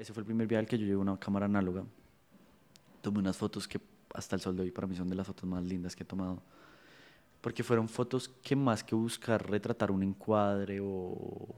ese 0.00 0.14
fue 0.14 0.22
el 0.22 0.26
primer 0.26 0.46
viaje 0.46 0.60
al 0.60 0.66
que 0.66 0.78
yo 0.78 0.86
llevé 0.86 0.96
una 0.96 1.18
cámara 1.18 1.44
análoga. 1.44 1.84
Tomé 3.02 3.18
unas 3.18 3.36
fotos 3.36 3.68
que 3.68 3.78
hasta 4.14 4.34
el 4.34 4.40
sol 4.40 4.56
de 4.56 4.62
hoy 4.62 4.70
para 4.70 4.86
mí 4.86 4.96
son 4.96 5.08
de 5.08 5.14
las 5.14 5.26
fotos 5.26 5.44
más 5.44 5.62
lindas 5.62 5.94
que 5.94 6.04
he 6.04 6.06
tomado. 6.06 6.42
Porque 7.42 7.62
fueron 7.62 7.86
fotos 7.86 8.28
que 8.28 8.56
más 8.56 8.82
que 8.82 8.94
buscar 8.94 9.48
retratar 9.48 9.90
un 9.90 10.02
encuadre 10.02 10.80
o, 10.80 11.54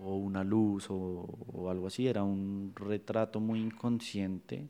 o 0.00 0.16
una 0.16 0.44
luz 0.44 0.88
o, 0.90 1.28
o 1.52 1.70
algo 1.70 1.88
así, 1.88 2.06
era 2.06 2.22
un 2.22 2.72
retrato 2.74 3.40
muy 3.40 3.60
inconsciente 3.60 4.68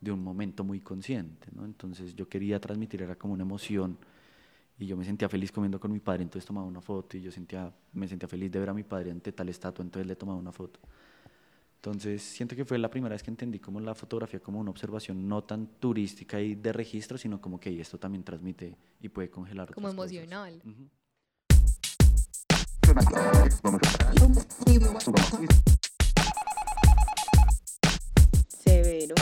de 0.00 0.12
un 0.12 0.22
momento 0.22 0.64
muy 0.64 0.80
consciente, 0.80 1.48
¿no? 1.54 1.64
Entonces 1.64 2.14
yo 2.14 2.28
quería 2.28 2.60
transmitir, 2.60 3.02
era 3.02 3.16
como 3.16 3.34
una 3.34 3.42
emoción 3.42 3.98
y 4.78 4.86
yo 4.86 4.96
me 4.96 5.04
sentía 5.04 5.28
feliz 5.28 5.52
comiendo 5.52 5.80
con 5.80 5.90
mi 5.92 6.00
padre, 6.00 6.22
entonces 6.22 6.46
tomaba 6.46 6.66
una 6.66 6.80
foto 6.80 7.16
y 7.16 7.22
yo 7.22 7.30
sentía, 7.30 7.72
me 7.92 8.08
sentía 8.08 8.28
feliz 8.28 8.50
de 8.50 8.58
ver 8.60 8.70
a 8.70 8.74
mi 8.74 8.82
padre 8.82 9.10
ante 9.10 9.32
tal 9.32 9.48
estatua, 9.48 9.82
entonces 9.82 10.06
le 10.06 10.16
tomaba 10.16 10.38
una 10.38 10.52
foto. 10.52 10.80
Entonces 11.76 12.22
siento 12.22 12.56
que 12.56 12.64
fue 12.64 12.78
la 12.78 12.90
primera 12.90 13.14
vez 13.14 13.22
que 13.22 13.30
entendí 13.30 13.60
como 13.60 13.80
la 13.80 13.94
fotografía 13.94 14.40
como 14.40 14.58
una 14.58 14.70
observación 14.70 15.28
no 15.28 15.44
tan 15.44 15.66
turística 15.78 16.40
y 16.40 16.56
de 16.56 16.72
registro, 16.72 17.16
sino 17.16 17.40
como 17.40 17.60
que 17.60 17.80
esto 17.80 17.98
también 17.98 18.24
transmite 18.24 18.76
y 19.00 19.08
puede 19.08 19.30
congelar. 19.30 19.72
Como 19.72 19.88
otras 19.88 19.96
cosas. 19.96 20.12
emocional. 24.66 25.48
Severo. 28.48 29.14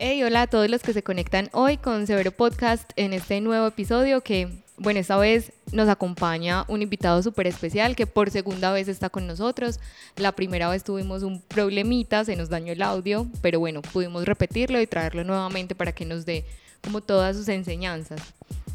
Hey, 0.00 0.22
hola 0.22 0.42
a 0.42 0.46
todos 0.46 0.70
los 0.70 0.82
que 0.82 0.92
se 0.92 1.02
conectan 1.02 1.48
hoy 1.52 1.76
con 1.76 2.06
Severo 2.06 2.30
Podcast 2.30 2.92
en 2.94 3.12
este 3.12 3.40
nuevo 3.40 3.66
episodio 3.66 4.20
que, 4.20 4.62
bueno, 4.76 5.00
esta 5.00 5.16
vez 5.16 5.52
nos 5.72 5.88
acompaña 5.88 6.64
un 6.68 6.82
invitado 6.82 7.20
súper 7.20 7.48
especial 7.48 7.96
que 7.96 8.06
por 8.06 8.30
segunda 8.30 8.70
vez 8.70 8.86
está 8.86 9.10
con 9.10 9.26
nosotros. 9.26 9.80
La 10.14 10.30
primera 10.30 10.68
vez 10.68 10.84
tuvimos 10.84 11.24
un 11.24 11.40
problemita, 11.40 12.24
se 12.24 12.36
nos 12.36 12.48
dañó 12.48 12.72
el 12.72 12.82
audio, 12.82 13.26
pero 13.42 13.58
bueno, 13.58 13.82
pudimos 13.82 14.24
repetirlo 14.24 14.80
y 14.80 14.86
traerlo 14.86 15.24
nuevamente 15.24 15.74
para 15.74 15.90
que 15.90 16.04
nos 16.04 16.24
dé 16.24 16.44
como 16.84 17.00
todas 17.00 17.36
sus 17.36 17.48
enseñanzas. 17.48 18.20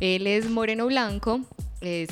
Él 0.02 0.28
es 0.28 0.50
Moreno 0.50 0.88
Blanco, 0.88 1.40
es 1.80 2.10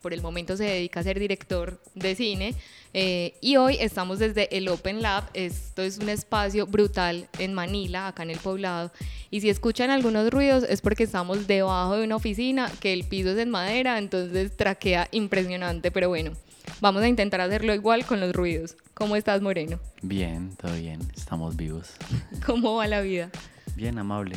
por 0.00 0.14
el 0.14 0.22
momento 0.22 0.56
se 0.56 0.64
dedica 0.64 1.00
a 1.00 1.02
ser 1.02 1.18
director 1.18 1.80
de 1.94 2.14
cine 2.14 2.54
eh, 2.94 3.34
y 3.40 3.56
hoy 3.56 3.76
estamos 3.80 4.18
desde 4.18 4.56
el 4.56 4.68
Open 4.68 5.02
Lab. 5.02 5.24
Esto 5.34 5.82
es 5.82 5.98
un 5.98 6.08
espacio 6.08 6.66
brutal 6.66 7.28
en 7.38 7.54
Manila, 7.54 8.08
acá 8.08 8.22
en 8.22 8.30
el 8.30 8.38
poblado. 8.38 8.90
Y 9.30 9.40
si 9.40 9.50
escuchan 9.50 9.90
algunos 9.90 10.30
ruidos 10.30 10.64
es 10.64 10.80
porque 10.80 11.04
estamos 11.04 11.46
debajo 11.46 11.96
de 11.96 12.04
una 12.04 12.16
oficina, 12.16 12.70
que 12.80 12.92
el 12.92 13.04
piso 13.04 13.30
es 13.30 13.38
en 13.38 13.50
madera, 13.50 13.98
entonces 13.98 14.56
traquea 14.56 15.08
impresionante. 15.12 15.90
Pero 15.90 16.08
bueno, 16.08 16.32
vamos 16.80 17.02
a 17.02 17.08
intentar 17.08 17.40
hacerlo 17.40 17.74
igual 17.74 18.06
con 18.06 18.20
los 18.20 18.32
ruidos. 18.32 18.76
¿Cómo 18.94 19.16
estás, 19.16 19.42
Moreno? 19.42 19.78
Bien, 20.02 20.56
todo 20.56 20.74
bien, 20.74 21.00
estamos 21.16 21.56
vivos. 21.56 21.90
¿Cómo 22.46 22.76
va 22.76 22.86
la 22.86 23.00
vida? 23.00 23.30
Bien, 23.76 23.98
amable. 23.98 24.36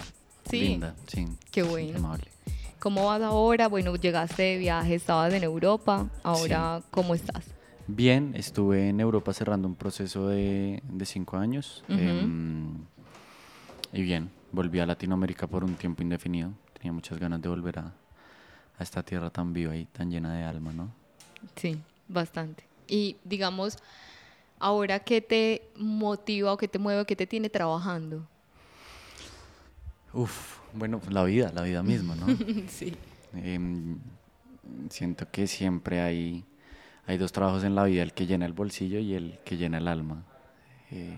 Sí. 0.50 0.59
Linda, 0.59 0.96
sí. 1.08 1.25
Qué 1.52 1.64
sí, 1.64 1.70
bueno. 1.70 1.98
amable. 1.98 2.25
¿Cómo 2.82 3.06
vas 3.06 3.22
ahora? 3.22 3.68
Bueno, 3.68 3.96
llegaste 3.96 4.42
de 4.42 4.58
viaje, 4.58 4.96
estabas 4.96 5.32
en 5.36 5.44
Europa. 5.44 6.10
Ahora, 6.24 6.82
¿cómo 6.90 7.14
estás? 7.14 7.46
Bien, 7.86 8.34
estuve 8.36 8.90
en 8.90 9.00
Europa 9.00 9.34
cerrando 9.34 9.68
un 9.68 9.76
proceso 9.76 10.28
de, 10.30 10.82
de 10.90 11.06
cinco 11.06 11.38
años. 11.38 11.84
Em, 11.90 12.74
y 13.94 14.02
bien, 14.02 14.31
volví 14.52 14.80
a 14.80 14.88
Latinoamérica 14.88 15.46
por 15.46 15.64
un 15.64 15.75
tiempo 15.75 16.02
indefinido. 16.02 16.53
Tenía 16.74 16.91
muchas 16.91 17.20
ganas 17.20 17.40
de 17.40 17.50
volver 17.50 17.78
a, 17.78 17.94
a 18.80 18.84
esta 18.84 19.03
tierra 19.03 19.30
tan 19.30 19.53
viva 19.53 19.75
y 19.75 19.86
tan 19.86 20.09
llena 20.09 20.34
de 20.34 20.44
alma, 20.44 20.74
¿no? 20.74 20.91
Sí, 21.56 21.78
bastante. 22.08 22.64
Y 22.88 23.18
digamos, 23.24 23.78
ahora, 24.58 25.02
¿qué 25.02 25.22
te 25.22 25.70
motiva 25.78 26.52
o 26.52 26.58
qué 26.58 26.68
te 26.68 26.80
mueve 26.80 27.06
qué 27.06 27.16
te 27.16 27.28
tiene 27.28 27.47
trabajando? 27.47 28.25
Uf, 30.13 30.59
bueno, 30.73 30.99
pues 30.99 31.13
la 31.13 31.23
vida, 31.23 31.51
la 31.53 31.61
vida 31.61 31.83
misma, 31.83 32.16
¿no? 32.16 32.27
sí. 32.67 32.95
Em, 33.33 33.97
siento 34.89 35.29
que 35.31 35.47
siempre 35.47 36.01
hay, 36.01 36.44
hay 37.05 37.17
dos 37.17 37.31
trabajos 37.31 37.63
en 37.63 37.75
la 37.75 37.83
vida, 37.85 38.03
el 38.03 38.13
que 38.13 38.25
llena 38.25 38.45
el 38.45 38.53
bolsillo 38.53 38.99
y 38.99 39.13
el 39.13 39.39
que 39.45 39.57
llena 39.57 39.77
el 39.77 39.88
alma. 39.88 40.23
Eh, 40.91 41.17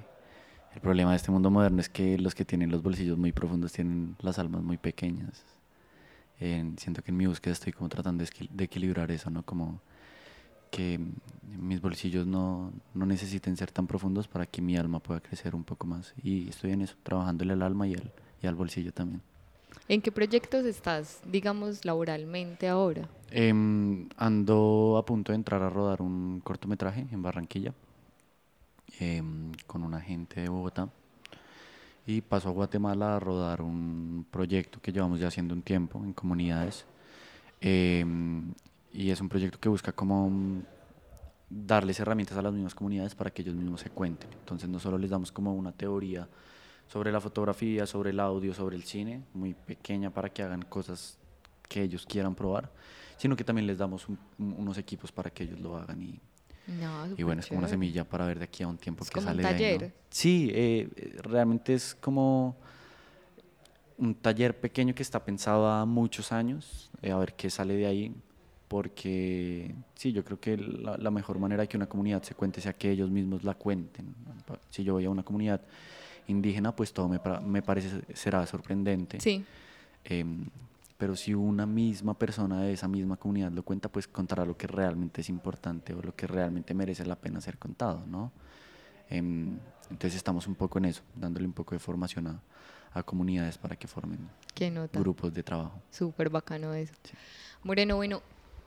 el 0.75 0.81
problema 0.81 1.11
de 1.11 1.17
este 1.17 1.31
mundo 1.31 1.49
moderno 1.49 1.81
es 1.81 1.89
que 1.89 2.17
los 2.17 2.35
que 2.35 2.45
tienen 2.45 2.71
los 2.71 2.81
bolsillos 2.81 3.17
muy 3.17 3.31
profundos 3.31 3.71
tienen 3.71 4.15
las 4.21 4.39
almas 4.39 4.63
muy 4.63 4.77
pequeñas. 4.77 5.43
Eh, 6.39 6.71
siento 6.77 7.03
que 7.03 7.11
en 7.11 7.17
mi 7.17 7.25
búsqueda 7.25 7.53
estoy 7.53 7.73
como 7.73 7.89
tratando 7.89 8.23
de 8.23 8.63
equilibrar 8.63 9.11
eso, 9.11 9.29
¿no? 9.29 9.43
Como 9.43 9.81
que 10.71 10.99
mis 11.59 11.79
bolsillos 11.81 12.25
no, 12.25 12.73
no 12.95 13.05
necesiten 13.05 13.55
ser 13.55 13.71
tan 13.71 13.85
profundos 13.85 14.27
para 14.27 14.47
que 14.47 14.61
mi 14.61 14.75
alma 14.75 14.99
pueda 14.99 15.19
crecer 15.19 15.53
un 15.55 15.63
poco 15.63 15.85
más. 15.85 16.13
Y 16.23 16.49
estoy 16.49 16.71
en 16.71 16.81
eso, 16.81 16.95
trabajándole 17.03 17.53
al 17.53 17.61
alma 17.61 17.87
y 17.87 17.93
al, 17.93 18.11
y 18.43 18.47
al 18.47 18.55
bolsillo 18.55 18.93
también. 18.93 19.21
¿En 19.87 20.01
qué 20.01 20.11
proyectos 20.11 20.65
estás, 20.65 21.21
digamos, 21.25 21.83
laboralmente 21.83 22.67
ahora? 22.67 23.07
Em, 23.31 24.07
ando 24.17 24.97
a 24.97 25.05
punto 25.05 25.31
de 25.31 25.37
entrar 25.37 25.61
a 25.61 25.69
rodar 25.69 26.01
un 26.01 26.39
cortometraje 26.41 27.07
en 27.11 27.21
Barranquilla 27.21 27.73
em, 28.99 29.51
con 29.65 29.83
una 29.83 29.97
agente 29.97 30.41
de 30.41 30.49
Bogotá 30.49 30.87
y 32.05 32.21
paso 32.21 32.49
a 32.49 32.51
Guatemala 32.51 33.15
a 33.15 33.19
rodar 33.19 33.61
un 33.61 34.25
proyecto 34.29 34.79
que 34.81 34.91
llevamos 34.91 35.19
ya 35.19 35.27
haciendo 35.27 35.53
un 35.53 35.61
tiempo 35.61 36.03
en 36.03 36.13
comunidades 36.13 36.85
em, 37.59 38.53
y 38.91 39.09
es 39.09 39.19
un 39.19 39.29
proyecto 39.29 39.59
que 39.59 39.69
busca 39.69 39.91
como 39.91 40.31
darles 41.49 41.99
herramientas 41.99 42.37
a 42.37 42.41
las 42.41 42.53
mismas 42.53 42.75
comunidades 42.75 43.15
para 43.15 43.31
que 43.31 43.41
ellos 43.41 43.55
mismos 43.55 43.81
se 43.81 43.89
cuenten. 43.89 44.29
Entonces 44.39 44.69
no 44.69 44.79
solo 44.79 44.97
les 44.97 45.09
damos 45.09 45.31
como 45.31 45.53
una 45.53 45.71
teoría 45.71 46.27
sobre 46.93 47.11
la 47.11 47.19
fotografía, 47.19 47.87
sobre 47.87 48.11
el 48.11 48.19
audio, 48.19 48.53
sobre 48.53 48.75
el 48.75 48.83
cine, 48.83 49.23
muy 49.33 49.55
pequeña 49.55 50.11
para 50.11 50.29
que 50.29 50.43
hagan 50.43 50.61
cosas 50.61 51.17
que 51.67 51.81
ellos 51.81 52.05
quieran 52.05 52.35
probar, 52.35 52.69
sino 53.17 53.35
que 53.35 53.43
también 53.43 53.65
les 53.65 53.79
damos 53.79 54.07
un- 54.07 54.19
un- 54.37 54.53
unos 54.59 54.77
equipos 54.77 55.11
para 55.11 55.31
que 55.31 55.43
ellos 55.45 55.59
lo 55.59 55.75
hagan 55.75 56.03
y, 56.03 56.19
No, 56.67 57.07
y 57.17 57.23
bueno, 57.23 57.39
es 57.41 57.47
como 57.47 57.57
una 57.57 57.67
semilla 57.67 58.03
para 58.07 58.27
ver 58.27 58.37
de 58.37 58.45
aquí 58.45 58.61
a 58.61 58.67
un 58.67 58.77
tiempo 58.77 59.03
Es 59.03 59.09
que 59.09 59.15
como 59.15 59.25
un 59.25 59.37
sale 59.37 59.41
de 59.41 59.47
ahí, 59.49 59.73
¿no? 59.73 59.79
taller. 59.79 59.93
Sí, 60.11 60.51
eh, 60.53 60.87
realmente 61.23 61.73
es 61.73 61.95
como 61.95 62.57
un 63.97 64.13
taller 64.13 64.59
pequeño 64.59 64.93
que 64.93 65.01
está 65.01 65.25
pensado 65.25 65.67
a 65.67 65.85
muchos 65.87 66.31
años, 66.31 66.91
eh, 67.01 67.09
a 67.11 67.17
ver 67.17 67.33
qué 67.33 67.49
sale 67.49 67.75
de 67.75 67.87
ahí, 67.87 68.15
porque 68.67 69.73
sí, 69.95 70.11
yo 70.13 70.23
creo 70.23 70.39
que 70.39 70.57
la, 70.57 70.95
la 70.97 71.09
mejor 71.09 71.39
manera 71.39 71.63
de 71.63 71.67
que 71.67 71.75
una 71.77 71.87
comunidad 71.87 72.21
se 72.21 72.35
cuente 72.35 72.61
sea 72.61 72.73
que 72.73 72.91
ellos 72.91 73.09
mismos 73.09 73.43
la 73.43 73.55
cuenten. 73.55 74.13
Si 74.69 74.83
yo 74.83 74.93
voy 74.93 75.05
a 75.05 75.09
una 75.09 75.23
comunidad 75.23 75.61
indígena, 76.28 76.75
pues 76.75 76.94
todo 76.94 77.07
me, 77.09 77.19
me 77.45 77.61
parece 77.61 78.01
será 78.16 78.45
sorprendente. 78.45 79.19
Sí, 79.19 79.45
Em, 80.03 80.45
pero 80.97 81.16
si 81.16 81.34
una 81.34 81.66
misma 81.66 82.17
persona 82.17 82.61
de 82.61 82.73
esa 82.73 82.88
misma 82.88 83.17
comunidad 83.17 83.51
lo 83.51 83.63
cuenta, 83.63 83.89
pues 83.89 84.07
contará 84.07 84.45
lo 84.45 84.56
que 84.56 84.67
realmente 84.67 85.22
es 85.22 85.29
importante 85.29 85.94
o 85.94 86.01
lo 86.01 86.16
que 86.16 86.28
realmente 86.28 86.73
merece 86.73 87.06
la 87.06 87.16
pena 87.16 87.41
ser 87.41 87.57
contado, 87.57 88.06
¿no? 88.07 88.31
Em, 89.09 89.57
entonces 89.89 90.16
estamos 90.16 90.47
un 90.47 90.56
poco 90.56 90.78
en 90.78 90.85
eso, 90.85 91.01
dándole 91.16 91.45
un 91.45 91.53
poco 91.53 91.75
de 91.75 91.79
formación 91.79 92.28
a, 92.28 92.41
a 92.94 93.03
comunidades 93.03 93.57
para 93.57 93.75
que 93.75 93.88
formen 93.88 94.29
grupos 94.94 95.34
de 95.34 95.44
trabajo. 95.44 95.81
Súper 95.91 96.29
bacano 96.29 96.73
eso. 96.73 96.94
Sí. 97.03 97.13
Moreno, 97.63 97.96
bueno, 97.96 98.22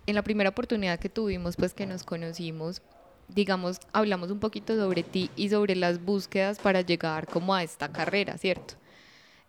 en 0.06 0.14
la 0.14 0.22
primera 0.22 0.50
oportunidad 0.50 0.98
que 0.98 1.08
tuvimos, 1.08 1.56
pues 1.56 1.74
que 1.74 1.86
nos 1.86 2.04
conocimos, 2.04 2.82
digamos, 3.28 3.80
hablamos 3.92 4.30
un 4.30 4.38
poquito 4.38 4.76
sobre 4.76 5.02
ti 5.02 5.30
y 5.36 5.48
sobre 5.48 5.76
las 5.76 6.02
búsquedas 6.02 6.58
para 6.58 6.80
llegar 6.80 7.26
como 7.26 7.54
a 7.54 7.62
esta 7.62 7.90
carrera, 7.92 8.38
¿cierto? 8.38 8.74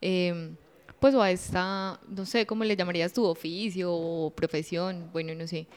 Em, 0.02 0.56
pues 1.00 1.14
o 1.14 1.22
a 1.22 1.32
esta, 1.32 2.00
no 2.08 2.26
sé, 2.26 2.46
¿cómo 2.46 2.64
le 2.64 2.76
llamarías 2.76 3.14
tu 3.14 3.24
oficio 3.24 3.92
o 3.92 4.30
profesión? 4.32 5.10
Bueno, 5.14 5.34
no 5.36 5.48
sé. 5.48 5.68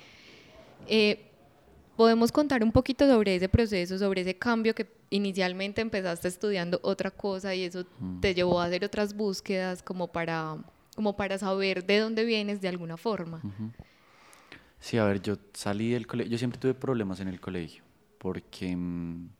Eh, 0.89 1.27
¿Podemos 1.97 2.33
contar 2.33 2.63
un 2.65 2.73
poquito 2.73 3.07
sobre 3.07 3.37
ese 3.37 3.49
proceso, 3.49 3.99
sobre 3.99 4.23
ese 4.23 4.35
cambio 4.35 4.75
que 4.75 4.87
inicialmente 5.11 5.83
empezaste 5.83 6.29
estudiando 6.29 6.81
otra 6.83 7.11
cosa 7.11 7.55
y 7.55 7.65
eso 7.65 7.85
te 8.23 8.33
llevó 8.33 8.61
a 8.61 8.65
hacer 8.65 8.85
otras 8.85 9.15
búsquedas 9.15 9.83
como 9.83 10.07
para, 10.07 10.57
como 10.95 11.15
para 11.15 11.37
saber 11.37 11.85
de 11.85 11.99
dónde 11.99 12.25
vienes 12.25 12.63
de 12.63 12.69
alguna 12.69 12.97
forma? 12.97 13.43
Sí, 14.79 14.97
a 14.97 15.05
ver, 15.05 15.21
yo 15.21 15.37
salí 15.53 15.91
del 15.91 16.07
colegio, 16.07 16.33
yo 16.33 16.39
siempre 16.39 16.59
tuve 16.59 16.73
problemas 16.73 17.21
en 17.21 17.29
el 17.29 17.39
colegio, 17.39 17.85
porque 18.21 18.77
mm, 18.77 19.31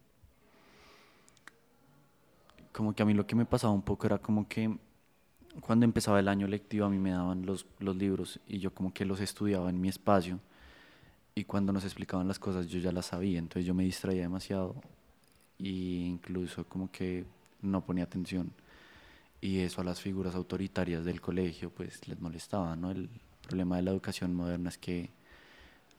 como 2.73 2.95
que 2.95 3.03
a 3.03 3.07
mí 3.07 3.13
lo 3.13 3.27
que 3.27 3.37
me 3.37 3.45
pasaba 3.45 3.75
un 3.75 3.83
poco 3.83 4.07
era 4.07 4.19
como 4.19 4.49
que 4.49 4.75
cuando 5.61 5.85
empezaba 5.85 6.19
el 6.19 6.29
año 6.29 6.47
lectivo 6.47 6.87
a 6.87 6.89
mí 6.89 6.99
me 6.99 7.11
daban 7.11 7.45
los, 7.45 7.67
los 7.79 7.95
libros 7.95 8.41
y 8.49 8.59
yo 8.59 8.73
como 8.73 8.95
que 8.95 9.05
los 9.05 9.21
estudiaba 9.21 9.69
en 9.69 9.79
mi 9.81 9.91
espacio 9.91 10.41
y 11.35 11.45
cuando 11.45 11.75
nos 11.75 11.85
explicaban 11.85 12.27
las 12.27 12.39
cosas 12.39 12.69
yo 12.69 12.79
ya 12.81 12.91
las 12.91 13.07
sabía, 13.07 13.39
entonces 13.39 13.67
yo 13.67 13.75
me 13.75 13.85
distraía 13.85 14.23
demasiado 14.23 14.75
e 15.59 15.69
incluso 15.69 16.65
como 16.65 16.91
que 16.91 17.27
no 17.61 17.85
ponía 17.85 18.05
atención 18.05 18.51
y 19.43 19.59
eso 19.59 19.83
a 19.83 19.85
las 19.85 20.01
figuras 20.01 20.35
autoritarias 20.35 21.05
del 21.05 21.21
colegio 21.21 21.69
pues 21.69 22.09
les 22.09 22.19
molestaba, 22.19 22.77
¿no? 22.77 22.91
El 22.91 23.11
problema 23.43 23.77
de 23.77 23.83
la 23.83 23.91
educación 23.91 24.35
moderna 24.35 24.71
es 24.71 24.79
que 24.79 25.11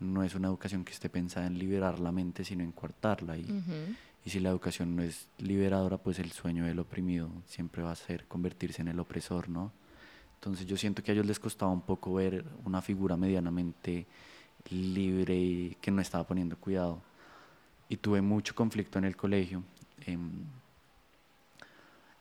no 0.01 0.23
es 0.23 0.35
una 0.35 0.47
educación 0.47 0.83
que 0.83 0.91
esté 0.91 1.09
pensada 1.09 1.47
en 1.47 1.57
liberar 1.57 1.99
la 1.99 2.11
mente, 2.11 2.43
sino 2.43 2.63
en 2.63 2.71
coartarla. 2.71 3.37
Y, 3.37 3.45
y 4.25 4.29
si 4.29 4.39
la 4.39 4.49
educación 4.49 4.95
no 4.95 5.03
es 5.03 5.27
liberadora, 5.37 5.97
pues 5.97 6.19
el 6.19 6.31
sueño 6.31 6.65
del 6.65 6.79
oprimido 6.79 7.29
siempre 7.45 7.83
va 7.83 7.91
a 7.91 7.95
ser 7.95 8.25
convertirse 8.27 8.81
en 8.81 8.87
el 8.89 8.99
opresor, 8.99 9.49
¿no? 9.49 9.71
Entonces 10.35 10.65
yo 10.65 10.75
siento 10.75 11.03
que 11.03 11.11
a 11.11 11.13
ellos 11.13 11.25
les 11.27 11.39
costaba 11.39 11.71
un 11.71 11.81
poco 11.81 12.15
ver 12.15 12.43
una 12.65 12.81
figura 12.81 13.15
medianamente 13.15 14.07
libre 14.69 15.35
y 15.35 15.77
que 15.79 15.91
no 15.91 16.01
estaba 16.01 16.25
poniendo 16.25 16.57
cuidado. 16.57 17.01
Y 17.89 17.97
tuve 17.97 18.21
mucho 18.21 18.55
conflicto 18.55 18.97
en 18.99 19.05
el 19.05 19.15
colegio. 19.15 19.63
em, 20.07 20.31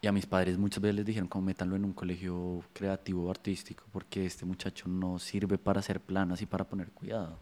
y 0.03 0.07
a 0.07 0.13
mis 0.13 0.27
padres 0.27 0.57
muchas 0.57 0.81
veces 0.83 0.97
les 0.97 1.07
dijeron 1.07 1.29
como 1.29 1.47
métanlo 1.47 1.77
en 1.77 1.85
un 1.85 1.93
colegio 1.93 2.63
creativo 2.73 3.27
o 3.27 3.31
artístico 3.31 3.85
porque 3.93 4.25
este 4.25 4.47
muchacho 4.47 4.89
no 4.89 5.19
sirve 5.19 5.59
para 5.59 5.81
hacer 5.81 6.01
planas 6.01 6.41
y 6.41 6.47
para 6.47 6.65
poner 6.65 6.91
cuidado. 6.91 7.39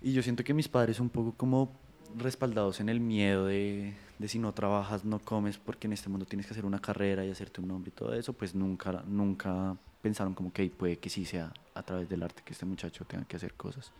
Y 0.00 0.12
yo 0.12 0.22
siento 0.22 0.44
que 0.44 0.54
mis 0.54 0.68
padres 0.68 1.00
un 1.00 1.10
poco 1.10 1.32
como 1.32 1.72
respaldados 2.16 2.80
en 2.80 2.88
el 2.88 3.00
miedo 3.00 3.46
de, 3.46 3.92
de 4.18 4.28
si 4.28 4.38
no 4.38 4.52
trabajas 4.52 5.04
no 5.04 5.18
comes 5.18 5.58
porque 5.58 5.86
en 5.86 5.92
este 5.92 6.08
mundo 6.08 6.24
tienes 6.24 6.46
que 6.46 6.52
hacer 6.52 6.64
una 6.64 6.80
carrera 6.80 7.24
y 7.24 7.30
hacerte 7.30 7.60
un 7.60 7.68
nombre 7.68 7.90
y 7.90 7.92
todo 7.92 8.14
eso, 8.14 8.32
pues 8.32 8.54
nunca, 8.54 9.04
nunca 9.06 9.76
pensaron 10.00 10.34
como 10.34 10.52
que 10.52 10.70
puede 10.70 10.96
que 10.96 11.10
sí 11.10 11.26
sea 11.26 11.52
a 11.74 11.82
través 11.82 12.08
del 12.08 12.22
arte 12.22 12.42
que 12.44 12.52
este 12.52 12.64
muchacho 12.64 13.04
tenga 13.04 13.24
que 13.24 13.36
hacer 13.36 13.52
cosas. 13.54 13.92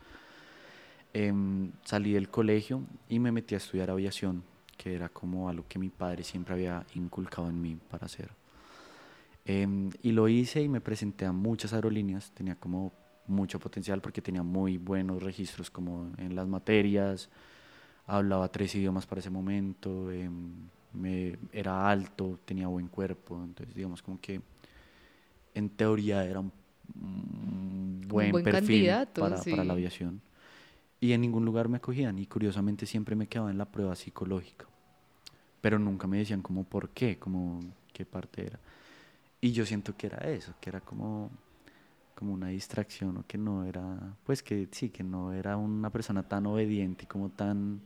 Em, 1.12 1.72
salí 1.84 2.12
del 2.12 2.28
colegio 2.28 2.82
y 3.08 3.18
me 3.18 3.32
metí 3.32 3.54
a 3.54 3.58
estudiar 3.58 3.90
aviación, 3.90 4.42
que 4.78 4.94
era 4.94 5.10
como 5.10 5.48
algo 5.48 5.66
que 5.68 5.78
mi 5.78 5.90
padre 5.90 6.24
siempre 6.24 6.54
había 6.54 6.86
inculcado 6.94 7.50
en 7.50 7.60
mí 7.60 7.76
para 7.90 8.06
hacer. 8.06 8.30
Em, 9.44 9.90
y 10.02 10.12
lo 10.12 10.28
hice 10.28 10.62
y 10.62 10.68
me 10.68 10.80
presenté 10.80 11.26
a 11.26 11.32
muchas 11.32 11.72
aerolíneas, 11.72 12.30
tenía 12.30 12.54
como 12.54 12.92
mucho 13.26 13.58
potencial 13.58 14.00
porque 14.00 14.22
tenía 14.22 14.42
muy 14.42 14.78
buenos 14.78 15.22
registros 15.22 15.70
como 15.70 16.12
en 16.16 16.34
las 16.34 16.46
materias, 16.46 17.28
hablaba 18.06 18.48
tres 18.48 18.74
idiomas 18.74 19.06
para 19.06 19.20
ese 19.20 19.30
momento, 19.30 20.10
em, 20.12 20.68
me, 20.92 21.36
era 21.52 21.90
alto, 21.90 22.38
tenía 22.44 22.68
buen 22.68 22.88
cuerpo, 22.88 23.42
entonces 23.42 23.74
digamos 23.74 24.00
como 24.00 24.20
que 24.20 24.40
en 25.54 25.70
teoría 25.70 26.24
era 26.24 26.40
un, 26.40 26.52
un 26.94 28.02
buen, 28.06 28.32
buen 28.32 28.44
perfil 28.44 28.86
para, 29.14 29.36
para 29.36 29.42
sí. 29.42 29.52
la 29.52 29.72
aviación. 29.72 30.20
Y 31.00 31.12
en 31.12 31.20
ningún 31.20 31.44
lugar 31.44 31.68
me 31.68 31.76
acogían 31.76 32.18
y 32.18 32.26
curiosamente 32.26 32.86
siempre 32.86 33.14
me 33.14 33.28
quedaba 33.28 33.50
en 33.50 33.58
la 33.58 33.66
prueba 33.70 33.94
psicológica, 33.94 34.66
pero 35.60 35.78
nunca 35.78 36.06
me 36.06 36.18
decían 36.18 36.42
como 36.42 36.64
por 36.64 36.90
qué, 36.90 37.18
como 37.18 37.60
qué 37.92 38.04
parte 38.04 38.46
era. 38.46 38.58
Y 39.40 39.52
yo 39.52 39.64
siento 39.64 39.96
que 39.96 40.08
era 40.08 40.18
eso, 40.28 40.54
que 40.60 40.70
era 40.70 40.80
como, 40.80 41.30
como 42.16 42.32
una 42.32 42.48
distracción 42.48 43.16
o 43.18 43.26
que 43.26 43.38
no 43.38 43.64
era, 43.64 44.16
pues 44.24 44.42
que 44.42 44.68
sí, 44.72 44.90
que 44.90 45.04
no 45.04 45.32
era 45.32 45.56
una 45.56 45.90
persona 45.90 46.24
tan 46.24 46.46
obediente 46.46 47.04
y 47.04 47.06
como 47.06 47.30
tan 47.30 47.80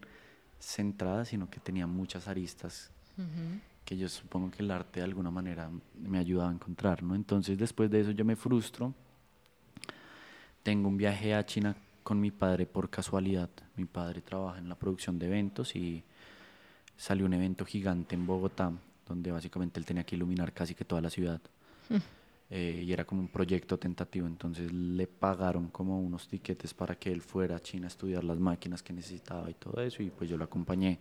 centrada, 0.58 1.26
sino 1.26 1.50
que 1.50 1.60
tenía 1.60 1.86
muchas 1.86 2.28
aristas 2.28 2.90
Ujú. 3.18 3.60
que 3.84 3.98
yo 3.98 4.08
supongo 4.08 4.50
que 4.50 4.62
el 4.62 4.70
arte 4.70 5.00
de 5.00 5.04
alguna 5.04 5.30
manera 5.30 5.70
me 6.00 6.16
ayudaba 6.18 6.48
a 6.48 6.54
encontrar, 6.54 7.02
¿no? 7.02 7.14
Entonces 7.14 7.58
después 7.58 7.90
de 7.90 8.00
eso 8.00 8.12
yo 8.12 8.24
me 8.24 8.36
frustro, 8.36 8.94
tengo 10.62 10.88
un 10.88 10.96
viaje 10.96 11.34
a 11.34 11.44
China 11.44 11.76
con 12.02 12.20
mi 12.20 12.30
padre 12.30 12.66
por 12.66 12.90
casualidad, 12.90 13.50
mi 13.76 13.84
padre 13.84 14.20
trabaja 14.20 14.58
en 14.58 14.68
la 14.68 14.74
producción 14.74 15.18
de 15.18 15.26
eventos 15.26 15.74
y 15.76 16.04
salió 16.96 17.26
un 17.26 17.34
evento 17.34 17.64
gigante 17.64 18.14
en 18.14 18.26
Bogotá, 18.26 18.72
donde 19.06 19.30
básicamente 19.30 19.80
él 19.80 19.86
tenía 19.86 20.04
que 20.04 20.16
iluminar 20.16 20.52
casi 20.52 20.74
que 20.74 20.84
toda 20.84 21.00
la 21.00 21.10
ciudad. 21.10 21.40
Eh, 22.50 22.84
y 22.86 22.92
era 22.92 23.04
como 23.04 23.22
un 23.22 23.28
proyecto 23.28 23.78
tentativo, 23.78 24.26
entonces 24.26 24.70
le 24.70 25.06
pagaron 25.06 25.68
como 25.68 25.98
unos 25.98 26.28
tiquetes 26.28 26.74
para 26.74 26.96
que 26.96 27.10
él 27.10 27.22
fuera 27.22 27.56
a 27.56 27.60
China 27.60 27.86
a 27.86 27.88
estudiar 27.88 28.24
las 28.24 28.38
máquinas 28.38 28.82
que 28.82 28.92
necesitaba 28.92 29.50
y 29.50 29.54
todo 29.54 29.82
eso, 29.82 30.02
y 30.02 30.10
pues 30.10 30.28
yo 30.28 30.36
lo 30.36 30.44
acompañé. 30.44 30.98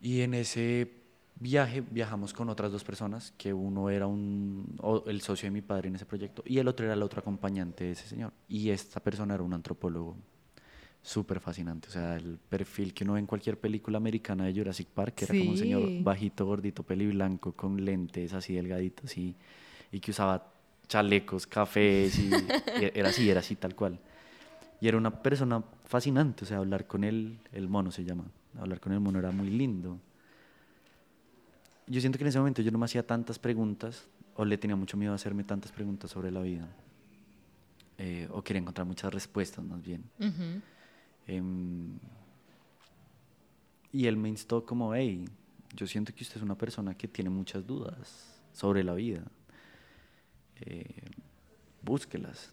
Y 0.00 0.22
en 0.22 0.34
ese 0.34 0.90
viaje 1.40 1.82
viajamos 1.90 2.32
con 2.32 2.48
otras 2.48 2.72
dos 2.72 2.84
personas, 2.84 3.32
que 3.36 3.52
uno 3.52 3.90
era 3.90 4.06
un, 4.06 4.76
el 5.06 5.20
socio 5.20 5.46
de 5.46 5.50
mi 5.52 5.62
padre 5.62 5.88
en 5.88 5.96
ese 5.96 6.04
proyecto 6.06 6.42
y 6.46 6.58
el 6.58 6.68
otro 6.68 6.84
era 6.86 6.94
el 6.94 7.02
otro 7.02 7.20
acompañante 7.20 7.84
de 7.84 7.92
ese 7.92 8.06
señor. 8.08 8.32
Y 8.48 8.70
esta 8.70 9.00
persona 9.00 9.34
era 9.34 9.42
un 9.42 9.52
antropólogo 9.54 10.16
súper 11.00 11.40
fascinante, 11.40 11.88
o 11.88 11.90
sea, 11.92 12.16
el 12.16 12.38
perfil 12.48 12.92
que 12.92 13.04
uno 13.04 13.14
ve 13.14 13.20
en 13.20 13.26
cualquier 13.26 13.58
película 13.58 13.96
americana 13.98 14.44
de 14.44 14.52
Jurassic 14.54 14.88
Park, 14.88 15.14
que 15.14 15.24
era 15.24 15.34
como 15.34 15.50
un 15.50 15.56
señor 15.56 15.88
Sí. 15.88 16.02
bajito, 16.02 16.44
gordito, 16.44 16.82
peli 16.82 17.06
blanco, 17.06 17.52
con 17.52 17.82
lentes 17.84 18.34
así 18.34 18.54
delgaditos 18.54 19.16
y, 19.16 19.34
y 19.92 20.00
que 20.00 20.10
usaba 20.10 20.52
chalecos, 20.88 21.46
cafés 21.46 22.18
y, 22.18 22.30
y 22.30 22.84
era 22.94 23.08
así, 23.10 23.30
era 23.30 23.40
así 23.40 23.54
tal 23.56 23.74
cual. 23.74 23.98
Y 24.80 24.88
era 24.88 24.98
una 24.98 25.22
persona 25.22 25.62
fascinante, 25.84 26.44
o 26.44 26.46
sea, 26.46 26.58
hablar 26.58 26.86
con 26.86 27.04
él, 27.04 27.38
el 27.52 27.68
mono 27.68 27.90
se 27.90 28.04
llama, 28.04 28.24
hablar 28.58 28.80
con 28.80 28.92
el 28.92 29.00
mono 29.00 29.18
era 29.18 29.30
muy 29.30 29.50
lindo. 29.50 29.98
Yo 31.88 32.00
siento 32.00 32.18
que 32.18 32.24
en 32.24 32.28
ese 32.28 32.38
momento 32.38 32.62
yo 32.62 32.70
no 32.70 32.78
me 32.78 32.84
hacía 32.84 33.06
tantas 33.06 33.38
preguntas, 33.38 34.06
o 34.34 34.44
le 34.44 34.58
tenía 34.58 34.76
mucho 34.76 34.96
miedo 34.96 35.12
a 35.12 35.16
hacerme 35.16 35.42
tantas 35.44 35.72
preguntas 35.72 36.10
sobre 36.10 36.30
la 36.30 36.40
vida, 36.40 36.68
eh, 37.96 38.28
o 38.30 38.42
quería 38.42 38.60
encontrar 38.60 38.86
muchas 38.86 39.12
respuestas 39.12 39.64
más 39.64 39.82
bien. 39.82 40.04
Em, 41.26 41.98
y 43.92 44.06
él 44.06 44.16
me 44.16 44.28
instó 44.28 44.64
como, 44.64 44.94
hey, 44.94 45.24
yo 45.74 45.86
siento 45.86 46.14
que 46.14 46.22
usted 46.22 46.36
es 46.36 46.42
una 46.42 46.56
persona 46.56 46.94
que 46.94 47.08
tiene 47.08 47.30
muchas 47.30 47.66
dudas 47.66 48.38
sobre 48.52 48.84
la 48.84 48.94
vida. 48.94 49.22
Eh, 50.60 51.02
búsquelas. 51.82 52.52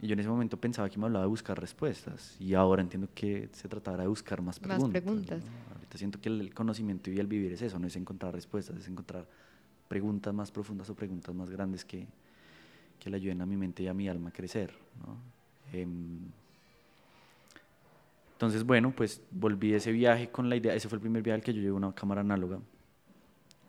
Y 0.00 0.08
yo 0.08 0.14
en 0.14 0.20
ese 0.20 0.28
momento 0.28 0.56
pensaba 0.56 0.88
que 0.90 0.98
me 0.98 1.06
hablaba 1.06 1.24
de 1.24 1.28
buscar 1.28 1.58
respuestas. 1.60 2.36
Y 2.40 2.54
ahora 2.54 2.82
entiendo 2.82 3.08
que 3.14 3.48
se 3.52 3.68
trataba 3.68 3.98
de 3.98 4.06
buscar 4.08 4.42
más 4.42 4.60
Más 4.60 4.68
preguntas. 4.90 5.02
preguntas. 5.02 5.44
¿no? 5.44 5.81
Siento 5.98 6.20
que 6.20 6.28
el, 6.28 6.40
el 6.40 6.54
conocimiento 6.54 7.10
y 7.10 7.18
el 7.18 7.26
vivir 7.26 7.52
es 7.52 7.62
eso, 7.62 7.78
no 7.78 7.86
es 7.86 7.96
encontrar 7.96 8.34
respuestas, 8.34 8.76
es 8.76 8.88
encontrar 8.88 9.26
preguntas 9.88 10.32
más 10.32 10.50
profundas 10.50 10.88
o 10.88 10.94
preguntas 10.94 11.34
más 11.34 11.50
grandes 11.50 11.84
que, 11.84 12.06
que 12.98 13.10
le 13.10 13.16
ayuden 13.16 13.42
a 13.42 13.46
mi 13.46 13.56
mente 13.56 13.82
y 13.82 13.88
a 13.88 13.94
mi 13.94 14.08
alma 14.08 14.30
a 14.30 14.32
crecer. 14.32 14.72
¿no? 15.04 15.18
Em, 15.72 16.20
entonces, 18.34 18.64
bueno, 18.64 18.92
pues 18.94 19.20
volví 19.30 19.70
de 19.70 19.76
ese 19.76 19.92
viaje 19.92 20.30
con 20.30 20.48
la 20.48 20.56
idea, 20.56 20.74
ese 20.74 20.88
fue 20.88 20.96
el 20.96 21.00
primer 21.00 21.22
viaje 21.22 21.36
al 21.36 21.44
que 21.44 21.52
yo 21.52 21.60
llevé 21.60 21.72
una 21.72 21.94
cámara 21.94 22.22
análoga. 22.22 22.58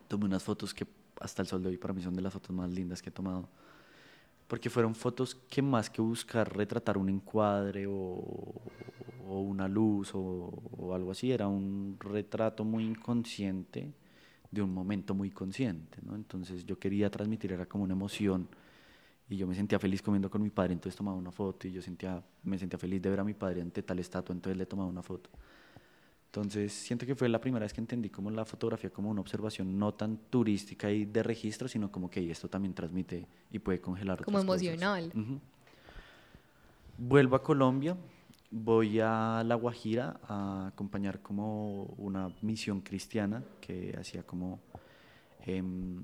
Tomé 0.08 0.26
unas 0.26 0.44
fotos 0.44 0.74
que 0.74 0.88
hasta 1.20 1.42
el 1.42 1.48
sol 1.48 1.62
de 1.62 1.70
hoy 1.70 1.78
para 1.78 1.94
mí 1.94 2.02
son 2.02 2.14
de 2.16 2.22
las 2.22 2.34
fotos 2.34 2.56
más 2.56 2.70
lindas 2.70 3.02
que 3.02 3.10
he 3.10 3.12
tomado. 3.12 3.48
Porque 4.48 4.70
fueron 4.70 4.96
fotos 4.96 5.36
que 5.36 5.62
más 5.62 5.90
que 5.90 6.02
buscar 6.02 6.56
retratar 6.56 6.98
un 6.98 7.10
encuadre 7.10 7.86
o, 7.88 8.62
o 9.28 9.42
una 9.42 9.68
luz 9.68 10.14
o, 10.16 10.20
o 10.78 10.94
algo 10.94 11.12
así, 11.12 11.32
era 11.32 11.48
un 11.48 11.98
retrato 12.00 12.64
muy 12.64 12.84
inconsciente 12.84 13.92
de 14.52 14.62
un 14.62 14.74
momento 14.74 15.16
muy 15.16 15.32
consciente, 15.32 15.98
¿no? 16.04 16.16
Entonces 16.16 16.66
yo 16.66 16.78
quería 16.78 17.10
transmitir, 17.10 17.54
era 17.54 17.66
como 17.66 17.84
una 17.84 17.94
emoción 17.94 18.48
y 19.30 19.38
yo 19.38 19.48
me 19.48 19.56
sentía 19.56 19.80
feliz 19.80 20.02
comiendo 20.02 20.30
con 20.30 20.42
mi 20.42 20.50
padre, 20.50 20.74
entonces 20.74 20.96
tomaba 20.96 21.18
una 21.18 21.32
foto 21.32 21.68
y 21.68 21.72
yo 21.72 21.82
sentía, 21.82 22.22
me 22.44 22.60
sentía 22.60 22.78
feliz 22.78 23.02
de 23.02 23.10
ver 23.10 23.20
a 23.20 23.24
mi 23.24 23.34
padre 23.34 23.62
ante 23.62 23.82
tal 23.82 24.00
estatua, 24.00 24.36
entonces 24.36 24.58
le 24.58 24.66
tomaba 24.66 24.90
una 24.90 25.02
foto. 25.02 25.30
Entonces 26.28 26.74
siento 26.74 27.06
que 27.06 27.16
fue 27.16 27.30
la 27.30 27.40
primera 27.40 27.64
vez 27.64 27.74
que 27.74 27.82
entendí 27.82 28.10
como 28.10 28.32
la 28.32 28.44
fotografía 28.44 28.90
como 28.90 29.10
una 29.10 29.22
observación 29.22 29.78
no 29.78 29.94
tan 29.94 30.18
turística 30.18 30.92
y 30.92 31.06
de 31.06 31.22
registro, 31.22 31.68
sino 31.68 31.92
como 31.92 32.10
que 32.10 32.30
esto 32.30 32.50
también 32.50 32.74
transmite 32.74 33.28
y 33.52 33.60
puede 33.60 33.80
congelar 33.80 34.24
Como 34.24 34.40
otras 34.40 34.46
cosas. 34.46 34.64
emocional. 34.64 35.12
Ujú. 35.16 35.40
Vuelvo 36.98 37.36
a 37.36 37.44
Colombia, 37.44 37.96
voy 38.56 39.00
a 39.00 39.44
La 39.44 39.56
Guajira 39.56 40.20
a 40.28 40.68
acompañar 40.68 41.22
como 41.22 41.86
una 41.98 42.32
misión 42.42 42.82
cristiana 42.82 43.44
que 43.60 43.96
hacía 44.00 44.22
como, 44.24 44.60
em, 45.46 46.04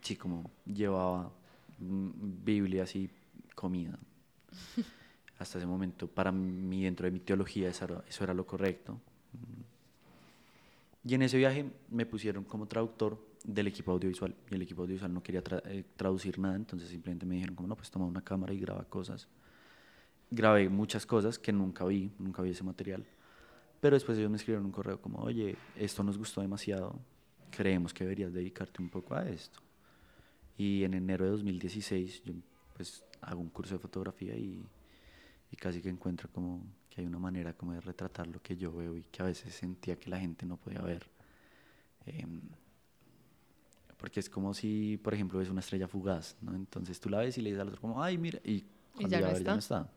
sí, 0.00 0.16
como 0.16 0.50
llevaba 0.64 1.30
mm, 1.78 2.10
Biblias 2.44 2.96
y 2.96 3.10
comida. 3.54 3.98
Hasta 5.38 5.58
ese 5.58 5.66
momento, 5.66 6.06
para 6.06 6.32
mí, 6.32 6.84
dentro 6.84 7.04
de 7.04 7.10
mi 7.10 7.20
teología, 7.20 7.68
eso 7.68 7.84
era, 7.84 8.04
eso 8.08 8.24
era 8.24 8.32
lo 8.32 8.46
correcto. 8.46 8.98
Y 11.04 11.14
en 11.14 11.22
ese 11.22 11.36
viaje 11.36 11.68
me 11.90 12.06
pusieron 12.06 12.44
como 12.44 12.66
traductor 12.66 13.18
del 13.44 13.66
equipo 13.66 13.90
audiovisual. 13.90 14.34
Y 14.50 14.54
el 14.54 14.62
equipo 14.62 14.82
audiovisual 14.82 15.12
no 15.12 15.20
quería 15.22 15.42
tra- 15.42 15.60
eh, 15.66 15.84
traducir 15.96 16.38
nada, 16.38 16.54
entonces 16.54 16.88
simplemente 16.88 17.26
me 17.26 17.34
dijeron 17.34 17.56
como, 17.56 17.68
no, 17.68 17.76
pues 17.76 17.90
toma 17.90 18.06
una 18.06 18.22
cámara 18.22 18.52
y 18.54 18.60
graba 18.60 18.84
cosas. 18.84 19.26
Grabé 20.34 20.68
muchas 20.68 21.04
cosas 21.04 21.38
que 21.38 21.52
nunca 21.52 21.84
vi, 21.84 22.10
nunca 22.18 22.42
vi 22.42 22.50
ese 22.50 22.64
material. 22.64 23.04
Pero 23.80 23.96
después 23.96 24.16
ellos 24.16 24.30
me 24.30 24.36
escribieron 24.36 24.64
un 24.64 24.72
correo 24.72 25.00
como, 25.00 25.18
oye, 25.18 25.56
esto 25.76 26.02
nos 26.02 26.16
gustó 26.16 26.40
demasiado, 26.40 26.98
creemos 27.50 27.92
que 27.92 28.04
deberías 28.04 28.32
dedicarte 28.32 28.80
un 28.80 28.88
poco 28.88 29.14
a 29.14 29.28
esto. 29.28 29.60
Y 30.56 30.84
en 30.84 30.94
enero 30.94 31.24
de 31.24 31.32
2016 31.32 32.22
yo 32.24 32.32
pues 32.74 33.04
hago 33.20 33.40
un 33.40 33.50
curso 33.50 33.74
de 33.74 33.78
fotografía 33.78 34.34
y, 34.34 34.64
y 35.50 35.56
casi 35.56 35.82
que 35.82 35.88
encuentro 35.88 36.30
como 36.32 36.62
que 36.88 37.00
hay 37.00 37.06
una 37.06 37.18
manera 37.18 37.52
como 37.54 37.72
de 37.72 37.80
retratar 37.80 38.26
lo 38.26 38.40
que 38.42 38.56
yo 38.56 38.72
veo 38.72 38.96
y 38.96 39.02
que 39.02 39.22
a 39.22 39.26
veces 39.26 39.54
sentía 39.54 39.98
que 39.98 40.10
la 40.10 40.18
gente 40.18 40.46
no 40.46 40.56
podía 40.56 40.80
ver. 40.80 41.06
Em, 42.06 42.40
porque 43.96 44.20
es 44.20 44.28
como 44.28 44.52
si, 44.52 44.98
por 44.98 45.14
ejemplo, 45.14 45.38
ves 45.38 45.48
una 45.48 45.60
estrella 45.60 45.86
fugaz, 45.86 46.36
¿no? 46.40 46.54
Entonces 46.54 47.00
tú 47.00 47.08
la 47.08 47.18
ves 47.18 47.38
y 47.38 47.42
le 47.42 47.50
dices 47.50 47.60
al 47.60 47.68
otro 47.68 47.80
como, 47.80 48.02
ay, 48.02 48.18
mira, 48.18 48.40
y 48.44 48.64
cuando 48.94 49.08
ya 49.08 49.20
ya, 49.20 49.26
no 49.26 49.32
ver, 49.32 49.44
ya 49.44 49.52
no 49.52 49.58
está. 49.58 49.90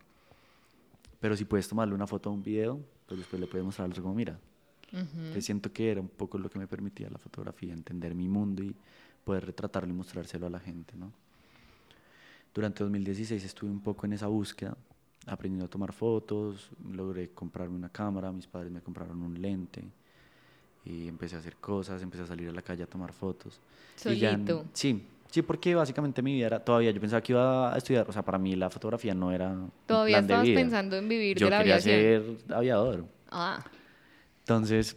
Pero 1.26 1.36
si 1.36 1.44
puedes 1.44 1.68
tomarle 1.68 1.96
una 1.96 2.06
foto 2.06 2.30
o 2.30 2.34
un 2.34 2.44
video, 2.44 2.80
pues 3.08 3.18
después 3.18 3.40
le 3.40 3.48
puedes 3.48 3.66
mostrar 3.66 3.86
al 3.86 3.92
otro 3.94 4.04
como, 4.04 4.14
mira. 4.14 4.38
Que 5.34 5.42
siento 5.42 5.74
que 5.74 5.90
era 5.90 6.00
un 6.00 6.08
poco 6.08 6.38
lo 6.38 6.52
que 6.52 6.60
me 6.60 6.68
permitía 6.68 7.10
la 7.10 7.18
fotografía, 7.18 7.74
entender 7.74 8.14
mi 8.14 8.28
mundo 8.28 8.62
y 8.62 8.76
poder 9.24 9.44
retratarlo 9.44 9.90
y 9.90 9.94
mostrárselo 9.94 10.46
a 10.46 10.52
la 10.52 10.60
gente, 10.60 10.96
¿no? 10.96 11.12
Durante 12.54 12.84
2016 12.84 13.44
estuve 13.44 13.72
un 13.72 13.82
poco 13.82 14.06
en 14.06 14.14
esa 14.14 14.28
búsqueda, 14.28 14.78
aprendiendo 15.26 15.66
a 15.66 15.68
tomar 15.68 15.94
fotos, 15.94 16.70
logré 16.94 17.32
comprarme 17.32 17.76
una 17.76 17.90
cámara, 17.90 18.32
mis 18.32 18.46
padres 18.46 18.72
me 18.72 18.82
compraron 18.82 19.20
un 19.24 19.42
lente 19.42 19.84
y 20.86 21.08
empecé 21.08 21.38
a 21.38 21.40
hacer 21.40 21.56
cosas, 21.56 22.04
empecé 22.04 22.22
a 22.22 22.28
salir 22.28 22.50
a 22.50 22.52
la 22.52 22.62
calle 22.62 22.84
a 22.84 22.88
tomar 22.88 23.14
fotos. 23.14 23.60
Y 24.06 24.20
ya 24.20 24.34
Solito. 24.34 24.66
sí, 24.74 25.04
sí, 25.36 25.42
porque 25.42 25.76
básicamente 25.76 26.22
mi 26.22 26.34
vida 26.34 26.48
era, 26.48 26.60
todavía 26.64 26.92
yo 26.92 27.02
pensaba 27.02 27.22
que 27.22 27.34
iba 27.34 27.74
a 27.74 27.78
estudiar, 27.78 28.10
o 28.10 28.12
sea, 28.14 28.24
para 28.24 28.38
mí 28.38 28.56
la 28.56 28.70
fotografía 28.70 29.14
no 29.14 29.32
era 29.32 29.54
Todavía 29.86 30.16
plan 30.20 30.28
de 30.28 30.34
estabas 30.34 30.48
vida. 30.48 30.60
pensando 30.62 30.96
en 30.96 31.10
vivir 31.10 31.38
Yo 31.38 31.48
de 31.48 31.52
la 31.52 31.58
quería 31.58 31.76
aviación. 31.76 32.38
ser 32.48 32.54
aviador. 32.56 33.06
Ah, 33.30 33.64
Entonces, 34.40 34.96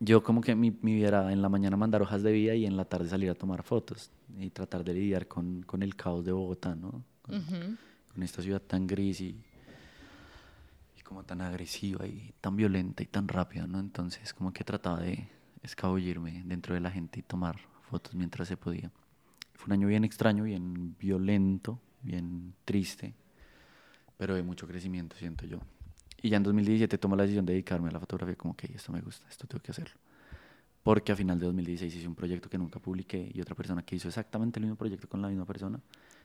yo 0.00 0.22
como 0.22 0.40
que 0.40 0.54
mi, 0.54 0.70
mi 0.80 0.94
vida 0.94 1.08
era 1.08 1.32
en 1.32 1.42
la 1.42 1.48
mañana 1.48 1.76
mandar 1.76 2.00
hojas 2.02 2.22
de 2.22 2.32
vida 2.32 2.54
y 2.54 2.64
en 2.66 2.76
la 2.76 2.84
tarde 2.86 3.08
salir 3.08 3.28
a 3.30 3.34
tomar 3.34 3.62
fotos 3.62 4.10
y 4.38 4.48
tratar 4.50 4.82
de 4.84 4.94
lidiar 4.94 5.26
con, 5.26 5.62
con 5.64 5.82
el 5.82 5.94
caos 5.94 6.24
de 6.24 6.32
Bogotá, 6.32 6.74
¿no? 6.74 7.02
Con 7.24 8.22
esta 8.22 8.40
ciudad 8.40 8.62
tan 8.62 8.86
gris 8.86 9.20
y, 9.20 9.36
y 10.98 11.02
como 11.02 11.22
tan 11.24 11.40
agresiva 11.42 12.06
y 12.06 12.32
tan 12.40 12.56
violenta 12.56 13.02
y 13.02 13.06
tan 13.06 13.28
rápida, 13.28 13.66
¿no? 13.66 13.78
Entonces, 13.78 14.32
como 14.32 14.52
que 14.52 14.64
trataba 14.64 15.00
de 15.00 15.28
escabullirme 15.62 16.42
dentro 16.46 16.74
de 16.74 16.80
la 16.80 16.90
gente 16.90 17.18
y 17.20 17.22
tomar 17.22 17.56
fotos 17.90 18.14
mientras 18.14 18.48
se 18.48 18.56
podía. 18.56 18.90
Fue 19.58 19.66
un 19.66 19.72
año 19.72 19.88
bien 19.88 20.04
extraño, 20.04 20.44
bien 20.44 20.94
violento, 21.00 21.80
bien 22.02 22.54
triste, 22.64 23.12
pero 24.16 24.36
de 24.36 24.42
mucho 24.44 24.68
crecimiento, 24.68 25.16
siento 25.16 25.46
yo. 25.46 25.58
Y 26.22 26.30
ya 26.30 26.36
en 26.36 26.44
2017 26.44 26.96
tomo 26.96 27.16
la 27.16 27.24
decisión 27.24 27.44
de 27.44 27.54
dedicarme 27.54 27.88
a 27.88 27.92
la 27.92 27.98
fotografía, 28.00 28.36
como 28.36 28.56
que 28.56 28.68
esto 28.72 28.92
me 28.92 29.00
gusta, 29.00 29.26
esto 29.28 29.48
tengo 29.48 29.60
que 29.60 29.72
hacerlo. 29.72 29.96
Porque 30.84 31.10
a 31.10 31.16
final 31.16 31.40
de 31.40 31.46
2016 31.46 31.92
hice 31.96 32.06
un 32.06 32.14
proyecto 32.14 32.48
que 32.48 32.56
nunca 32.56 32.78
publiqué 32.78 33.30
y 33.34 33.40
otra 33.40 33.56
persona 33.56 33.82
que 33.82 33.96
hizo 33.96 34.06
exactamente 34.06 34.60
el 34.60 34.64
mismo 34.66 34.76
proyecto 34.76 35.08
con 35.08 35.20
la 35.20 35.28
misma 35.28 35.44
persona 35.44 35.80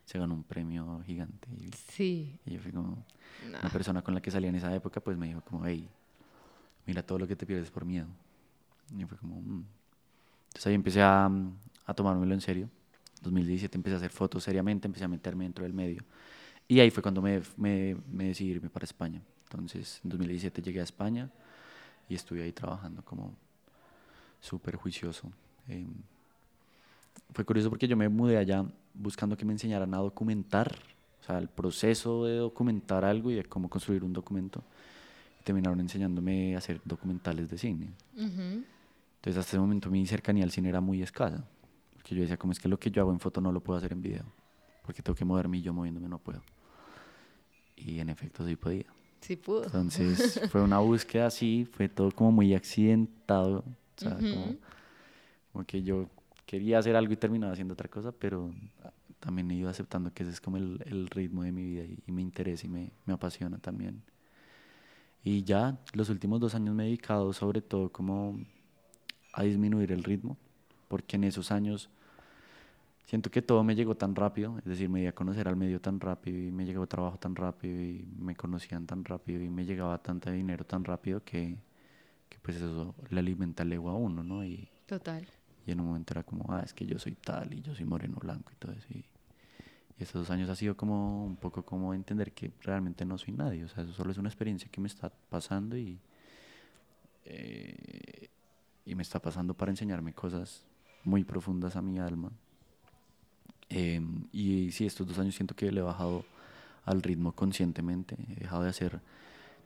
se 0.06 0.20
ganó 0.20 0.36
un 0.36 0.44
premio 0.44 1.02
gigante. 1.04 1.48
Y, 1.58 1.72
sí. 1.92 2.40
y 2.46 2.54
yo 2.54 2.60
fui 2.62 2.72
como, 2.72 3.04
Nah. 3.52 3.60
una 3.62 3.70
persona 3.72 4.04
con 4.04 4.14
la 4.14 4.22
que 4.22 4.30
salía 4.30 4.50
en 4.50 4.56
esa 4.56 4.74
época, 4.76 5.02
pues 5.02 5.18
me 5.18 5.26
dijo 5.28 5.42
como, 5.42 5.66
hey, 5.66 5.90
mira 6.86 7.02
todo 7.02 7.18
lo 7.18 7.28
que 7.28 7.36
te 7.36 7.48
pierdes 7.48 7.72
por 7.72 7.84
miedo. 7.84 8.06
Y 8.96 9.04
fue 9.06 9.18
como, 9.18 9.42
"Mm". 9.42 9.64
Entonces 10.50 10.68
ahí 10.68 10.76
empecé 10.76 11.02
a, 11.02 11.28
mm, 11.28 11.52
a 11.88 11.94
tomármelo 11.96 12.34
en 12.36 12.42
serio. 12.42 12.70
2017 13.24 13.78
empecé 13.78 13.96
a 13.96 13.98
hacer 13.98 14.12
fotos 14.12 14.44
seriamente, 14.44 14.88
empecé 14.88 15.06
a 15.06 15.08
meterme 15.08 15.46
dentro 15.46 15.64
del 15.64 15.74
medio. 15.74 16.04
Y 16.68 16.80
ahí 16.80 16.92
fue 16.92 17.02
cuando 17.02 17.22
me, 17.22 17.42
me, 17.58 17.98
me 18.12 18.26
decidí 18.26 18.52
irme 18.52 18.70
para 18.70 18.86
España. 18.86 19.22
Entonces 19.50 20.02
en 20.04 20.10
2017 20.10 20.62
llegué 20.62 20.80
a 20.80 20.84
España 20.84 21.30
y 22.10 22.16
estuve 22.16 22.44
ahí 22.44 22.52
trabajando 22.52 23.04
como 23.04 23.34
súper 24.40 24.76
juicioso. 24.76 25.32
Em, 25.68 25.94
fue 27.34 27.46
curioso 27.46 27.70
porque 27.70 27.88
yo 27.88 27.96
me 27.98 28.10
mudé 28.10 28.38
allá 28.38 28.66
buscando 28.94 29.38
que 29.38 29.46
me 29.46 29.54
enseñaran 29.54 29.94
a 29.94 29.98
documentar, 29.98 30.76
o 31.22 31.26
sea, 31.26 31.38
el 31.38 31.48
proceso 31.48 32.26
de 32.26 32.38
documentar 32.38 33.06
algo 33.06 33.32
y 33.32 33.36
de 33.36 33.44
cómo 33.46 33.70
construir 33.70 34.04
un 34.04 34.14
documento. 34.14 34.64
Y 35.40 35.44
terminaron 35.44 35.80
enseñándome 35.80 36.56
a 36.56 36.58
hacer 36.60 36.82
documentales 36.84 37.50
de 37.50 37.58
cine. 37.58 37.90
Ujú. 38.16 38.64
Entonces, 39.16 39.38
hasta 39.38 39.52
ese 39.52 39.60
momento 39.60 39.90
mi 39.90 40.06
cercanía 40.06 40.44
al 40.44 40.52
cine 40.52 40.70
era 40.70 40.82
muy 40.82 41.02
escasa. 41.02 41.44
Porque 42.04 42.16
yo 42.16 42.22
decía, 42.22 42.36
como 42.36 42.52
es 42.52 42.60
que 42.60 42.68
lo 42.68 42.78
que 42.78 42.92
yo 42.92 43.02
hago 43.02 43.14
en 43.14 43.20
foto 43.22 43.40
no 43.40 43.54
lo 43.54 43.62
puedo 43.62 43.78
hacer 43.78 43.94
en 43.94 44.02
video. 44.02 44.26
Porque 44.86 45.02
tengo 45.02 45.16
que 45.16 45.24
moverme 45.24 45.60
y 45.60 45.62
yo 45.62 45.74
moviéndome 45.74 46.10
no 46.10 46.20
puedo. 46.20 46.42
Y 47.78 48.00
en 48.00 48.10
efecto 48.10 48.46
sí 48.46 48.58
podía. 48.58 48.86
Sí 49.22 49.38
pudo. 49.38 49.64
Entonces 49.64 50.42
fue 50.52 50.62
una 50.62 50.80
búsqueda 50.80 51.28
así, 51.28 51.66
fue 51.72 51.88
todo 51.88 52.12
como 52.12 52.34
muy 52.34 52.54
accidentado. 52.54 53.60
O 53.98 54.02
sea, 54.02 54.16
como, 54.18 54.48
Ujú. 54.48 54.58
como 55.54 55.66
que 55.66 55.82
yo 55.82 56.10
quería 56.46 56.80
hacer 56.80 56.98
algo 56.98 57.14
y 57.14 57.16
terminaba 57.16 57.54
haciendo 57.54 57.74
otra 57.74 57.88
cosa, 57.88 58.12
pero 58.12 58.52
también 59.22 59.50
he 59.52 59.56
ido 59.56 59.70
aceptando 59.70 60.14
que 60.14 60.24
ese 60.24 60.34
es 60.34 60.42
como 60.42 60.58
el, 60.58 60.84
el 60.86 61.08
ritmo 61.08 61.44
de 61.44 61.54
mi 61.54 61.64
vida 61.64 61.86
y, 61.86 62.00
y 62.06 62.12
me 62.12 62.22
interesa 62.22 62.66
y 62.66 62.70
me, 62.70 62.92
me 63.06 63.14
apasiona 63.14 63.60
también. 63.60 64.04
Y 65.24 65.44
ya 65.46 65.80
los 65.94 66.10
últimos 66.10 66.42
dos 66.42 66.54
años 66.54 66.76
me 66.76 66.84
he 66.84 66.88
dedicado 66.88 67.32
sobre 67.32 67.62
todo 67.62 67.90
como 67.90 68.38
a 69.32 69.44
disminuir 69.44 69.94
el 69.94 70.04
ritmo, 70.04 70.38
porque 70.88 71.16
en 71.16 71.24
esos 71.24 71.52
años 71.52 71.90
siento 73.06 73.30
que 73.30 73.42
todo 73.42 73.64
me 73.64 73.76
llegó 73.76 73.96
tan 73.96 74.16
rápido, 74.16 74.58
es 74.60 74.66
decir, 74.66 74.90
me 74.90 75.02
di 75.02 75.08
a 75.08 75.14
conocer 75.14 75.48
al 75.48 75.56
medio 75.56 75.80
tan 75.80 76.00
rápido 76.00 76.38
y 76.38 76.52
me 76.52 76.66
llegó 76.66 76.88
trabajo 76.88 77.18
tan 77.18 77.36
rápido 77.36 77.82
y 77.82 78.06
me 78.18 78.36
conocían 78.36 78.86
tan 78.86 79.04
rápido 79.04 79.44
y 79.44 79.50
me 79.50 79.66
llegaba 79.66 79.98
tanto 80.02 80.32
dinero 80.32 80.66
tan 80.66 80.84
rápido 80.84 81.24
que, 81.24 81.58
que 82.30 82.38
pues 82.42 82.58
eso 82.58 82.96
le 83.10 83.20
alimenta 83.20 83.64
el 83.64 83.74
ego 83.74 83.90
a 83.90 83.96
uno, 83.96 84.24
¿no? 84.24 84.44
Y, 84.46 84.70
Total. 84.86 85.28
y 85.66 85.72
en 85.72 85.80
un 85.80 85.88
momento 85.88 86.14
era 86.14 86.24
como, 86.24 86.46
ah, 86.54 86.62
es 86.64 86.74
que 86.74 86.86
yo 86.86 86.98
soy 86.98 87.16
tal 87.16 87.54
y 87.54 87.62
yo 87.62 87.76
soy 87.76 87.86
moreno 87.86 88.18
blanco 88.20 88.52
y 88.52 88.56
todo 88.56 88.72
eso. 88.72 88.88
Y, 88.90 89.06
y 90.00 90.04
estos 90.04 90.22
dos 90.22 90.30
años 90.32 90.50
ha 90.50 90.56
sido 90.56 90.76
como 90.76 91.26
un 91.26 91.36
poco 91.36 91.64
como 91.64 91.94
entender 91.94 92.32
que 92.32 92.52
realmente 92.62 93.06
no 93.06 93.18
soy 93.18 93.34
nadie. 93.34 93.64
O 93.64 93.68
sea, 93.68 93.84
eso 93.84 93.94
solo 93.94 94.12
es 94.12 94.18
una 94.18 94.30
experiencia 94.30 94.70
que 94.72 94.82
me 94.82 94.88
está 94.88 95.12
pasando 95.30 95.78
y, 95.78 96.00
eh, 97.26 98.30
y 98.86 98.96
me 98.96 99.04
está 99.04 99.22
pasando 99.22 99.54
para 99.54 99.72
enseñarme 99.72 100.14
cosas 100.14 100.66
muy 101.04 101.24
profundas 101.24 101.76
a 101.76 101.82
mi 101.82 102.00
alma. 102.00 102.32
Em, 103.70 104.26
y 104.32 104.72
sí, 104.72 104.86
estos 104.86 105.08
dos 105.08 105.20
años 105.20 105.36
siento 105.36 105.56
que 105.56 105.72
le 105.72 105.80
he 105.80 105.84
bajado 105.84 106.26
al 106.86 107.02
ritmo 107.02 107.32
conscientemente. 107.32 108.16
He 108.36 108.42
dejado 108.42 108.64
de 108.64 108.70
hacer 108.70 109.00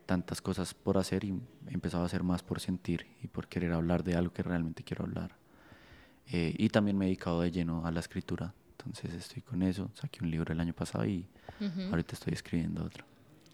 tantas 0.06 0.40
cosas 0.40 0.72
por 0.72 0.96
hacer 0.96 1.24
y 1.24 1.38
he 1.68 1.74
empezado 1.74 2.02
a 2.02 2.06
hacer 2.06 2.22
más 2.22 2.42
por 2.42 2.60
sentir 2.60 3.06
y 3.22 3.26
por 3.28 3.48
querer 3.48 3.72
hablar 3.72 4.04
de 4.04 4.16
algo 4.16 4.32
que 4.32 4.42
realmente 4.42 4.82
quiero 4.82 5.04
hablar. 5.04 5.36
Eh, 6.30 6.54
y 6.58 6.68
también 6.70 6.96
me 6.96 7.04
he 7.04 7.08
dedicado 7.08 7.40
de 7.42 7.50
lleno 7.50 7.84
a 7.86 7.90
la 7.90 8.00
escritura. 8.00 8.54
Entonces 8.78 9.12
estoy 9.12 9.42
con 9.42 9.62
eso. 9.62 9.90
Saqué 9.94 10.22
un 10.24 10.30
libro 10.30 10.52
el 10.52 10.60
año 10.60 10.72
pasado 10.72 11.04
y 11.04 11.26
Ujú. 11.60 11.90
ahorita 11.90 12.14
estoy 12.14 12.32
escribiendo 12.32 12.84
otro. 12.84 13.04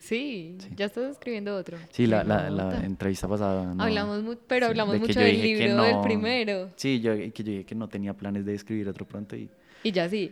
Sí, 0.07 0.57
Sí. 0.61 0.69
ya 0.77 0.85
estás 0.87 1.11
escribiendo 1.13 1.57
otro. 1.57 1.79
Sí, 1.91 2.07
la, 2.07 2.23
la, 2.25 2.51
la 2.51 2.85
entrevista 2.85 3.27
pasada. 3.27 3.73
no- 3.75 3.83
Hablamos 3.83 4.23
mu- 4.23 4.37
pero 4.47 4.67
sí, 4.67 4.71
hablamos 4.71 4.93
de 4.95 4.99
mucho 5.01 5.19
del 5.19 5.41
libro 5.41 5.83
del 5.83 6.01
primero. 6.03 6.71
Sí, 6.77 7.01
yo, 7.01 7.15
que 7.15 7.31
yo 7.43 7.45
dije 7.45 7.65
que 7.65 7.75
no 7.75 7.89
tenía 7.89 8.13
planes 8.15 8.45
de 8.45 8.55
escribir 8.55 8.87
otro 8.89 9.07
pronto 9.07 9.35
y 9.35 9.49
Y 9.83 9.93
ya 9.93 10.07
sí. 10.09 10.31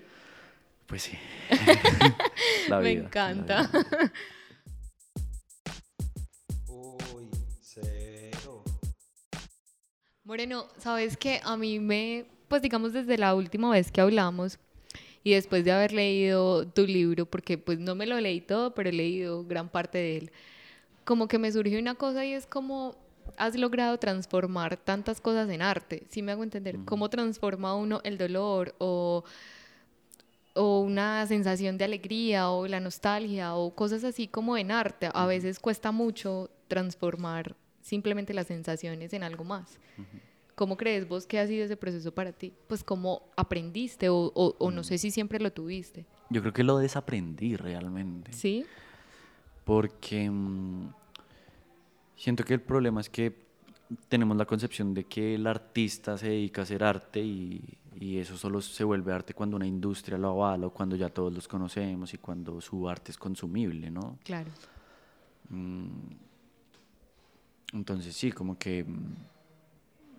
pues 0.87 1.03
sí. 1.03 1.13
La 2.69 2.81
Me 2.81 2.91
vida, 2.91 3.01
la 3.03 3.07
encanta. 3.07 3.63
vida. 3.73 4.13
Moreno, 10.25 10.67
sabes 10.79 11.17
que 11.17 11.41
a 11.45 11.57
mí 11.57 11.81
me, 11.81 12.27
pues 12.49 12.63
digamos 12.63 12.93
desde 12.93 13.19
la 13.19 13.35
última 13.35 13.71
vez 13.71 13.91
que 13.91 14.01
hablamos 14.01 14.59
y 15.25 15.33
después 15.33 15.65
de 15.65 15.73
haber 15.73 15.93
leído 15.93 16.67
tu 16.67 16.87
libro, 16.87 17.27
porque 17.27 17.59
pues 17.59 17.79
no 17.79 17.95
me 17.95 18.07
lo 18.07 18.21
leí 18.21 18.41
todo, 18.41 18.75
pero 18.75 18.89
he 18.89 18.93
leído 18.93 19.45
gran 19.45 19.69
parte 19.69 19.99
de 19.99 20.17
él, 20.19 20.33
como 21.05 21.29
que 21.29 21.39
me 21.39 21.51
surgió 21.53 21.79
una 21.79 21.95
cosa 21.95 22.25
y 22.25 22.33
es 22.33 22.47
como 22.47 22.97
has 23.37 23.57
logrado 23.57 23.99
transformar 23.99 24.77
tantas 24.77 25.21
cosas 25.21 25.49
en 25.51 25.63
arte, 25.63 26.05
¿sí 26.11 26.23
me 26.23 26.33
hago 26.33 26.43
entender? 26.43 26.79
¿Cómo 26.85 27.09
transforma 27.09 27.75
uno 27.75 28.01
el 28.05 28.19
dolor 28.19 28.75
o, 28.79 29.25
o 30.55 30.81
una 30.81 31.27
sensación 31.27 31.79
de 31.79 31.85
alegría 31.85 32.51
o 32.51 32.67
la 32.67 32.81
nostalgia 32.81 33.55
o 33.55 33.75
cosas 33.75 34.05
así 34.05 34.27
como 34.29 34.57
en 34.57 34.71
arte? 34.71 35.09
A 35.13 35.27
veces 35.27 35.59
cuesta 35.59 35.93
mucho 35.93 36.51
transformar 36.69 37.55
simplemente 37.81 38.35
las 38.35 38.47
sensaciones 38.47 39.13
en 39.13 39.23
algo 39.23 39.45
más. 39.45 39.79
¿Cómo 40.55 40.77
crees 40.77 41.09
vos 41.09 41.27
que 41.27 41.39
ha 41.39 41.47
sido 41.47 41.65
ese 41.65 41.77
proceso 41.77 42.13
para 42.13 42.33
ti? 42.33 42.53
Pues 42.69 42.85
cómo 42.85 43.23
aprendiste 43.37 44.09
o, 44.09 44.17
o- 44.35 44.57
o 44.59 44.71
no 44.71 44.83
sé 44.85 44.99
si 44.99 45.11
siempre 45.11 45.41
lo 45.41 45.53
tuviste. 45.53 46.05
Yo 46.31 46.41
creo 46.41 46.53
que 46.53 46.63
lo 46.65 46.79
desaprendí 46.79 47.57
realmente. 47.57 48.33
¿Sí? 48.33 48.65
Porque 49.65 50.29
mm, 50.31 50.89
siento 52.17 52.45
que 52.45 52.55
el 52.55 52.61
problema 52.61 53.01
es 53.01 53.09
que 53.09 53.35
tenemos 54.09 54.37
la 54.37 54.47
concepción 54.47 54.95
de 54.95 55.05
que 55.05 55.35
el 55.35 55.47
artista 55.47 56.17
se 56.17 56.29
dedica 56.29 56.63
a 56.63 56.65
hacer 56.65 56.83
arte 56.85 57.21
y, 57.21 57.63
y 57.99 58.19
eso 58.19 58.37
solo 58.39 58.61
se 58.63 58.85
vuelve 58.85 59.13
arte 59.13 59.35
cuando 59.35 59.57
una 59.57 59.67
industria 59.67 60.17
lo 60.19 60.31
avala 60.31 60.67
o 60.69 60.71
cuando 60.71 60.97
ya 60.97 61.09
todos 61.09 61.33
los 61.33 61.47
conocemos 61.49 62.13
y 62.15 62.19
cuando 62.19 62.61
su 62.61 62.89
arte 62.89 63.11
es 63.13 63.19
consumible, 63.19 63.91
¿no? 63.91 64.19
Claro. 64.25 64.51
Mm, 65.51 65.89
Entonces 67.75 68.15
sí, 68.17 68.33
como 68.33 68.59
que 68.59 68.85
mm, 68.85 69.15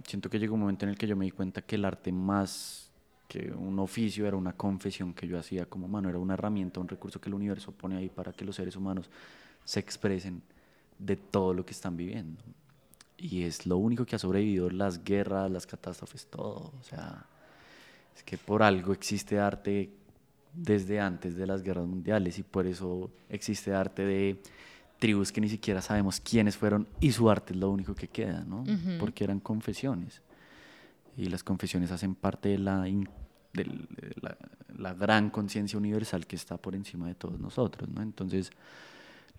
siento 0.06 0.30
que 0.30 0.40
llegó 0.40 0.56
un 0.56 0.62
momento 0.62 0.86
en 0.86 0.90
el 0.90 0.98
que 0.98 1.08
yo 1.08 1.16
me 1.16 1.26
di 1.26 1.32
cuenta 1.32 1.62
que 1.62 1.76
el 1.76 1.86
arte 1.86 2.12
más 2.12 2.92
que 3.28 3.52
un 3.52 3.80
oficio 3.80 4.28
era 4.28 4.38
una 4.38 4.54
confesión 4.54 5.14
que 5.14 5.28
yo 5.28 5.40
hacía 5.40 5.66
como 5.66 5.88
mano, 5.88 6.10
era 6.10 6.20
una 6.20 6.36
herramienta, 6.36 6.80
un 6.80 6.88
recurso 6.88 7.20
que 7.20 7.30
el 7.30 7.36
universo 7.36 7.72
pone 7.72 7.98
ahí 7.98 8.10
para 8.10 8.32
que 8.32 8.46
los 8.46 8.56
seres 8.56 8.76
humanos 8.76 9.10
se 9.64 9.80
expresen 9.80 10.42
de 11.00 11.16
todo 11.16 11.54
lo 11.54 11.66
que 11.66 11.72
están 11.72 11.98
viviendo. 11.98 12.42
Y 13.18 13.44
es 13.44 13.66
lo 13.66 13.78
único 13.78 14.06
que 14.06 14.16
ha 14.16 14.20
sobrevivido 14.20 14.70
las 14.70 15.04
guerras, 15.04 15.50
las 15.50 15.66
catástrofes, 15.66 16.28
todo. 16.28 16.74
O 16.80 16.84
sea, 16.84 17.26
es 18.16 18.24
que 18.24 18.38
por 18.38 18.62
algo 18.64 18.94
existe 18.94 19.40
arte 19.40 19.90
desde 20.54 21.00
antes 21.00 21.36
de 21.36 21.48
las 21.48 21.64
guerras 21.64 21.88
mundiales 21.88 22.38
y 22.38 22.44
por 22.44 22.68
eso 22.68 23.10
existe 23.30 23.74
arte 23.74 24.06
de 24.06 24.42
tribus 25.04 25.34
que 25.34 25.42
ni 25.42 25.50
siquiera 25.50 25.82
sabemos 25.82 26.22
quiénes 26.22 26.56
fueron 26.56 26.88
y 27.02 27.12
su 27.12 27.30
arte 27.30 27.52
es 27.52 27.60
lo 27.60 27.70
único 27.70 27.94
que 27.94 28.08
queda, 28.08 28.46
¿no? 28.46 28.64
Porque 29.00 29.26
eran 29.26 29.42
confesiones. 29.42 30.22
Y 31.18 31.26
las 31.26 31.44
confesiones 31.44 31.92
hacen 31.92 32.16
parte 32.16 32.48
de 32.50 32.58
la, 32.58 32.88
in- 32.88 33.10
de 33.52 33.66
la, 34.22 34.38
la 34.78 34.94
gran 34.94 35.30
conciencia 35.30 35.78
universal 35.78 36.26
que 36.26 36.38
está 36.38 36.56
por 36.56 36.74
encima 36.74 37.08
de 37.08 37.16
todos 37.16 37.38
nosotros, 37.38 37.90
¿no? 37.90 38.02
Entonces, 38.02 38.52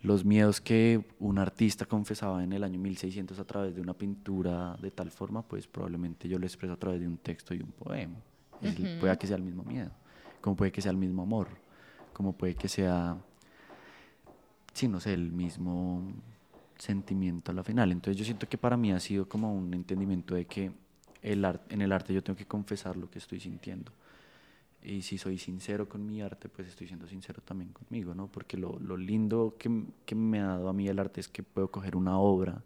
los 0.01 0.23
miedos 0.23 0.61
que 0.61 1.03
un 1.19 1.39
artista 1.39 1.85
confesaba 1.87 2.43
en 2.43 2.53
el 2.53 2.63
año 2.63 2.77
1600 2.79 3.39
a 3.39 3.43
través 3.45 3.73
de 3.73 3.81
una 3.81 3.95
pintura 3.95 4.77
de 4.79 4.91
tal 4.91 5.09
forma, 5.09 5.41
pues 5.41 5.65
probablemente 5.65 6.27
yo 6.29 6.37
lo 6.37 6.45
expreso 6.45 6.73
a 6.73 6.77
través 6.77 6.99
de 7.01 7.07
un 7.07 7.17
texto 7.17 7.55
y 7.55 7.61
un 7.61 7.71
poema. 7.71 8.17
Ujú. 8.69 8.99
Puede 8.99 9.17
que 9.17 9.25
sea 9.25 9.35
el 9.37 9.41
mismo 9.43 9.63
miedo, 9.63 9.89
como 10.41 10.55
puede 10.55 10.71
que 10.71 10.81
sea 10.81 10.91
el 10.91 10.97
mismo 10.97 11.23
amor, 11.23 11.47
como 12.13 12.33
puede 12.33 12.53
que 12.53 12.67
sea, 12.67 13.17
sí, 14.75 14.89
no 14.89 15.01
sé, 15.01 15.15
el 15.15 15.33
mismo 15.33 16.03
sentimiento 16.77 17.51
a 17.53 17.55
la 17.55 17.63
final. 17.63 17.91
Entonces 17.93 18.19
yo 18.19 18.25
siento 18.25 18.49
que 18.49 18.59
para 18.59 18.77
mí 18.77 18.93
ha 18.93 19.01
sido 19.01 19.29
como 19.29 19.55
un 19.55 19.73
entendimiento 19.75 20.35
de 20.35 20.45
que 20.47 20.71
el 21.23 21.45
ar- 21.45 21.63
en 21.69 21.81
el 21.83 21.93
arte 21.93 22.13
yo 22.13 22.23
tengo 22.23 22.37
que 22.37 22.47
confesar 22.47 22.97
lo 22.97 23.09
que 23.11 23.19
estoy 23.19 23.41
sintiendo. 23.41 23.93
Y 24.83 25.03
si 25.03 25.17
soy 25.17 25.37
sincero 25.39 25.89
con 25.89 26.05
mi 26.05 26.21
arte, 26.21 26.49
pues 26.49 26.67
estoy 26.69 26.87
siendo 26.87 27.07
sincero 27.07 27.41
también 27.45 27.71
conmigo, 27.73 28.15
¿no? 28.15 28.27
Porque 28.27 28.57
lo, 28.57 28.79
lo 28.79 28.97
lindo 28.97 29.55
que, 29.59 29.85
que 30.05 30.15
me 30.15 30.41
ha 30.41 30.47
dado 30.47 30.69
a 30.69 30.73
mí 30.73 30.87
el 30.89 30.99
arte 30.99 31.21
es 31.21 31.29
que 31.29 31.43
puedo 31.43 31.71
coger 31.71 31.97
una 31.97 32.19
obra 32.19 32.63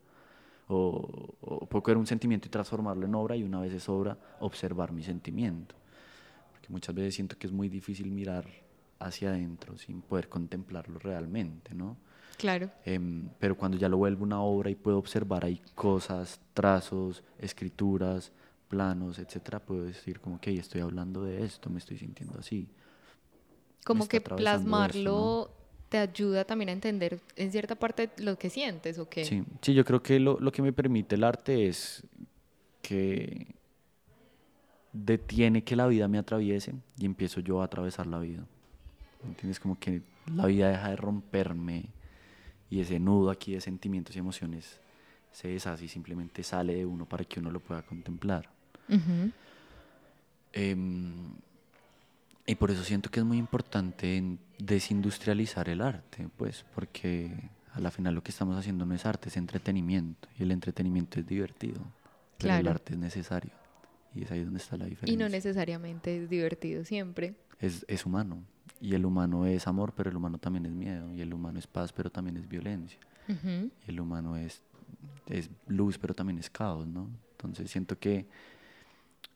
o, 0.70 1.36
o 1.42 1.68
puedo 1.68 1.84
coger 1.84 1.98
un 1.98 2.08
sentimiento 2.08 2.48
y 2.48 2.52
transformarlo 2.52 3.06
en 3.08 3.16
obra 3.16 3.36
y 3.38 3.44
una 3.44 3.62
vez 3.62 3.74
es 3.74 3.90
obra, 3.90 4.18
observar 4.42 4.92
mi 4.94 5.04
sentimiento. 5.04 5.76
Porque 6.54 6.70
muchas 6.70 6.96
veces 6.96 7.16
siento 7.16 7.38
que 7.38 7.48
es 7.48 7.54
muy 7.54 7.70
difícil 7.70 8.12
mirar 8.12 8.46
hacia 9.00 9.30
adentro 9.30 9.78
sin 9.78 10.02
poder 10.02 10.30
contemplarlo 10.30 11.00
realmente, 11.00 11.74
¿no? 11.74 11.98
Claro. 12.38 12.70
Em, 12.86 13.30
pero 13.40 13.58
cuando 13.58 13.78
ya 13.78 13.90
lo 13.90 13.98
vuelvo 13.98 14.24
una 14.24 14.42
obra 14.42 14.70
y 14.70 14.76
puedo 14.76 14.98
observar 14.98 15.44
ahí 15.44 15.62
cosas, 15.76 16.40
trazos, 16.54 17.24
escrituras, 17.38 18.32
planos, 18.70 19.20
etcétera, 19.20 19.60
puedo 19.60 19.84
decir 19.84 20.20
como 20.20 20.40
que 20.40 20.54
estoy 20.54 20.82
hablando 20.82 21.24
de 21.24 21.44
esto, 21.44 21.70
me 21.70 21.80
estoy 21.80 21.98
sintiendo 21.98 22.40
así. 22.40 22.70
Como 23.84 24.08
que 24.08 24.18
atravesando 24.18 24.62
esto, 24.62 24.72
plasmarlo 24.72 25.52
te 25.90 25.98
ayuda 25.98 26.46
también 26.46 26.70
a 26.70 26.72
entender 26.74 27.20
en 27.36 27.52
cierta 27.52 27.76
parte 27.76 28.12
lo 28.18 28.38
que 28.38 28.50
sientes 28.50 29.00
o 29.00 29.10
qué. 29.10 29.26
Sí, 29.26 29.44
sí, 29.62 29.74
yo 29.74 29.84
creo 29.84 30.02
que 30.02 30.20
lo, 30.20 30.40
lo 30.40 30.52
que 30.52 30.62
me 30.62 30.72
permite 30.72 31.16
el 31.16 31.24
arte 31.24 31.68
es 31.68 32.04
que 32.82 33.56
detiene 34.94 35.64
que 35.64 35.76
la 35.76 35.88
vida 35.88 36.08
me 36.08 36.20
atraviese 36.20 36.74
y 36.98 37.06
empiezo 37.06 37.42
yo 37.42 37.62
a 37.62 37.66
atravesar 37.66 38.08
la 38.08 38.20
vida. 38.20 38.46
¿Me 39.24 39.30
¿Entiendes? 39.30 39.60
Como 39.60 39.78
que 39.80 40.02
la 40.34 40.46
vida 40.46 40.70
deja 40.70 40.90
de 40.90 40.96
romperme 40.96 41.86
y 42.70 42.80
ese 42.82 43.00
nudo 43.00 43.30
aquí 43.32 43.54
de 43.54 43.62
sentimientos 43.62 44.16
y 44.16 44.20
emociones 44.20 44.80
se 45.32 45.48
deshace 45.50 45.86
y 45.86 45.88
simplemente 45.88 46.44
sale 46.44 46.76
de 46.76 46.86
uno 46.86 47.06
para 47.06 47.24
que 47.24 47.40
uno 47.40 47.52
lo 47.52 47.60
pueda 47.60 47.82
contemplar. 47.82 48.50
Ujú. 48.88 49.32
Em, 50.54 51.32
y 52.46 52.56
por 52.56 52.72
eso 52.72 52.84
siento 52.84 53.12
que 53.12 53.20
es 53.20 53.26
muy 53.26 53.38
importante 53.38 54.38
desindustrializar 54.58 55.70
el 55.70 55.82
arte, 55.82 56.28
pues, 56.38 56.66
porque 56.74 57.32
a 57.74 57.80
la 57.80 57.92
final 57.92 58.16
lo 58.16 58.24
que 58.24 58.32
estamos 58.32 58.58
haciendo 58.58 58.86
no 58.86 58.96
es 58.96 59.06
arte, 59.06 59.30
es 59.30 59.38
entretenimiento. 59.38 60.28
Y 60.40 60.44
el 60.44 60.52
entretenimiento 60.52 61.20
es 61.20 61.28
divertido, 61.28 61.80
pero 62.38 62.56
el 62.56 62.62
Claro. 62.62 62.72
arte 62.72 62.94
es 62.94 63.00
necesario. 63.00 63.52
Y 64.16 64.24
es 64.24 64.32
ahí 64.32 64.44
donde 64.44 64.60
está 64.60 64.76
la 64.78 64.88
Y 64.88 64.92
diferencia. 64.92 65.24
no 65.24 65.30
necesariamente 65.30 66.24
es 66.24 66.30
divertido 66.30 66.84
siempre. 66.84 67.36
es, 67.60 67.86
es 67.88 68.06
humano. 68.06 68.44
Y 68.82 68.96
el 68.96 69.06
humano 69.06 69.46
es 69.46 69.68
amor, 69.68 69.94
pero 69.96 70.10
el 70.10 70.16
humano 70.16 70.38
también 70.38 70.66
es 70.66 70.72
miedo. 70.72 71.12
Y 71.14 71.22
el 71.22 71.34
humano 71.34 71.60
es 71.60 71.68
paz, 71.68 71.92
pero 71.92 72.10
también 72.10 72.38
es 72.38 72.48
violencia. 72.48 73.00
Y 73.28 73.90
el 73.90 74.00
humano 74.00 74.38
es, 74.38 74.64
es 75.28 75.52
luz, 75.68 76.00
pero 76.00 76.16
también 76.16 76.40
es 76.40 76.50
caos, 76.50 76.88
¿no? 76.88 77.10
Entonces 77.32 77.70
siento 77.70 78.00
que 78.00 78.26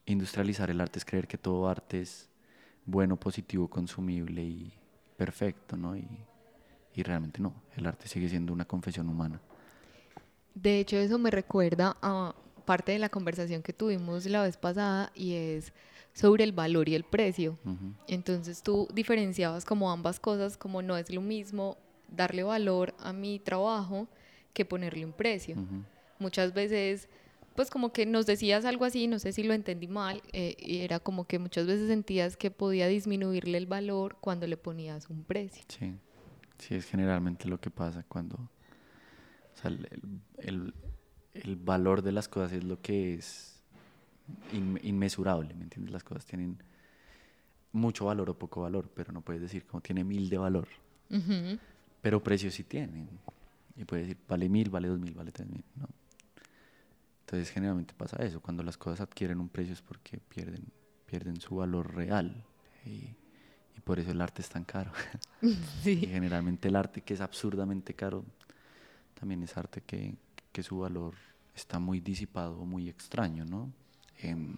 industrializar 0.05 0.71
el 0.71 0.81
arte 0.81 0.97
es 0.97 1.05
creer 1.05 1.27
que 1.27 1.37
todo 1.37 1.69
arte 1.69 2.01
es 2.01 2.27
bueno, 2.85 3.17
positivo, 3.17 3.67
consumible 3.67 4.43
y 4.43 4.73
perfecto, 5.15 5.77
¿no? 5.77 5.95
Y, 5.95 6.07
y 6.95 7.03
realmente 7.03 7.39
no, 7.39 7.53
el 7.75 7.85
arte 7.85 8.07
sigue 8.07 8.29
siendo 8.29 8.51
una 8.51 8.65
confesión 8.65 9.07
humana. 9.07 9.39
De 10.55 10.79
hecho, 10.79 10.97
eso 10.97 11.17
me 11.17 11.31
recuerda 11.31 11.97
a 12.01 12.35
parte 12.65 12.93
de 12.93 12.99
la 12.99 13.09
conversación 13.09 13.61
que 13.61 13.73
tuvimos 13.73 14.25
la 14.25 14.43
vez 14.43 14.57
pasada 14.57 15.11
y 15.15 15.33
es 15.33 15.73
sobre 16.13 16.43
el 16.43 16.51
valor 16.51 16.87
y 16.89 16.95
el 16.95 17.03
precio. 17.03 17.57
Ujú. 17.65 17.93
Entonces 18.07 18.61
tú 18.61 18.87
diferenciabas 18.93 19.65
como 19.65 19.91
ambas 19.91 20.19
cosas, 20.19 20.57
como 20.57 20.81
no 20.81 20.95
es 20.97 21.09
lo 21.09 21.21
mismo 21.21 21.77
darle 22.07 22.43
valor 22.43 22.93
a 22.99 23.13
mi 23.13 23.39
trabajo 23.39 24.07
que 24.53 24.65
ponerle 24.65 25.05
un 25.05 25.13
precio. 25.13 25.55
Ujú. 25.55 25.83
Muchas 26.19 26.53
veces, 26.53 27.09
pues 27.55 27.71
como 27.71 27.91
que 27.91 28.05
nos 28.05 28.25
decías 28.27 28.65
algo 28.65 28.85
así, 28.85 29.07
no 29.07 29.17
sé 29.17 29.31
si 29.33 29.41
lo 29.43 29.53
entendí 29.55 29.87
mal, 29.87 30.21
eh, 30.31 30.55
y 30.59 30.79
era 30.79 30.99
como 30.99 31.25
que 31.25 31.39
muchas 31.39 31.65
veces 31.65 31.87
sentías 31.87 32.37
que 32.37 32.51
podía 32.51 32.87
disminuirle 32.87 33.57
el 33.57 33.65
valor 33.65 34.17
cuando 34.21 34.45
le 34.45 34.55
ponías 34.57 35.09
un 35.09 35.23
precio. 35.23 35.63
Sí, 35.67 35.95
sí, 36.59 36.75
es 36.75 36.85
generalmente 36.85 37.47
lo 37.47 37.59
que 37.59 37.71
pasa 37.71 38.03
cuando... 38.07 38.35
O 38.37 39.57
sea, 39.61 39.69
el- 39.71 39.89
el- 40.37 40.73
el 41.33 41.55
valor 41.55 42.03
de 42.03 42.11
las 42.11 42.27
cosas 42.27 42.53
es 42.53 42.63
lo 42.63 42.79
que 42.81 43.15
es 43.15 43.52
inme- 44.51 44.79
inmesurable, 44.83 45.53
¿me 45.53 45.63
entiendes? 45.63 45.91
Las 45.91 46.03
cosas 46.03 46.25
tienen 46.25 46.57
mucho 47.71 48.05
valor 48.05 48.29
o 48.29 48.37
poco 48.37 48.61
valor, 48.61 48.89
pero 48.93 49.11
no 49.11 49.21
puedes 49.21 49.41
decir 49.41 49.65
como 49.65 49.81
tiene 49.81 50.03
mil 50.03 50.29
de 50.29 50.37
valor, 50.37 50.67
pero 52.01 52.21
precios 52.23 52.53
sí 52.53 52.63
tienen. 52.63 53.07
Y 53.75 53.85
puedes 53.85 54.07
decir, 54.07 54.21
vale 54.27 54.47
mil, 54.49 54.69
vale 54.69 54.87
dos 54.87 54.99
mil, 54.99 55.13
vale 55.15 55.31
tres 55.31 55.49
mil, 55.49 55.63
¿no? 55.75 55.87
Entonces 57.21 57.49
generalmente 57.49 57.93
pasa 57.95 58.17
eso, 58.23 58.41
cuando 58.41 58.61
las 58.63 58.77
cosas 58.77 59.01
adquieren 59.01 59.39
un 59.39 59.49
precio 59.49 59.73
es 59.73 59.81
porque 59.81 60.19
pierden, 60.19 60.65
pierden 61.07 61.39
su 61.41 61.55
valor 61.55 61.95
real. 61.95 62.43
Y, 62.85 62.89
y 63.75 63.81
por 63.83 63.97
eso 63.99 64.11
el 64.11 64.21
arte 64.21 64.41
es 64.41 64.49
tan 64.49 64.63
caro. 64.63 64.91
Y 66.03 66.07
generalmente 66.07 66.67
el 66.69 66.75
arte 66.75 67.01
que 67.01 67.13
es 67.15 67.21
absurdamente 67.21 67.93
caro 67.95 68.23
también 69.19 69.41
es 69.43 69.57
arte 69.57 69.81
que, 69.81 70.15
que 70.51 70.63
su 70.63 70.79
valor 70.79 71.15
está 71.55 71.79
muy 71.79 71.99
disipado 71.99 72.59
o 72.59 72.65
muy 72.65 72.87
extraño, 72.87 73.43
¿no? 73.45 73.71
Em, 74.21 74.55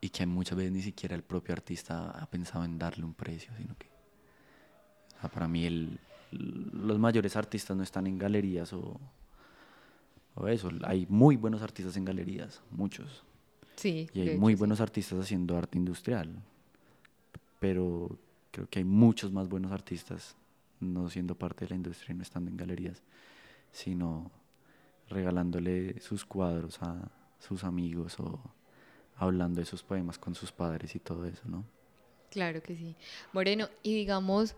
y 0.00 0.10
que 0.10 0.26
muchas 0.26 0.56
veces 0.56 0.72
ni 0.72 0.82
siquiera 0.82 1.16
el 1.16 1.22
propio 1.22 1.54
artista 1.54 2.10
ha 2.10 2.26
pensado 2.26 2.64
en 2.64 2.78
darle 2.78 3.04
un 3.04 3.14
precio, 3.14 3.52
sino 3.56 3.76
que, 3.76 3.86
o 5.16 5.20
sea, 5.20 5.30
para 5.30 5.48
mí 5.48 5.64
el- 5.66 5.98
los 6.30 6.98
mayores 6.98 7.34
artistas 7.36 7.76
no 7.76 7.82
están 7.82 8.06
en 8.06 8.18
galerías 8.18 8.72
o, 8.72 9.00
o 10.34 10.46
eso. 10.46 10.70
Hay 10.84 11.06
muy 11.08 11.36
buenos 11.36 11.62
artistas 11.62 11.96
en 11.96 12.04
galerías, 12.04 12.60
muchos. 12.70 13.24
Sí. 13.76 14.08
Y 14.12 14.20
hay 14.20 14.28
hecho, 14.28 14.38
muy 14.40 14.52
sí. 14.54 14.58
buenos 14.58 14.80
artistas 14.80 15.18
haciendo 15.20 15.56
arte 15.56 15.78
industrial, 15.78 16.36
pero 17.58 18.16
creo 18.52 18.68
que 18.68 18.78
hay 18.80 18.84
muchos 18.84 19.32
más 19.32 19.48
buenos 19.48 19.72
artistas 19.72 20.36
no 20.80 21.08
siendo 21.10 21.34
parte 21.34 21.64
de 21.64 21.70
la 21.70 21.76
industria 21.76 22.12
y 22.12 22.16
no 22.16 22.22
estando 22.22 22.50
en 22.50 22.56
galerías, 22.56 23.02
sino 23.72 24.30
regalándole 25.08 25.98
sus 26.00 26.24
cuadros 26.24 26.80
a 26.82 27.10
sus 27.38 27.64
amigos 27.64 28.18
o 28.18 28.40
hablando 29.16 29.60
de 29.60 29.66
sus 29.66 29.82
poemas 29.82 30.18
con 30.18 30.34
sus 30.34 30.52
padres 30.52 30.94
y 30.94 30.98
todo 30.98 31.24
eso, 31.26 31.42
¿no? 31.46 31.64
Claro 32.30 32.62
que 32.62 32.76
sí. 32.76 32.94
Moreno, 33.32 33.68
y 33.82 33.94
digamos, 33.94 34.54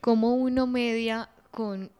¿cómo 0.00 0.34
uno 0.34 0.66
media 0.66 1.28
con 1.50 1.90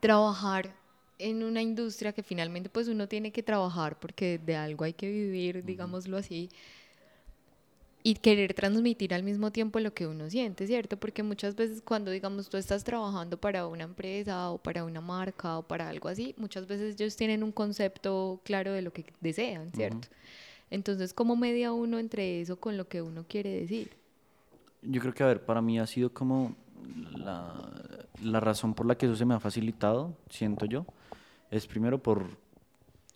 trabajar 0.00 0.74
en 1.18 1.42
una 1.42 1.62
industria 1.62 2.12
que 2.12 2.22
finalmente 2.22 2.68
pues 2.68 2.88
uno 2.88 3.06
tiene 3.06 3.30
que 3.30 3.42
trabajar 3.42 3.98
porque 3.98 4.38
de 4.38 4.56
algo 4.56 4.84
hay 4.84 4.92
que 4.92 5.08
vivir, 5.08 5.64
digámoslo 5.64 6.16
así, 6.16 6.48
y 8.04 8.14
querer 8.14 8.54
transmitir 8.54 9.14
al 9.14 9.22
mismo 9.22 9.52
tiempo 9.52 9.78
lo 9.78 9.94
que 9.94 10.06
uno 10.06 10.28
siente, 10.28 10.66
¿cierto? 10.66 10.96
Porque 10.96 11.22
muchas 11.22 11.54
veces 11.54 11.82
cuando, 11.82 12.10
digamos, 12.10 12.48
tú 12.48 12.56
estás 12.56 12.82
trabajando 12.82 13.38
para 13.38 13.66
una 13.66 13.84
empresa 13.84 14.50
o 14.50 14.58
para 14.58 14.84
una 14.84 15.00
marca 15.00 15.58
o 15.58 15.62
para 15.62 15.88
algo 15.88 16.08
así, 16.08 16.34
muchas 16.36 16.66
veces 16.66 16.94
ellos 16.94 17.16
tienen 17.16 17.44
un 17.44 17.52
concepto 17.52 18.40
claro 18.44 18.72
de 18.72 18.82
lo 18.82 18.92
que 18.92 19.04
desean, 19.20 19.70
¿cierto? 19.72 20.08
Entonces, 20.70 21.14
¿cómo 21.14 21.36
media 21.36 21.72
uno 21.72 21.98
entre 21.98 22.40
eso 22.40 22.58
con 22.58 22.76
lo 22.76 22.88
que 22.88 23.02
uno 23.02 23.24
quiere 23.28 23.50
decir? 23.50 23.90
Yo 24.82 25.00
creo 25.00 25.14
que, 25.14 25.22
a 25.22 25.26
ver, 25.26 25.44
para 25.44 25.62
mí 25.62 25.78
ha 25.78 25.86
sido 25.86 26.12
como 26.12 26.56
la, 27.12 27.70
la 28.20 28.40
razón 28.40 28.74
por 28.74 28.86
la 28.86 28.96
que 28.96 29.06
eso 29.06 29.14
se 29.14 29.24
me 29.24 29.34
ha 29.34 29.40
facilitado, 29.40 30.16
siento 30.28 30.66
yo, 30.66 30.86
es 31.52 31.66
primero 31.68 32.02
por 32.02 32.26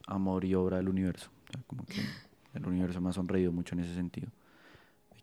amor 0.07 0.45
y 0.45 0.55
obra 0.55 0.77
del 0.77 0.89
universo. 0.89 1.31
O 1.49 1.53
sea, 1.53 1.63
como 1.67 1.85
que 1.87 2.03
el 2.55 2.67
universo 2.67 3.01
me 3.01 3.11
ha 3.11 3.13
sonreído 3.13 3.51
mucho 3.51 3.75
en 3.75 3.81
ese 3.81 3.95
sentido. 3.95 4.29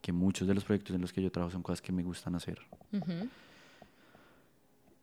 Que 0.04 0.12
muchos 0.12 0.46
de 0.46 0.54
los 0.54 0.66
proyectos 0.66 0.94
en 0.94 1.02
los 1.02 1.14
que 1.14 1.22
yo 1.22 1.32
trabajo 1.32 1.54
son 1.54 1.64
cosas 1.64 1.82
que 1.82 1.94
me 1.94 2.04
gustan 2.04 2.36
hacer. 2.36 2.60
Ujú. 2.92 3.30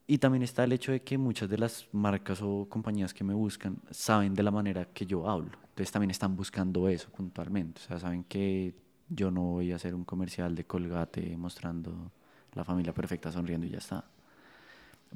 Y 0.07 0.19
también 0.19 0.43
está 0.43 0.65
el 0.65 0.73
hecho 0.73 0.93
de 0.93 1.01
que 1.01 1.17
muchas 1.17 1.49
de 1.49 1.57
las 1.57 1.89
marcas 1.93 2.43
o 2.43 2.67
compañías 2.69 3.15
que 3.15 3.25
me 3.25 3.33
buscan 3.33 3.79
saben 3.91 4.35
de 4.35 4.43
la 4.43 4.51
manera 4.51 4.85
que 4.85 5.07
yo 5.07 5.27
hablo. 5.27 5.53
Entonces 5.69 5.91
también 5.91 6.11
están 6.11 6.37
buscando 6.37 6.87
eso 6.89 7.09
puntualmente. 7.11 7.81
O 7.81 7.85
sea, 7.85 7.99
saben 7.99 8.25
que 8.25 8.75
yo 9.09 9.31
no 9.31 9.43
voy 9.43 9.73
a 9.73 9.77
hacer 9.77 9.95
un 9.95 10.05
comercial 10.05 10.55
de 10.55 10.65
Colgate 10.65 11.35
mostrando 11.37 12.11
la 12.53 12.65
familia 12.65 12.93
perfecta 12.93 13.33
sonriendo 13.33 13.67
y 13.67 13.71
ya 13.71 13.79
está. 13.79 14.05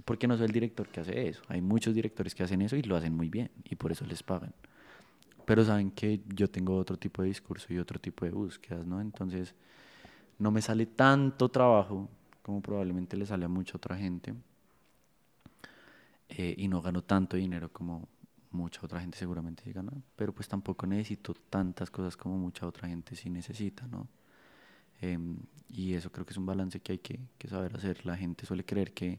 Porque 0.05 0.27
no 0.27 0.37
soy 0.37 0.47
el 0.47 0.53
director 0.53 0.89
que 0.89 1.01
hace 1.01 1.29
eso. 1.29 1.43
Hay 1.49 1.61
muchos 1.61 1.95
directores 1.95 2.35
que 2.35 2.43
hacen 2.45 2.63
eso 2.63 2.77
y 2.77 2.83
lo 2.83 2.97
hacen 2.97 3.15
muy 3.15 3.29
bien 3.29 3.51
y 3.65 3.75
por 3.75 3.93
eso 3.93 4.07
les 4.07 4.23
pagan. 4.23 4.55
Pero 5.45 5.65
saben 5.65 5.91
que 5.91 6.21
yo 6.35 6.49
tengo 6.49 6.77
otro 6.77 6.97
tipo 6.97 7.23
de 7.23 7.29
discurso 7.29 7.73
y 7.73 7.79
otro 7.79 7.99
tipo 8.01 8.25
de 8.25 8.31
búsquedas, 8.31 8.87
¿no? 8.87 9.01
Entonces 9.01 9.55
no 10.39 10.51
me 10.51 10.63
sale 10.63 10.87
tanto 10.87 11.49
trabajo 11.51 12.09
como 12.43 12.61
probablemente 12.63 13.17
le 13.17 13.27
sale 13.27 13.45
a 13.45 13.49
mucha 13.49 13.77
otra 13.77 13.97
gente 13.97 14.35
eh, 16.29 16.55
y 16.57 16.69
no 16.69 16.81
gano 16.83 17.03
tanto 17.03 17.37
dinero 17.37 17.71
como 17.73 18.09
mucha 18.51 18.81
otra 18.85 19.01
gente 19.01 19.19
seguramente 19.19 19.65
sí 19.65 19.73
gana, 19.73 19.93
pero 20.17 20.33
pues 20.33 20.49
tampoco 20.49 20.87
necesito 20.87 21.35
tantas 21.51 21.91
cosas 21.91 22.17
como 22.17 22.39
mucha 22.39 22.67
otra 22.67 22.89
gente 22.89 23.17
sí 23.17 23.29
necesita, 23.29 23.87
¿no? 23.89 24.07
Em, 25.01 25.37
y 25.69 25.95
eso 25.95 26.11
creo 26.11 26.25
que 26.25 26.33
es 26.33 26.37
un 26.37 26.47
balance 26.47 26.81
que 26.81 26.93
hay 26.93 26.99
que, 26.99 27.19
que 27.37 27.49
saber 27.49 27.75
hacer. 27.77 28.07
La 28.07 28.17
gente 28.17 28.47
suele 28.47 28.65
creer 28.65 28.93
que 28.93 29.19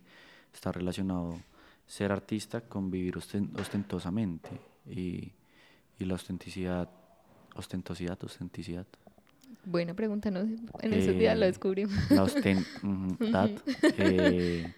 está 0.53 0.71
relacionado 0.71 1.37
ser 1.85 2.11
artista 2.11 2.61
con 2.61 2.89
vivir 2.89 3.15
osten- 3.17 3.49
ostentosamente 3.59 4.49
y, 4.89 5.31
y 5.99 6.05
la 6.05 6.15
ostenticidad, 6.15 6.89
ostentosidad, 7.55 8.21
ostenticidad, 8.23 8.85
Buena 9.67 9.95
pregunta, 9.95 10.29
¿no? 10.29 10.41
En 10.41 10.93
esos 10.93 11.17
días 11.17 11.35
lo 11.37 11.45
Eh, 11.45 11.47
descubrimos. 11.47 11.95
la 12.11 12.21
ostensidad 12.23 13.49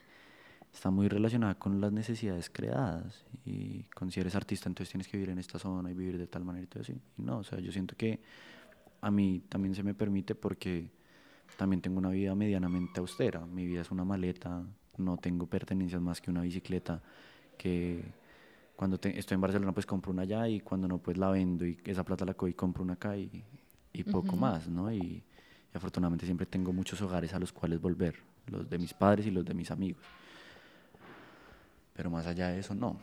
está 0.73 0.91
muy 0.91 1.07
relacionada 1.09 1.55
con 1.55 1.81
las 1.81 1.91
necesidades 1.91 2.49
creadas 2.49 3.25
y 3.45 3.83
con 3.95 4.11
si 4.11 4.19
eres 4.21 4.35
artista 4.35 4.69
entonces 4.69 4.91
tienes 4.91 5.07
que 5.09 5.17
vivir 5.17 5.29
en 5.31 5.39
esta 5.39 5.59
zona 5.59 5.91
y 5.91 5.93
vivir 5.93 6.17
de 6.17 6.27
tal 6.27 6.45
manera 6.45 6.63
y 6.63 6.67
todo 6.67 6.81
así. 6.83 6.93
Y 7.17 7.21
no, 7.21 7.39
o 7.39 7.43
sea, 7.43 7.59
yo 7.59 7.71
siento 7.71 7.95
que 7.97 8.21
a 9.01 9.11
mí 9.11 9.41
también 9.49 9.75
se 9.75 9.83
me 9.83 9.93
permite 9.93 10.35
porque 10.35 10.89
también 11.57 11.81
tengo 11.81 11.97
una 11.97 12.09
vida 12.11 12.33
medianamente 12.35 12.99
austera. 13.01 13.45
Mi 13.45 13.65
vida 13.65 13.81
es 13.81 13.91
una 13.91 14.05
maleta, 14.05 14.63
no 14.97 15.17
tengo 15.17 15.47
pertenencias 15.47 16.01
más 16.01 16.21
que 16.21 16.29
una 16.31 16.41
bicicleta 16.41 17.01
que 17.57 18.03
cuando 18.77 18.97
te- 18.99 19.17
estoy 19.19 19.35
en 19.35 19.41
Barcelona 19.41 19.73
pues 19.73 19.85
compro 19.85 20.13
una 20.13 20.21
allá 20.21 20.47
y 20.47 20.61
cuando 20.61 20.87
no 20.87 20.99
pues 20.99 21.17
la 21.17 21.29
vendo 21.31 21.65
y 21.65 21.77
esa 21.85 22.05
plata 22.05 22.23
la 22.25 22.33
cojo 22.35 22.47
y 22.47 22.53
compro 22.53 22.83
una 22.83 22.93
acá 22.93 23.17
y, 23.17 23.43
y 23.93 24.03
poco 24.03 24.37
más, 24.37 24.69
¿no? 24.69 24.91
Y, 24.93 24.97
y 25.01 25.23
afortunadamente 25.73 26.25
siempre 26.25 26.45
tengo 26.45 26.71
muchos 26.71 27.01
hogares 27.01 27.33
a 27.33 27.39
los 27.39 27.51
cuales 27.51 27.81
volver, 27.81 28.15
los 28.47 28.69
de 28.69 28.77
mis 28.77 28.93
padres 28.93 29.25
y 29.27 29.31
los 29.31 29.43
de 29.43 29.53
mis 29.55 29.71
amigos. 29.71 30.01
Pero 31.93 32.09
más 32.09 32.27
allá 32.27 32.49
de 32.49 32.59
eso, 32.59 32.75
no. 32.75 32.97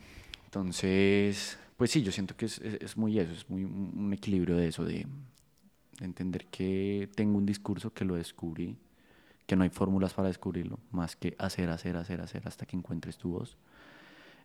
Entonces, 0.45 1.59
pues 1.77 1.91
sí, 1.91 2.01
yo 2.01 2.11
siento 2.11 2.35
que 2.37 2.45
es, 2.45 2.59
es- 2.59 2.81
es 2.81 2.97
muy 2.97 3.19
eso, 3.19 3.33
es 3.33 3.49
muy 3.49 3.63
un 3.65 3.91
un 3.97 4.13
equilibrio 4.13 4.55
de 4.55 4.67
eso, 4.69 4.85
de, 4.85 5.05
de 5.99 6.05
entender 6.05 6.45
que 6.47 7.09
tengo 7.15 7.37
un 7.37 7.45
discurso 7.45 7.93
que 7.93 8.05
lo 8.05 8.15
descubrí, 8.15 8.77
que 9.47 9.55
no 9.57 9.63
hay 9.63 9.69
fórmulas 9.69 10.13
para 10.13 10.29
descubrirlo, 10.29 10.79
más 10.91 11.15
que 11.17 11.35
hacer, 11.39 11.69
hacer, 11.69 11.97
hacer, 11.97 12.21
hacer 12.21 12.47
hasta 12.47 12.65
que 12.65 12.77
encuentres 12.77 13.17
tu 13.17 13.31
voz. 13.31 13.57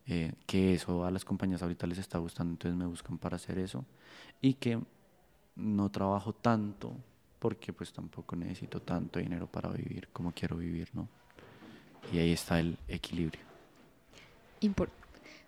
Eh, 0.07 0.33
que 0.47 0.75
eso 0.75 1.05
a 1.05 1.11
las 1.11 1.25
compañías 1.25 1.63
ahorita 1.63 1.87
les 1.87 1.99
está 1.99 2.19
gustando, 2.19 2.53
entonces 2.53 2.77
me 2.77 2.87
buscan 2.87 3.19
para 3.19 3.37
hacer 3.37 3.59
eso. 3.59 3.85
Y 4.41 4.55
que 4.55 4.81
no 5.57 5.91
trabajo 5.91 6.33
tanto 6.33 6.97
porque 7.39 7.73
pues 7.73 7.93
tampoco 7.93 8.37
necesito 8.37 8.81
tanto 8.81 9.19
dinero 9.19 9.47
para 9.47 9.71
vivir 9.71 10.09
como 10.13 10.33
quiero 10.33 10.57
vivir, 10.57 10.89
¿no? 10.93 11.09
Y 12.13 12.19
ahí 12.19 12.33
está 12.33 12.61
el 12.61 12.77
equilibrio. 12.89 13.43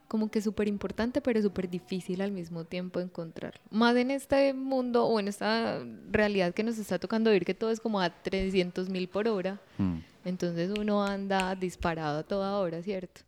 Como 0.08 0.30
que 0.30 0.42
súper 0.42 0.68
importante, 0.68 1.22
pero 1.22 1.40
súper 1.40 1.70
difícil 1.70 2.20
al 2.20 2.32
mismo 2.32 2.64
tiempo 2.64 3.00
encontrarlo. 3.00 3.60
Más 3.70 3.96
en 3.96 4.10
este 4.10 4.52
mundo 4.52 5.06
o 5.06 5.18
en 5.18 5.28
esta 5.28 5.82
realidad 6.10 6.52
que 6.52 6.62
nos 6.62 6.76
está 6.76 6.98
tocando 6.98 7.30
vivir, 7.30 7.46
que 7.46 7.54
todo 7.54 7.70
es 7.70 7.80
como 7.80 7.98
a 7.98 8.10
300 8.10 8.90
mil 8.90 9.08
por 9.08 9.26
hora. 9.26 9.58
Mm. 9.78 9.98
Entonces 10.26 10.70
uno 10.78 11.02
anda 11.02 11.54
disparado 11.54 12.18
a 12.18 12.22
toda 12.24 12.58
hora, 12.58 12.82
¿cierto? 12.82 13.22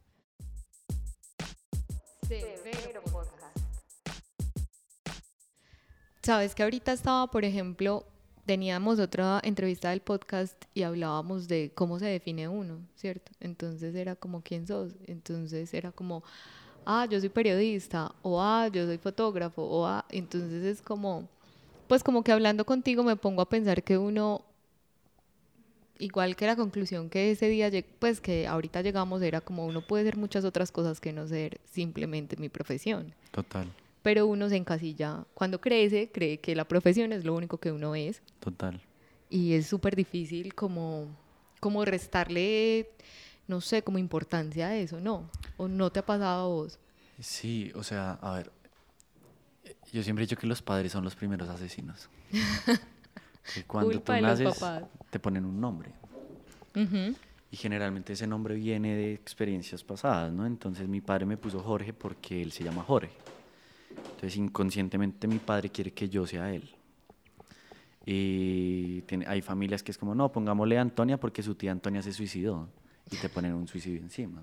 Sabes 6.23 6.55
que 6.55 6.63
ahorita 6.63 6.93
estaba, 6.93 7.27
por 7.31 7.45
ejemplo, 7.45 8.07
teníamos 8.47 8.99
otra 8.99 9.41
entrevista 9.45 9.91
del 9.91 10.01
podcast 10.01 10.55
y 10.73 10.83
hablábamos 10.83 11.49
de 11.49 11.73
cómo 11.75 11.99
se 11.99 12.07
define 12.07 12.49
uno, 12.49 12.79
¿cierto? 12.95 13.31
Entonces 13.41 13.95
era 13.95 14.17
como, 14.17 14.43
¿quién 14.43 14.67
sos? 14.67 14.93
Entonces 15.07 15.75
era 15.75 15.93
como, 15.93 16.23
ah, 16.87 17.07
yo 17.11 17.21
soy 17.21 17.29
periodista, 17.29 18.15
o 18.23 18.41
ah, 18.41 18.69
yo 18.69 18.87
soy 18.87 18.97
fotógrafo, 18.97 19.63
o 19.63 19.87
ah, 19.87 20.07
entonces 20.09 20.65
es 20.65 20.81
como, 20.81 21.29
pues 21.89 22.03
como 22.03 22.25
que 22.25 22.33
hablando 22.33 22.65
contigo 22.65 23.03
me 23.03 23.17
pongo 23.17 23.43
a 23.43 23.49
pensar 23.49 23.83
que 23.83 23.99
uno 23.99 24.47
igual 26.05 26.37
que 26.37 26.47
la 26.47 26.55
conclusión 26.57 27.09
que 27.09 27.31
ese 27.31 27.49
día, 27.49 27.71
pues 27.99 28.21
que 28.21 28.47
ahorita 28.47 28.83
llegamos 28.83 29.23
era 29.23 29.41
como 29.41 29.65
uno 29.67 29.81
puede 29.87 30.05
ser 30.05 30.17
muchas 30.17 30.45
otras 30.45 30.71
cosas 30.71 31.01
que 31.01 31.13
no 31.13 31.27
ser 31.27 31.61
simplemente 31.65 32.37
mi 32.37 32.49
profesión. 32.49 33.15
Total, 33.31 33.67
Pero 34.03 34.27
uno 34.27 34.49
se 34.49 34.57
encasilla, 34.57 35.25
cuando 35.35 35.61
crece, 35.61 36.11
cree 36.13 36.39
que 36.39 36.55
la 36.55 36.67
profesión 36.67 37.13
es 37.13 37.25
lo 37.25 37.35
único 37.35 37.59
que 37.59 37.73
uno 37.73 37.95
es 37.95 38.21
total. 38.41 38.81
y 39.31 39.55
es 39.55 39.67
súper 39.67 39.97
difícil 39.97 40.55
como, 40.55 41.09
como 41.61 41.85
restarle, 41.85 42.91
no 43.49 43.61
sé, 43.61 43.83
como 43.83 43.99
importancia 43.99 44.69
a 44.69 44.77
eso, 44.77 45.01
¿no? 45.01 45.29
¿O 45.57 45.69
no 45.69 45.91
te 45.91 46.01
ha 46.01 46.07
pasado 46.07 46.43
a 46.45 46.47
vos? 46.49 46.79
Sí, 47.19 47.73
o 47.75 47.83
sea, 47.83 48.19
a 48.21 48.35
ver, 48.37 48.53
yo 49.93 50.03
siempre 50.03 50.25
he 50.25 50.27
dicho 50.27 50.37
que 50.37 50.47
los 50.47 50.61
padres 50.61 50.93
son 50.93 51.03
los 51.05 51.15
primeros 51.15 51.49
asesinos. 51.49 52.09
Que 53.53 53.65
cuando 53.65 53.91
Culpa 53.91 54.17
tú 54.17 54.23
naces, 54.23 54.65
te 55.11 55.19
ponen 55.19 55.45
un 55.45 55.61
nombre. 55.61 55.91
Ujú. 56.75 57.15
Y 57.51 57.57
generalmente 57.57 58.15
ese 58.15 58.27
nombre 58.27 58.55
viene 58.55 58.97
de 58.97 59.15
experiencias 59.15 59.85
pasadas, 59.85 60.33
¿no? 60.33 60.47
Entonces 60.47 60.89
mi 60.89 61.01
padre 61.01 61.27
me 61.27 61.37
puso 61.37 61.61
Jorge 61.61 61.93
porque 61.93 62.43
él 62.43 62.53
se 62.53 62.65
llama 62.65 62.83
Jorge. 62.83 63.13
Entonces 63.91 64.37
inconscientemente 64.37 65.29
mi 65.29 65.39
padre 65.39 65.71
quiere 65.71 65.93
que 65.93 66.09
yo 66.09 66.27
sea 66.27 66.53
él. 66.53 66.69
Y 68.07 69.03
tiene, 69.03 69.27
hay 69.27 69.41
familias 69.41 69.83
que 69.83 69.93
es 69.93 69.99
como, 69.99 70.15
no, 70.15 70.31
pongámosle 70.33 70.79
Antonia 70.79 71.19
porque 71.19 71.43
su 71.43 71.55
tía 71.55 71.73
Antonia 71.73 72.03
se 72.03 72.13
suicidó 72.13 72.69
y 73.11 73.17
te 73.17 73.29
ponen 73.29 73.55
un 73.55 73.69
suicidio 73.69 74.01
encima. 74.01 74.43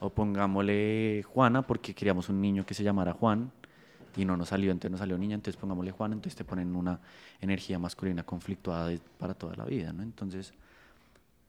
O 0.00 0.10
pongámosle 0.10 1.22
Juana 1.24 1.62
porque 1.62 1.94
queríamos 1.94 2.28
un 2.28 2.40
niño 2.40 2.64
que 2.64 2.74
se 2.74 2.82
llamara 2.82 3.12
Juan 3.12 3.52
y 4.16 4.24
no 4.24 4.36
nos 4.36 4.48
salió, 4.48 4.70
entonces 4.72 4.90
no 4.92 4.98
salió 4.98 5.16
niña, 5.18 5.34
entonces 5.34 5.60
pongámosle 5.60 5.90
Juan, 5.92 6.12
entonces 6.12 6.36
te 6.36 6.44
ponen 6.44 6.74
una 6.74 7.00
energía 7.40 7.78
masculina 7.78 8.22
conflictuada 8.24 8.88
de- 8.88 9.00
para 9.18 9.34
toda 9.34 9.54
la 9.56 9.64
vida, 9.64 9.92
¿no? 9.92 10.02
Entonces, 10.02 10.52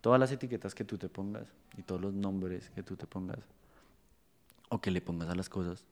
todas 0.02 0.20
las 0.20 0.32
etiquetas 0.32 0.74
que 0.76 0.84
tú 0.86 0.98
te 0.98 1.10
pongas 1.10 1.46
y 1.78 1.82
todos 1.84 2.02
los 2.02 2.14
nombres 2.14 2.70
que 2.76 2.84
tú 2.84 2.96
te 2.96 3.06
pongas 3.08 3.40
o 4.70 4.80
que 4.80 4.92
le 4.92 5.02
pongas 5.02 5.30
a 5.30 5.36
las 5.36 5.50
cosas, 5.50 5.84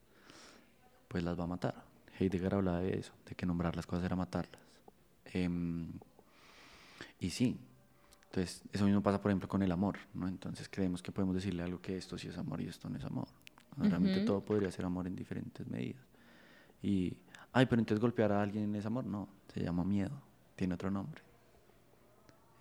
pues 1.07 1.23
las 1.23 1.37
va 1.39 1.43
a 1.43 1.47
matar. 1.47 1.75
Heidegger 2.19 2.55
hablaba 2.55 2.79
de 2.81 2.97
eso, 2.99 3.13
de 3.27 3.35
que 3.35 3.45
nombrar 3.45 3.75
las 3.75 3.85
cosas 3.85 4.05
era 4.05 4.15
matarlas. 4.15 4.61
Em, 5.25 5.87
y 7.19 7.29
sí, 7.29 7.57
entonces 8.29 8.61
eso 8.71 8.85
mismo 8.85 9.01
pasa, 9.01 9.21
por 9.21 9.31
ejemplo, 9.31 9.47
con 9.49 9.61
el 9.63 9.71
amor, 9.71 9.97
¿no? 10.13 10.27
Entonces 10.27 10.69
creemos 10.69 11.01
que 11.01 11.11
podemos 11.11 11.35
decirle 11.35 11.63
algo 11.63 11.81
que 11.81 11.97
esto 11.97 12.17
sí 12.17 12.27
es 12.27 12.37
amor 12.37 12.61
y 12.61 12.67
esto 12.67 12.89
no 12.89 12.97
es 12.97 13.03
amor. 13.03 13.27
Realmente 13.77 14.19
todo 14.25 14.41
podría 14.41 14.71
ser 14.71 14.85
amor 14.85 15.07
en 15.07 15.15
diferentes 15.15 15.65
medidas. 15.67 16.01
Y, 16.81 17.17
ay, 17.51 17.65
pero 17.65 17.79
entonces 17.79 18.01
golpear 18.01 18.31
a 18.31 18.41
alguien 18.41 18.75
es 18.75 18.85
amor. 18.85 19.05
No, 19.05 19.27
se 19.53 19.61
llama 19.61 19.83
miedo, 19.83 20.21
tiene 20.55 20.73
otro 20.73 20.91
nombre. 20.91 21.21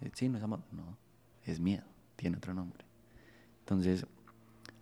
Eh, 0.00 0.10
Sí, 0.14 0.28
no 0.28 0.38
es 0.38 0.44
amor, 0.44 0.60
no, 0.72 0.96
es 1.44 1.60
miedo, 1.60 1.84
tiene 2.16 2.36
otro 2.36 2.54
nombre. 2.54 2.84
Entonces, 3.60 4.06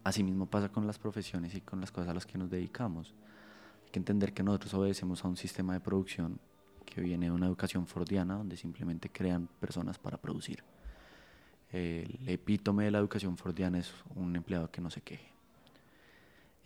así 0.05 0.23
mismo 0.23 0.47
pasa 0.47 0.69
con 0.69 0.87
las 0.87 0.99
profesiones 0.99 1.55
y 1.55 1.61
con 1.61 1.81
las 1.81 1.91
cosas 1.91 2.11
a 2.11 2.15
las 2.15 2.27
que 2.27 2.39
nos 2.39 2.51
dedicamos. 2.51 3.15
Hay 3.85 3.91
que 3.91 3.99
entender 3.99 4.33
que 4.33 4.43
nosotros 4.43 4.75
obedecemos 4.75 5.25
a 5.25 5.29
un 5.29 5.37
sistema 5.37 5.75
de 5.75 5.81
producción 5.81 6.39
que 6.85 7.01
viene 7.01 7.27
de 7.27 7.33
una 7.33 7.47
educación 7.47 7.87
fordiana 7.87 8.35
donde 8.35 8.57
simplemente 8.57 9.11
crean 9.11 9.49
personas 9.61 9.99
para 9.99 10.17
producir. 10.17 10.63
El 11.71 12.29
epítome 12.29 12.85
de 12.85 12.91
la 12.93 12.99
educación 12.99 13.37
fordiana 13.37 13.79
es 13.79 13.93
un 14.15 14.35
empleado 14.37 14.71
que 14.71 14.81
no 14.81 14.91
se 14.91 15.03
queje. 15.03 15.36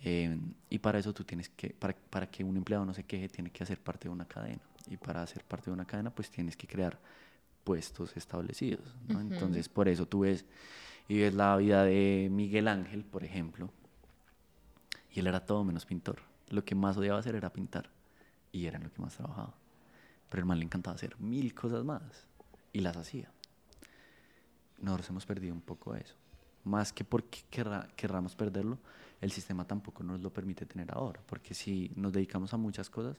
Eh, 0.03 0.37
y 0.69 0.79
para 0.79 0.99
eso 0.99 1.13
tú 1.13 1.23
tienes 1.23 1.49
que, 1.49 1.69
para, 1.69 1.95
para 2.09 2.27
que 2.27 2.43
un 2.43 2.57
empleado 2.57 2.85
no 2.85 2.93
se 2.93 3.03
queje, 3.03 3.29
tiene 3.29 3.51
que 3.51 3.63
hacer 3.63 3.79
parte 3.79 4.07
de 4.07 4.13
una 4.13 4.25
cadena. 4.25 4.61
Y 4.87 4.97
para 4.97 5.21
hacer 5.21 5.43
parte 5.43 5.65
de 5.65 5.73
una 5.73 5.85
cadena, 5.85 6.09
pues 6.09 6.29
tienes 6.29 6.57
que 6.57 6.67
crear 6.67 6.99
puestos 7.63 8.15
establecidos. 8.17 8.95
Entonces, 9.09 9.69
por 9.69 9.87
eso 9.87 10.07
tú 10.07 10.21
ves 10.21 10.45
y 11.07 11.19
ves 11.19 11.33
la 11.33 11.55
vida 11.57 11.83
de 11.83 12.29
Miguel 12.31 12.67
Ángel, 12.67 13.03
por 13.03 13.23
ejemplo, 13.23 13.69
y 15.13 15.19
él 15.19 15.27
era 15.27 15.45
todo 15.45 15.63
menos 15.63 15.85
pintor, 15.85 16.19
lo 16.49 16.63
que 16.63 16.75
más 16.75 16.97
odiaba 16.97 17.19
hacer 17.19 17.35
era 17.35 17.51
pintar. 17.51 17.89
Y 18.51 18.65
era 18.65 18.77
en 18.77 18.83
lo 18.83 18.91
que 18.91 19.01
más 19.01 19.15
trabajaba. 19.15 19.53
Pero 20.29 20.41
el 20.41 20.45
man 20.45 20.59
le 20.59 20.65
encantaba 20.65 20.95
hacer 20.95 21.17
mil 21.19 21.53
cosas 21.53 21.83
más. 21.83 22.01
Y 22.73 22.81
las 22.81 22.97
hacía. 22.97 23.31
Nosotros 24.79 25.09
hemos 25.09 25.25
perdido 25.25 25.53
un 25.53 25.61
poco 25.61 25.95
eso. 25.95 26.15
Más 26.63 26.93
que 26.93 27.03
porque 27.03 27.39
querra- 27.49 27.87
querramos 27.95 28.35
perderlo, 28.35 28.77
el 29.19 29.31
sistema 29.31 29.65
tampoco 29.65 30.03
nos 30.03 30.19
lo 30.21 30.31
permite 30.31 30.65
tener 30.65 30.91
ahora. 30.91 31.21
Porque 31.25 31.53
si 31.53 31.91
nos 31.95 32.13
dedicamos 32.13 32.53
a 32.53 32.57
muchas 32.57 32.89
cosas, 32.89 33.17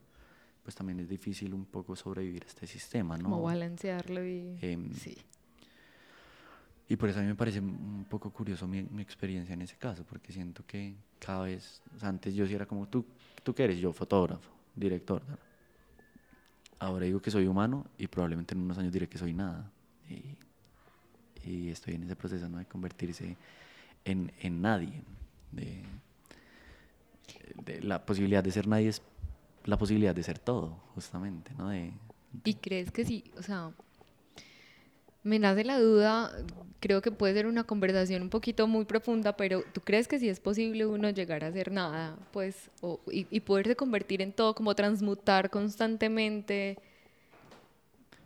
pues 0.62 0.74
también 0.76 1.00
es 1.00 1.08
difícil 1.08 1.54
un 1.54 1.64
poco 1.64 1.96
sobrevivir 1.96 2.44
a 2.44 2.46
este 2.46 2.66
sistema, 2.66 3.16
¿no? 3.16 3.24
Como 3.24 3.42
balancearlo 3.42 4.24
y... 4.24 4.56
Em, 4.60 4.92
sí. 4.94 5.16
Y 6.88 6.96
por 6.96 7.08
eso 7.08 7.18
a 7.20 7.22
mí 7.22 7.28
me 7.28 7.34
parece 7.34 7.58
un 7.60 8.04
poco 8.08 8.30
curioso 8.30 8.68
mi, 8.68 8.82
mi 8.82 9.02
experiencia 9.02 9.54
en 9.54 9.62
ese 9.62 9.76
caso, 9.76 10.04
porque 10.04 10.32
siento 10.32 10.64
que 10.66 10.94
cada 11.18 11.44
vez, 11.44 11.80
o 11.96 11.98
sea, 11.98 12.08
antes 12.10 12.34
yo 12.34 12.46
sí 12.46 12.54
era 12.54 12.66
como, 12.66 12.86
¿tú, 12.86 13.04
¿tú 13.42 13.54
qué 13.54 13.64
eres? 13.64 13.78
Yo, 13.78 13.92
fotógrafo, 13.92 14.50
director. 14.76 15.22
¿no? 15.28 15.38
Ahora 16.80 17.06
digo 17.06 17.20
que 17.22 17.30
soy 17.30 17.46
humano 17.46 17.86
y 17.96 18.08
probablemente 18.08 18.54
en 18.54 18.60
unos 18.60 18.76
años 18.78 18.92
diré 18.92 19.08
que 19.08 19.16
soy 19.16 19.32
nada. 19.32 19.70
Y, 20.10 20.36
y 21.44 21.70
estoy 21.70 21.94
en 21.94 22.04
ese 22.04 22.16
proceso 22.16 22.48
¿no? 22.48 22.58
de 22.58 22.66
convertirse 22.66 23.36
en, 24.04 24.32
en 24.42 24.62
nadie. 24.62 25.02
De, 25.52 25.82
de 27.64 27.80
la 27.82 28.04
posibilidad 28.04 28.42
de 28.42 28.50
ser 28.52 28.66
nadie 28.66 28.88
es 28.88 29.02
la 29.64 29.78
posibilidad 29.78 30.14
de 30.14 30.22
ser 30.22 30.38
todo, 30.38 30.76
justamente, 30.94 31.52
¿no? 31.56 31.68
De, 31.70 31.92
¿Y 32.44 32.54
crees 32.54 32.90
que 32.90 33.04
sí? 33.04 33.24
O 33.38 33.42
sea, 33.42 33.72
me 35.22 35.38
nace 35.38 35.64
la 35.64 35.78
duda, 35.78 36.32
creo 36.80 37.00
que 37.00 37.12
puede 37.12 37.34
ser 37.34 37.46
una 37.46 37.64
conversación 37.64 38.22
un 38.22 38.30
poquito 38.30 38.66
muy 38.66 38.84
profunda, 38.84 39.36
pero 39.36 39.62
¿tú 39.72 39.80
crees 39.80 40.08
que 40.08 40.18
sí 40.18 40.28
es 40.28 40.40
posible 40.40 40.84
uno 40.86 41.10
llegar 41.10 41.44
a 41.44 41.48
hacer 41.48 41.70
nada? 41.70 42.16
Pues, 42.32 42.70
o- 42.80 43.00
y, 43.10 43.26
y 43.30 43.40
poderse 43.40 43.76
convertir 43.76 44.20
en 44.20 44.32
todo, 44.32 44.54
como 44.54 44.74
transmutar 44.74 45.50
constantemente. 45.50 46.78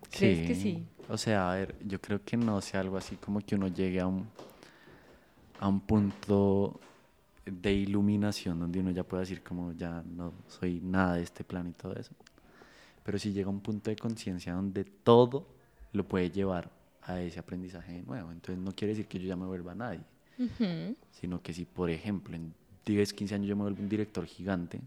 ¿Crees 0.09 0.41
que 0.47 0.55
sí? 0.55 0.83
O 1.09 1.17
sea, 1.17 1.51
a 1.51 1.55
ver, 1.55 1.75
yo 1.85 2.01
creo 2.01 2.23
que 2.23 2.35
no 2.35 2.59
sea 2.61 2.81
algo 2.81 2.97
así 2.97 3.15
como 3.15 3.39
que 3.39 3.55
uno 3.55 3.67
llegue 3.69 3.99
a 3.99 4.07
un, 4.07 4.27
a 5.59 5.67
un 5.67 5.79
punto 5.79 6.79
de 7.45 7.73
iluminación 7.73 8.59
donde 8.59 8.79
uno 8.81 8.91
ya 8.91 9.03
pueda 9.03 9.21
decir 9.21 9.41
como 9.41 9.71
ya 9.71 10.03
no 10.03 10.33
soy 10.47 10.81
nada 10.81 11.15
de 11.15 11.23
este 11.23 11.43
plan 11.43 11.67
y 11.67 11.71
todo 11.71 11.93
eso. 11.95 12.11
Pero 13.03 13.17
si 13.17 13.31
llega 13.31 13.47
a 13.47 13.51
un 13.51 13.61
punto 13.61 13.89
de 13.89 13.95
conciencia 13.95 14.53
donde 14.53 14.83
todo 14.83 15.47
lo 15.93 16.05
puede 16.05 16.29
llevar 16.29 16.69
a 17.03 17.21
ese 17.21 17.39
aprendizaje 17.39 17.93
de 17.93 18.03
nuevo. 18.03 18.31
Entonces 18.31 18.61
no 18.61 18.73
quiere 18.73 18.93
decir 18.93 19.07
que 19.07 19.17
yo 19.17 19.27
ya 19.27 19.37
me 19.37 19.45
vuelva 19.45 19.73
nadie, 19.73 20.01
Ujú. 20.37 20.95
sino 21.11 21.41
que 21.41 21.53
si, 21.53 21.63
por 21.63 21.89
ejemplo, 21.89 22.35
en 22.35 22.53
10, 22.85 23.13
15 23.13 23.35
años 23.35 23.47
yo 23.47 23.55
me 23.55 23.63
vuelvo 23.63 23.81
un 23.81 23.89
director 23.89 24.25
gigante, 24.25 24.81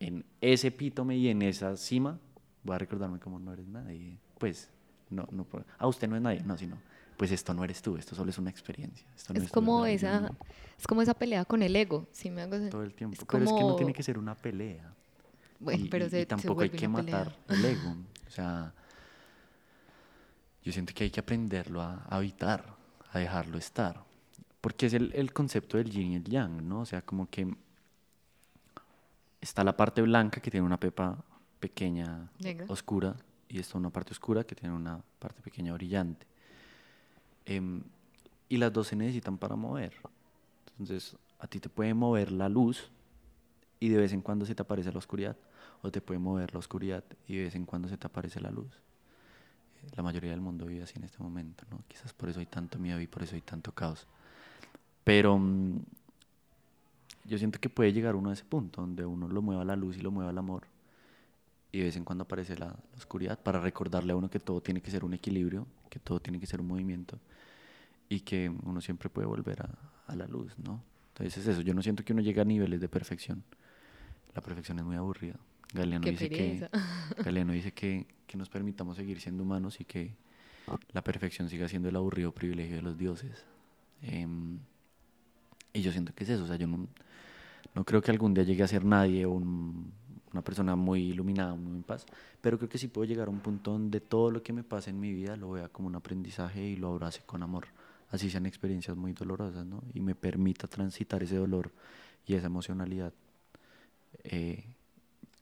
en 0.00 0.24
ese 0.40 0.68
epítome 0.68 1.16
y 1.16 1.28
en 1.28 1.42
esa 1.42 1.76
cima, 1.76 2.18
voy 2.64 2.74
a 2.74 2.78
recordarme 2.78 3.20
como 3.20 3.38
no 3.38 3.52
eres 3.52 3.68
nadie. 3.68 4.18
Pues, 4.38 4.68
no, 5.12 5.26
no, 5.30 5.46
ah, 5.78 5.86
usted 5.86 6.08
no 6.08 6.16
es 6.16 6.22
nadie, 6.22 6.42
no, 6.44 6.56
sino, 6.56 6.76
pues 7.16 7.30
esto 7.30 7.54
no 7.54 7.62
eres 7.64 7.80
tú, 7.82 7.96
esto 7.96 8.14
solo 8.14 8.30
es 8.30 8.38
una 8.38 8.50
experiencia. 8.50 9.06
esto 9.14 9.32
no 9.34 9.42
Es 9.42 9.50
como 9.50 9.82
verdad, 9.82 9.94
esa, 9.94 10.30
es 10.78 10.86
como 10.86 11.02
esa 11.02 11.14
pelea 11.14 11.44
con 11.44 11.62
el 11.62 11.76
ego, 11.76 12.06
si 12.12 12.30
me 12.30 12.42
hago 12.42 12.56
todo 12.70 12.82
el 12.82 12.94
tiempo. 12.94 13.16
es 13.20 13.24
Pero 13.26 13.44
es 13.44 13.52
que 13.52 13.64
no 13.64 13.76
tiene 13.76 13.92
que 13.92 14.02
ser 14.02 14.18
una 14.18 14.34
pelea. 14.34 14.92
Bueno, 15.60 15.84
y, 15.84 15.88
pero 15.88 16.06
y- 16.06 16.10
se, 16.10 16.16
y 16.18 16.20
se 16.22 16.26
tampoco 16.26 16.62
hay 16.62 16.70
que 16.70 16.88
matar 16.88 17.36
el 17.48 17.64
ego. 17.64 17.94
O 18.26 18.30
sea, 18.30 18.72
yo 20.64 20.72
siento 20.72 20.92
que 20.94 21.04
hay 21.04 21.10
que 21.10 21.20
aprenderlo 21.20 21.80
a 21.82 22.04
a 22.08 22.16
habitar, 22.16 22.74
a 23.12 23.18
dejarlo 23.18 23.58
estar. 23.58 24.02
Porque 24.60 24.86
es 24.86 24.94
el, 24.94 25.12
el 25.14 25.32
concepto 25.32 25.76
del 25.76 25.90
yin 25.90 26.12
y 26.12 26.16
el 26.16 26.24
yang, 26.24 26.68
¿no? 26.68 26.80
O 26.80 26.86
sea, 26.86 27.02
como 27.02 27.28
que 27.28 27.52
está 29.40 29.64
la 29.64 29.76
parte 29.76 30.02
blanca 30.02 30.40
que 30.40 30.50
tiene 30.50 30.64
una 30.66 30.78
pepa 30.78 31.24
pequeña, 31.60 32.30
Negra. 32.38 32.66
oscura, 32.68 33.16
y 33.52 33.58
está 33.58 33.76
una 33.76 33.90
parte 33.90 34.12
oscura 34.12 34.44
que 34.44 34.54
tiene 34.54 34.74
una 34.74 35.02
parte 35.18 35.42
pequeña 35.42 35.74
brillante. 35.74 36.26
Em, 37.44 37.82
y 38.48 38.56
las 38.56 38.72
dos 38.72 38.88
se 38.88 38.96
necesitan 38.96 39.36
para 39.36 39.56
mover. 39.56 39.92
Entonces, 40.70 41.16
a 41.38 41.46
ti 41.46 41.60
te 41.60 41.68
puede 41.68 41.92
mover 41.92 42.32
la 42.32 42.48
luz 42.48 42.90
y 43.78 43.90
de 43.90 43.98
vez 43.98 44.14
en 44.14 44.22
cuando 44.22 44.46
se 44.46 44.54
te 44.54 44.62
aparece 44.62 44.90
la 44.90 44.98
oscuridad, 44.98 45.36
o 45.82 45.90
te 45.90 46.00
puede 46.00 46.18
mover 46.18 46.54
la 46.54 46.60
oscuridad 46.60 47.04
y 47.28 47.36
de 47.36 47.44
vez 47.44 47.54
en 47.54 47.66
cuando 47.66 47.88
se 47.88 47.98
te 47.98 48.06
aparece 48.06 48.40
la 48.40 48.50
luz. 48.50 48.72
Eh, 49.82 49.90
La 49.96 50.02
mayoría 50.02 50.30
del 50.30 50.40
mundo 50.40 50.64
vive 50.64 50.84
así 50.84 50.94
en 50.96 51.04
este 51.04 51.18
momento, 51.22 51.64
¿no? 51.70 51.82
Quizás 51.88 52.14
por 52.14 52.30
eso 52.30 52.40
hay 52.40 52.46
tanto 52.46 52.78
miedo 52.78 53.00
y 53.00 53.06
por 53.06 53.22
eso 53.22 53.34
hay 53.34 53.42
tanto 53.42 53.72
caos. 53.72 54.06
Pero 55.04 55.36
mm, 55.36 55.78
yo 57.24 57.36
siento 57.36 57.60
que 57.60 57.68
puede 57.68 57.92
llegar 57.92 58.16
uno 58.16 58.30
a 58.30 58.32
ese 58.32 58.44
punto 58.44 58.80
donde 58.80 59.04
uno 59.04 59.28
lo 59.28 59.42
mueva 59.42 59.62
la 59.62 59.76
luz 59.76 59.98
y 59.98 60.00
lo 60.00 60.10
mueva 60.10 60.30
el 60.30 60.38
amor 60.38 60.71
y 61.72 61.78
de 61.78 61.84
vez 61.84 61.96
en 61.96 62.04
cuando 62.04 62.22
aparece 62.24 62.56
la, 62.56 62.66
la 62.66 62.96
oscuridad 62.96 63.38
para 63.38 63.58
recordarle 63.60 64.12
a 64.12 64.16
uno 64.16 64.28
que 64.30 64.38
todo 64.38 64.60
tiene 64.60 64.80
que 64.82 64.90
ser 64.90 65.04
un 65.04 65.14
equilibrio, 65.14 65.66
que 65.88 65.98
todo 65.98 66.20
tiene 66.20 66.38
que 66.38 66.46
ser 66.46 66.60
un 66.60 66.68
movimiento 66.68 67.18
y 68.08 68.20
que 68.20 68.48
uno 68.50 68.80
siempre 68.80 69.08
puede 69.08 69.26
volver 69.26 69.62
a, 69.62 69.70
a 70.06 70.14
la 70.16 70.26
luz, 70.26 70.52
¿no? 70.58 70.82
Entonces 71.08 71.38
es 71.38 71.46
eso, 71.48 71.62
yo 71.62 71.72
no 71.74 71.82
siento 71.82 72.04
que 72.04 72.12
uno 72.12 72.22
llegue 72.22 72.40
a 72.40 72.44
niveles 72.44 72.80
de 72.80 72.88
perfección. 72.88 73.42
La 74.34 74.40
perfección 74.42 74.78
es 74.78 74.84
muy 74.84 74.96
aburrida. 74.96 75.36
Galeano 75.74 76.04
Qué 76.04 76.10
dice 76.12 76.28
que. 76.28 76.68
Galeano 77.24 77.52
dice 77.52 77.72
que, 77.72 78.06
que 78.26 78.36
nos 78.36 78.48
permitamos 78.48 78.96
seguir 78.96 79.20
siendo 79.20 79.42
humanos 79.42 79.80
y 79.80 79.84
que 79.84 80.14
la 80.92 81.02
perfección 81.02 81.48
siga 81.48 81.68
siendo 81.68 81.88
el 81.88 81.96
aburrido 81.96 82.32
privilegio 82.32 82.76
de 82.76 82.82
los 82.82 82.96
dioses. 82.98 83.44
Em, 84.02 84.58
y 85.72 85.80
yo 85.82 85.92
siento 85.92 86.14
que 86.14 86.24
es 86.24 86.30
eso, 86.30 86.44
o 86.44 86.46
sea, 86.46 86.56
yo 86.56 86.66
no, 86.66 86.86
no 87.74 87.84
creo 87.84 88.02
que 88.02 88.10
algún 88.10 88.34
día 88.34 88.44
llegue 88.44 88.62
a 88.62 88.68
ser 88.68 88.84
nadie 88.84 89.24
o 89.24 89.32
un- 89.32 89.92
una 90.32 90.42
persona 90.42 90.76
muy 90.76 91.02
iluminada, 91.02 91.54
muy 91.54 91.76
en 91.76 91.82
paz, 91.82 92.06
pero 92.40 92.58
creo 92.58 92.68
que 92.68 92.78
sí 92.78 92.88
puedo 92.88 93.04
llegar 93.04 93.28
a 93.28 93.30
un 93.30 93.40
punto 93.40 93.72
donde 93.72 94.00
todo 94.00 94.30
lo 94.30 94.42
que 94.42 94.52
me 94.52 94.64
pasa 94.64 94.90
en 94.90 94.98
mi 94.98 95.12
vida 95.12 95.36
lo 95.36 95.50
vea 95.50 95.68
como 95.68 95.88
un 95.88 95.96
aprendizaje 95.96 96.62
y 96.62 96.76
lo 96.76 96.88
abrace 96.88 97.22
con 97.26 97.42
amor, 97.42 97.66
así 98.10 98.30
sean 98.30 98.46
experiencias 98.46 98.96
muy 98.96 99.12
dolorosas, 99.12 99.66
¿no? 99.66 99.82
Y 99.94 100.00
me 100.00 100.14
permita 100.14 100.66
transitar 100.66 101.22
ese 101.22 101.36
dolor 101.36 101.70
y 102.26 102.34
esa 102.34 102.46
emocionalidad. 102.46 103.12
eh, 104.24 104.64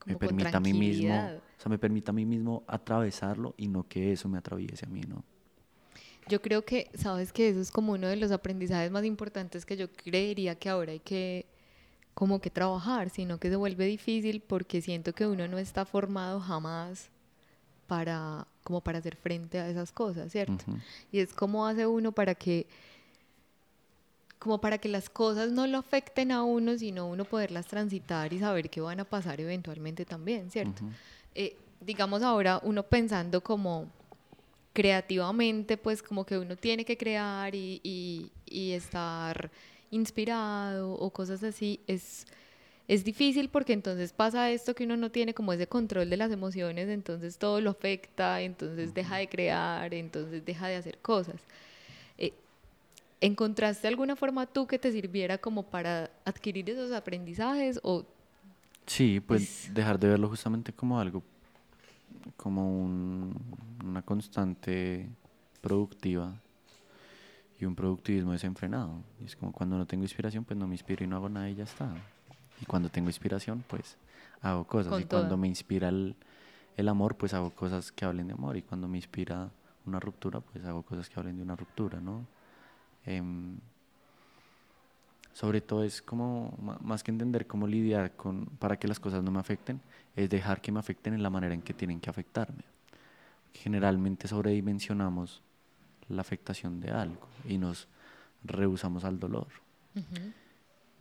me 0.07 0.17
permita 0.17 0.57
a 0.57 0.61
mí 0.61 0.73
mismo, 0.73 1.15
o 1.15 1.61
sea, 1.61 1.69
me 1.69 1.79
permita 1.79 2.11
a 2.11 2.15
mí 2.15 2.25
mismo 2.25 2.65
atravesarlo 2.67 3.55
y 3.57 3.69
no 3.69 3.87
que 3.87 4.13
eso 4.13 4.29
me 4.29 4.39
atraviese 4.39 4.87
a 4.87 4.89
mí, 4.89 5.03
¿no? 5.03 5.23
Yo 6.29 6.41
creo 6.41 6.65
que, 6.65 6.91
sabes 6.95 7.33
que 7.33 7.49
eso 7.49 7.61
es 7.61 7.71
como 7.71 7.93
uno 7.93 8.07
de 8.07 8.17
los 8.17 8.31
aprendizajes 8.31 8.91
más 8.91 9.05
importantes 9.05 9.67
que 9.67 9.77
yo 9.77 9.91
creería 9.93 10.55
que 10.55 10.69
ahora 10.69 10.93
hay 10.93 11.01
que 11.01 11.47
como 12.15 12.41
que 12.41 12.51
trabajar, 12.51 13.09
sino 13.11 13.39
que 13.39 13.49
se 13.51 13.57
vuelve 13.57 13.87
difícil 13.87 14.41
porque 14.41 14.83
siento 14.83 15.13
que 15.15 15.27
uno 15.27 15.49
no 15.49 15.59
está 15.59 15.85
formado 15.85 16.41
jamás 16.41 17.09
para 17.87 18.47
como 18.63 18.81
para 18.83 18.99
hacer 18.99 19.17
frente 19.17 19.59
a 19.59 19.69
esas 19.69 19.91
cosas, 19.93 20.31
¿cierto? 20.31 20.65
Ujú. 20.69 20.79
Y 21.13 21.21
es 21.21 21.33
como 21.33 21.67
hace 21.67 21.87
uno 21.87 22.13
para 22.13 22.35
que 22.35 22.67
como 24.39 24.59
para 24.61 24.79
que 24.79 24.89
las 24.89 25.11
cosas 25.11 25.51
no 25.53 25.67
lo 25.67 25.79
afecten 25.79 26.33
a 26.33 26.43
uno, 26.45 26.79
sino 26.79 27.07
uno 27.07 27.25
poderlas 27.27 27.67
transitar 27.67 28.33
y 28.33 28.39
saber 28.39 28.71
que 28.71 28.81
van 28.81 29.01
a 29.01 29.05
pasar 29.05 29.41
eventualmente 29.41 30.05
también, 30.05 30.51
¿cierto? 30.51 30.83
Ujú. 30.85 30.93
eh, 31.35 31.57
digamos 31.81 32.23
ahora 32.23 32.61
uno 32.63 32.83
pensando 32.83 33.43
como 33.43 33.87
creativamente, 34.73 35.77
pues 35.77 36.03
como 36.03 36.25
que 36.25 36.39
uno 36.39 36.57
tiene 36.57 36.85
que 36.85 36.97
crear 36.97 37.55
y, 37.55 37.81
y- 37.83 38.31
y 38.47 38.73
estar 38.73 39.51
inspirado 39.91 40.93
o 40.93 41.11
cosas 41.11 41.43
así, 41.43 41.81
es, 41.87 42.27
es 42.89 43.05
difícil 43.05 43.49
porque 43.49 43.73
entonces 43.73 44.13
pasa 44.13 44.51
esto 44.51 44.75
que 44.75 44.85
uno 44.85 44.97
no 44.97 45.11
tiene 45.11 45.35
como 45.35 45.53
ese 45.53 45.67
control 45.67 46.11
de 46.11 46.17
las 46.17 46.31
emociones, 46.33 46.89
entonces 46.89 47.39
todo 47.39 47.61
lo 47.61 47.71
afecta, 47.71 48.41
entonces 48.41 48.95
deja 48.95 49.17
de 49.17 49.29
crear, 49.29 49.93
entonces 49.95 50.45
deja 50.45 50.69
de 50.69 50.77
hacer 50.77 50.99
cosas. 50.99 51.41
Eh, 52.19 52.33
¿Encontraste 53.21 53.87
alguna 53.89 54.17
forma 54.17 54.47
tú 54.47 54.67
que 54.67 54.79
te 54.79 54.91
sirviera 54.93 55.39
como 55.39 55.63
para 55.65 56.11
adquirir 56.25 56.71
esos 56.71 56.93
aprendizajes 56.93 57.79
o 57.83 58.05
Sí, 58.87 59.21
pues 59.21 59.67
Es- 59.67 59.75
dejar 59.75 60.01
de 60.01 60.09
verlo 60.09 60.29
justamente 60.29 60.73
como 60.73 60.99
algo, 60.99 61.23
como 62.37 62.83
un- 62.83 63.35
una 63.85 64.03
constante 64.03 65.09
productiva 65.61 66.35
y 67.61 67.67
un 67.67 67.75
productivismo 67.75 68.33
desenfrenado. 68.33 69.03
Y 69.21 69.25
es 69.27 69.37
como 69.37 69.53
cuando 69.53 69.77
no 69.77 69.87
tengo 69.87 70.05
inspiración, 70.05 70.45
pues 70.45 70.59
no 70.59 70.67
me 70.67 70.75
inspiro 70.75 71.05
y 71.05 71.07
no 71.07 71.17
hago 71.17 71.29
nada 71.29 71.51
y 71.51 71.55
ya 71.55 71.65
está. 71.65 71.93
Y 72.61 72.65
cuando 72.65 72.89
tengo 72.89 73.09
inspiración, 73.09 73.65
pues 73.69 73.97
hago 74.41 74.65
cosas. 74.65 74.93
Con 74.93 75.03
y 75.03 75.05
cuando 75.05 75.37
me 75.37 75.47
inspira 75.47 75.89
el, 75.89 76.17
el 76.77 76.89
amor, 76.89 77.17
pues 77.17 77.35
hago 77.35 77.51
cosas 77.51 77.93
que 77.93 78.05
hablen 78.05 78.29
de 78.29 78.33
amor. 78.33 78.57
Y 78.57 78.63
cuando 78.63 78.89
me 78.89 78.97
inspira 78.97 79.51
una 79.87 80.01
ruptura, 80.01 80.41
pues 80.41 80.65
hago 80.65 80.83
cosas 80.83 81.09
que 81.09 81.21
hablen 81.21 81.37
de 81.37 81.43
una 81.43 81.55
ruptura, 81.55 82.01
¿no? 82.01 82.27
Em, 83.05 83.59
sobre 85.33 85.61
todo 85.61 85.85
es 85.85 86.03
como, 86.03 86.57
más 86.83 87.03
que 87.03 87.11
entender 87.11 87.47
cómo 87.47 87.67
lidiar 87.67 88.17
con, 88.17 88.47
para 88.47 88.79
que 88.79 88.89
las 88.89 89.01
cosas 89.01 89.23
no 89.23 89.31
me 89.31 89.39
afecten, 89.39 89.81
es 90.17 90.29
dejar 90.29 90.61
que 90.61 90.73
me 90.73 90.81
afecten 90.81 91.15
en 91.15 91.23
la 91.23 91.31
manera 91.31 91.55
en 91.55 91.63
que 91.63 91.73
tienen 91.73 92.01
que 92.01 92.11
afectarme. 92.11 92.65
Generalmente 93.55 94.29
sobredimensionamos 94.29 95.43
la 96.11 96.21
afectación 96.21 96.81
de 96.81 96.91
algo 96.91 97.29
y 97.47 97.59
nos 97.59 97.89
rehusamos 98.45 99.05
al 99.05 99.19
dolor. 99.19 99.49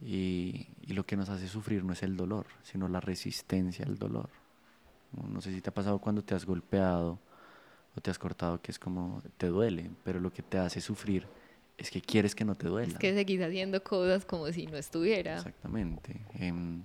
Y, 0.01 0.67
y 0.81 0.93
lo 0.93 1.05
que 1.05 1.17
nos 1.17 1.29
hace 1.29 1.47
sufrir 1.47 1.83
no 1.83 1.93
es 1.93 2.03
el 2.03 2.15
dolor, 2.15 2.45
sino 2.63 2.87
la 2.87 3.01
resistencia 3.01 3.85
al 3.85 3.97
dolor. 3.97 4.29
No, 5.11 5.27
no 5.27 5.41
sé 5.41 5.51
si 5.51 5.61
te 5.61 5.69
ha 5.69 5.73
pasado 5.73 5.99
cuando 5.99 6.23
te 6.23 6.35
has 6.35 6.45
golpeado 6.45 7.19
o 7.95 8.01
te 8.01 8.11
has 8.11 8.19
cortado, 8.19 8.61
que 8.61 8.71
es 8.71 8.79
como 8.79 9.21
te 9.37 9.47
duele, 9.47 9.91
pero 10.03 10.19
lo 10.19 10.31
que 10.31 10.41
te 10.41 10.57
hace 10.57 10.81
sufrir 10.81 11.27
es 11.77 11.89
que 11.91 12.01
quieres 12.01 12.35
que 12.35 12.45
no 12.45 12.55
te 12.55 12.67
duela. 12.67 12.93
Es 12.93 12.99
que 12.99 13.13
seguís 13.13 13.41
haciendo 13.41 13.83
cosas 13.83 14.25
como 14.25 14.51
si 14.51 14.67
no 14.67 14.77
estuviera. 14.77 15.37
Exactamente. 15.37 16.21
Em, 16.35 16.83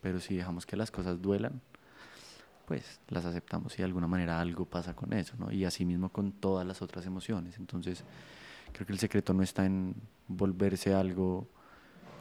pero 0.00 0.20
si 0.20 0.36
dejamos 0.36 0.64
que 0.66 0.76
las 0.76 0.90
cosas 0.90 1.20
duelan, 1.20 1.60
pues 2.66 3.00
las 3.08 3.24
aceptamos 3.24 3.74
y 3.74 3.78
de 3.78 3.84
alguna 3.84 4.08
manera 4.08 4.40
algo 4.40 4.64
pasa 4.64 4.94
con 4.94 5.12
eso, 5.12 5.34
¿no? 5.38 5.52
Y 5.52 5.64
así 5.64 5.84
mismo 5.84 6.10
con 6.10 6.32
todas 6.32 6.66
las 6.66 6.82
otras 6.82 7.06
emociones. 7.06 7.56
Entonces, 7.58 8.04
creo 8.72 8.86
que 8.86 8.92
el 8.92 8.98
secreto 8.98 9.32
no 9.32 9.42
está 9.42 9.64
en 9.64 9.94
volverse 10.28 10.92
algo 10.92 11.48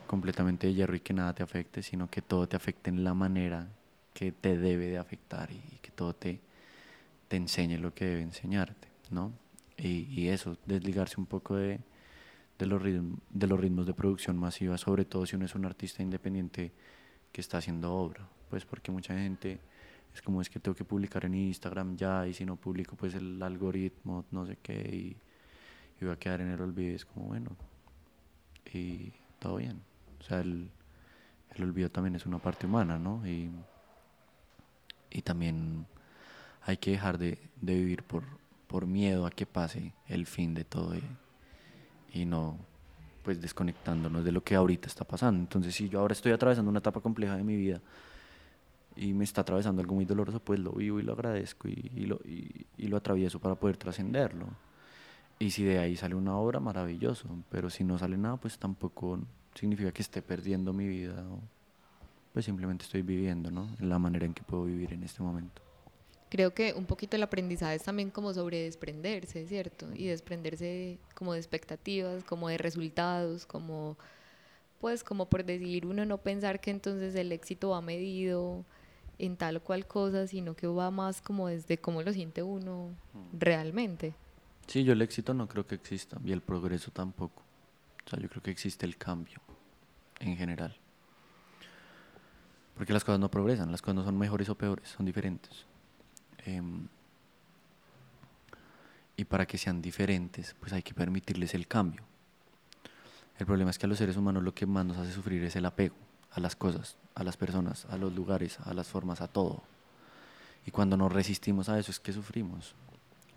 completamente 0.07 0.67
de 0.67 0.75
hierro 0.75 0.95
y 0.95 0.99
que 0.99 1.13
nada 1.13 1.33
te 1.33 1.43
afecte, 1.43 1.81
sino 1.81 2.09
que 2.09 2.21
todo 2.21 2.47
te 2.47 2.55
afecte 2.55 2.91
en 2.91 3.03
la 3.03 3.13
manera 3.13 3.67
que 4.13 4.31
te 4.31 4.55
debe 4.55 4.87
de 4.87 4.97
afectar 4.99 5.51
y 5.51 5.79
que 5.81 5.91
todo 5.91 6.13
te, 6.15 6.39
enseñe 7.31 7.77
lo 7.77 7.93
que 7.93 8.05
debe 8.05 8.21
enseñarte, 8.21 8.87
¿no? 9.09 9.33
Y, 9.77 10.29
eso, 10.29 10.57
desligarse 10.65 11.19
un 11.19 11.25
poco 11.25 11.57
de, 11.57 11.81
de, 12.57 12.65
los 12.65 12.81
ritmos, 12.81 13.19
de 13.29 13.47
los 13.47 13.59
ritmos 13.59 13.85
de 13.85 13.93
producción 13.93 14.37
masiva, 14.37 14.77
sobre 14.77 15.03
todo 15.03 15.25
si 15.25 15.35
uno 15.35 15.43
es 15.43 15.53
un 15.53 15.65
artista 15.65 16.01
independiente 16.01 16.71
que 17.33 17.41
está 17.41 17.57
haciendo 17.57 17.93
obra, 17.93 18.25
pues 18.49 18.63
porque 18.63 18.89
mucha 18.89 19.17
gente 19.17 19.59
es 20.15 20.21
como 20.21 20.41
es 20.41 20.49
que 20.49 20.61
tengo 20.61 20.75
que 20.75 20.85
publicar 20.85 21.25
en 21.25 21.35
Instagram 21.35 21.97
ya 21.97 22.25
y 22.25 22.33
si 22.33 22.45
no 22.45 22.55
publico 22.55 22.95
pues 22.95 23.13
el 23.15 23.43
algoritmo 23.43 24.23
no 24.31 24.45
sé 24.45 24.57
qué 24.63 24.73
y, 24.73 25.17
y 25.99 26.05
voy 26.05 26.13
a 26.13 26.17
quedar 26.17 26.39
en 26.39 26.51
el 26.51 26.61
olvido, 26.61 26.95
es 26.95 27.03
como 27.03 27.27
bueno, 27.27 27.51
y 28.73 29.11
todo 29.39 29.57
bien, 29.57 29.81
o 30.19 30.23
sea, 30.23 30.39
el, 30.39 30.69
el 31.53 31.63
olvido 31.63 31.89
también 31.91 32.15
es 32.15 32.25
una 32.25 32.39
parte 32.39 32.65
humana, 32.65 32.97
¿no? 32.97 33.27
Y, 33.27 33.49
y 35.11 35.21
también 35.21 35.85
hay 36.63 36.77
que 36.77 36.91
dejar 36.91 37.17
de, 37.17 37.37
de 37.59 37.75
vivir 37.75 38.03
por, 38.03 38.23
por 38.67 38.87
miedo 38.87 39.25
a 39.25 39.31
que 39.31 39.45
pase 39.45 39.93
el 40.07 40.25
fin 40.27 40.53
de 40.53 40.63
todo 40.63 40.95
y, 40.95 41.03
y 42.13 42.25
no 42.25 42.57
pues 43.21 43.41
desconectándonos 43.41 44.23
de 44.23 44.31
lo 44.31 44.43
que 44.43 44.55
ahorita 44.55 44.87
está 44.87 45.03
pasando. 45.03 45.41
Entonces, 45.41 45.73
si 45.73 45.89
yo 45.89 45.99
ahora 45.99 46.13
estoy 46.13 46.31
atravesando 46.31 46.69
una 46.69 46.79
etapa 46.79 47.01
compleja 47.01 47.35
de 47.35 47.43
mi 47.43 47.57
vida 47.57 47.81
y 48.95 49.13
me 49.13 49.23
está 49.23 49.41
atravesando 49.41 49.81
algo 49.81 49.95
muy 49.95 50.05
doloroso, 50.05 50.39
pues 50.39 50.59
lo 50.59 50.71
vivo 50.71 50.99
y 50.99 51.03
lo 51.03 51.13
agradezco 51.13 51.67
y, 51.67 51.91
y 51.95 52.05
lo, 52.05 52.19
y, 52.25 52.65
y 52.77 52.87
lo 52.87 52.97
atravieso 52.97 53.39
para 53.39 53.55
poder 53.55 53.77
trascenderlo. 53.77 54.47
Y 55.37 55.51
si 55.51 55.63
de 55.63 55.79
ahí 55.79 55.97
sale 55.97 56.15
una 56.15 56.37
obra, 56.37 56.59
maravilloso, 56.59 57.27
pero 57.49 57.69
si 57.69 57.83
no 57.83 57.97
sale 57.97 58.17
nada, 58.17 58.37
pues 58.37 58.57
tampoco 58.57 59.19
significa 59.53 59.91
que 59.91 60.01
esté 60.01 60.21
perdiendo 60.21 60.71
mi 60.71 60.87
vida, 60.87 61.25
o, 61.29 61.39
pues 62.33 62.45
simplemente 62.45 62.85
estoy 62.85 63.01
viviendo, 63.01 63.51
¿no? 63.51 63.67
En 63.79 63.89
la 63.89 63.99
manera 63.99 64.25
en 64.25 64.33
que 64.33 64.43
puedo 64.43 64.63
vivir 64.63 64.93
en 64.93 65.03
este 65.03 65.21
momento. 65.21 65.61
Creo 66.29 66.53
que 66.53 66.73
un 66.73 66.85
poquito 66.85 67.15
el 67.15 67.23
aprendizaje 67.23 67.75
es 67.75 67.83
también 67.83 68.09
como 68.09 68.33
sobre 68.33 68.63
desprenderse, 68.63 69.45
¿cierto? 69.45 69.87
Y 69.93 70.07
desprenderse 70.07 70.99
como 71.13 71.33
de 71.33 71.39
expectativas, 71.39 72.23
como 72.23 72.49
de 72.49 72.57
resultados, 72.57 73.45
como, 73.45 73.97
pues 74.79 75.03
como 75.03 75.27
por 75.27 75.45
decir 75.45 75.85
uno 75.85 76.05
no 76.05 76.17
pensar 76.17 76.59
que 76.59 76.71
entonces 76.71 77.15
el 77.15 77.31
éxito 77.31 77.69
va 77.69 77.81
medido 77.81 78.65
en 79.19 79.37
tal 79.37 79.57
o 79.57 79.63
cual 79.63 79.87
cosa, 79.87 80.27
sino 80.27 80.55
que 80.55 80.67
va 80.67 80.91
más 80.91 81.21
como 81.21 81.47
desde 81.47 81.77
cómo 81.77 82.01
lo 82.01 82.11
siente 82.13 82.43
uno 82.43 82.89
realmente. 83.33 84.13
Sí, 84.67 84.83
yo 84.83 84.93
el 84.93 85.01
éxito 85.01 85.33
no 85.33 85.47
creo 85.47 85.65
que 85.65 85.75
exista 85.75 86.17
y 86.23 86.31
el 86.31 86.41
progreso 86.41 86.91
tampoco. 86.91 87.43
O 88.05 88.09
sea, 88.09 88.19
yo 88.19 88.29
creo 88.29 88.41
que 88.41 88.51
existe 88.51 88.85
el 88.85 88.97
cambio 88.97 89.39
en 90.19 90.35
general. 90.35 90.75
Porque 92.75 92.91
las 92.91 93.03
cosas 93.03 93.19
no 93.19 93.31
progresan, 93.31 93.71
las 93.71 93.81
cosas 93.81 93.95
no 93.95 94.03
son 94.03 94.17
mejores 94.17 94.49
o 94.49 94.55
peores, 94.55 94.89
son 94.89 95.05
diferentes. 95.05 95.65
Em, 96.45 96.87
y 99.15 99.23
para 99.23 99.45
que 99.45 99.57
sean 99.57 99.81
diferentes, 99.81 100.55
pues 100.59 100.73
hay 100.73 100.83
que 100.83 100.93
permitirles 100.93 101.53
el 101.53 101.67
cambio. 101.67 102.03
El 103.37 103.45
problema 103.45 103.71
es 103.71 103.77
que 103.77 103.85
a 103.85 103.89
los 103.89 103.97
seres 103.97 104.17
humanos 104.17 104.43
lo 104.43 104.53
que 104.53 104.65
más 104.65 104.85
nos 104.85 104.97
hace 104.97 105.13
sufrir 105.13 105.43
es 105.43 105.55
el 105.55 105.65
apego 105.65 105.95
a 106.31 106.39
las 106.39 106.55
cosas, 106.55 106.97
a 107.15 107.23
las 107.23 107.37
personas, 107.37 107.85
a 107.85 107.97
los 107.97 108.13
lugares, 108.13 108.59
a 108.65 108.73
las 108.73 108.87
formas, 108.87 109.21
a 109.21 109.27
todo. 109.27 109.63
Y 110.65 110.71
cuando 110.71 110.97
nos 110.97 111.11
resistimos 111.11 111.69
a 111.69 111.77
eso 111.79 111.91
es 111.91 111.99
que 111.99 112.11
sufrimos. 112.11 112.73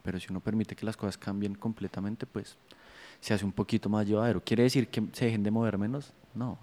Pero 0.02 0.18
si 0.18 0.28
uno 0.30 0.40
permite 0.40 0.74
que 0.74 0.86
las 0.86 0.96
cosas 0.96 1.18
cambien 1.18 1.54
completamente, 1.54 2.26
pues 2.26 2.56
se 3.20 3.34
hace 3.34 3.44
un 3.44 3.52
poquito 3.52 3.88
más 3.88 4.06
llevadero. 4.06 4.42
¿Quiere 4.42 4.62
decir 4.62 4.88
que 4.88 5.02
se 5.12 5.26
dejen 5.26 5.42
de 5.42 5.50
mover 5.50 5.76
menos? 5.78 6.12
No. 6.34 6.58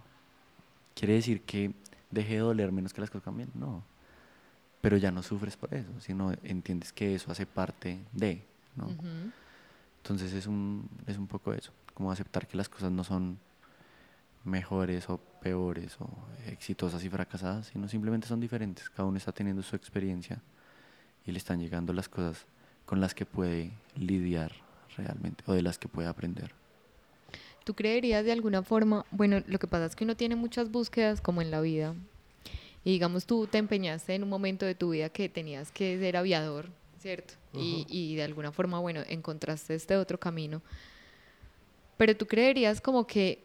¿Quiere 0.95 1.13
decir 1.13 1.41
que 1.41 1.73
deje 2.09 2.33
de 2.33 2.39
doler 2.39 2.71
menos 2.71 2.93
que 2.93 3.01
las 3.01 3.09
cosas 3.09 3.25
cambien? 3.25 3.51
No. 3.53 3.83
Pero 4.81 4.97
ya 4.97 5.11
no 5.11 5.21
sufres 5.21 5.57
por 5.57 5.73
eso, 5.73 5.89
sino 5.99 6.31
entiendes 6.43 6.93
que 6.93 7.15
eso 7.15 7.31
hace 7.31 7.45
parte 7.45 7.99
de, 8.11 8.43
¿no? 8.75 8.89
Entonces 9.97 10.33
es 10.33 10.45
un, 10.45 10.88
es 11.07 11.17
un 11.17 11.27
poco 11.27 11.53
eso, 11.53 11.71
como 11.93 12.11
aceptar 12.11 12.47
que 12.47 12.55
las 12.55 12.69
cosas 12.69 12.91
no 12.91 13.03
son 13.03 13.39
mejores 14.43 15.09
o 15.09 15.19
peores 15.45 15.95
o 15.99 16.10
exitosas 16.47 17.03
y 17.03 17.10
fracasadas, 17.10 17.67
sino 17.67 17.88
simplemente 17.88 18.27
son 18.27 18.39
diferentes. 18.39 18.89
Cada 18.89 19.08
uno 19.08 19.17
está 19.19 19.31
teniendo 19.31 19.62
su 19.62 19.75
experiencia 19.75 20.41
y 21.23 21.31
le 21.31 21.38
están 21.38 21.60
llegando 21.60 21.93
las 21.93 22.10
cosas 22.10 22.47
con 22.88 22.99
las 22.99 23.13
que 23.13 23.27
puede 23.27 23.71
lidiar 23.95 24.51
realmente 24.97 25.43
o 25.45 25.53
de 25.53 25.62
las 25.62 25.77
que 25.77 25.88
puede 25.88 26.08
aprender. 26.08 26.51
¿Tú 27.63 27.75
creerías 27.75 28.25
de 28.25 28.31
alguna 28.31 28.63
forma, 28.63 29.05
bueno, 29.12 29.43
lo 29.45 29.60
que 29.60 29.67
pasa 29.67 29.86
es 29.86 29.95
que 29.95 30.03
uno 30.03 30.15
tiene 30.15 30.36
muchas 30.36 30.71
búsquedas 30.71 31.21
como 31.21 31.43
en 31.43 31.51
la 31.51 31.62
vida, 31.62 31.93
y 32.84 32.93
digamos 32.93 33.27
tú 33.27 33.45
te 33.45 33.60
empeñaste 33.60 34.15
en 34.15 34.23
un 34.23 34.29
momento 34.29 34.65
de 34.65 34.73
tu 34.73 34.89
vida 34.89 35.10
que 35.10 35.29
tenías 35.29 35.71
que 35.71 35.99
ser 35.99 36.17
aviador, 36.17 36.69
¿cierto? 36.97 37.36
y, 37.53 37.86
y 37.88 38.15
de 38.15 38.23
alguna 38.23 38.51
forma, 38.51 38.79
bueno, 38.79 39.01
encontraste 39.08 39.75
este 39.75 39.95
otro 39.95 40.19
camino, 40.19 40.63
pero 41.97 42.17
tú 42.17 42.25
creerías 42.25 42.81
como 42.81 43.05
que 43.05 43.44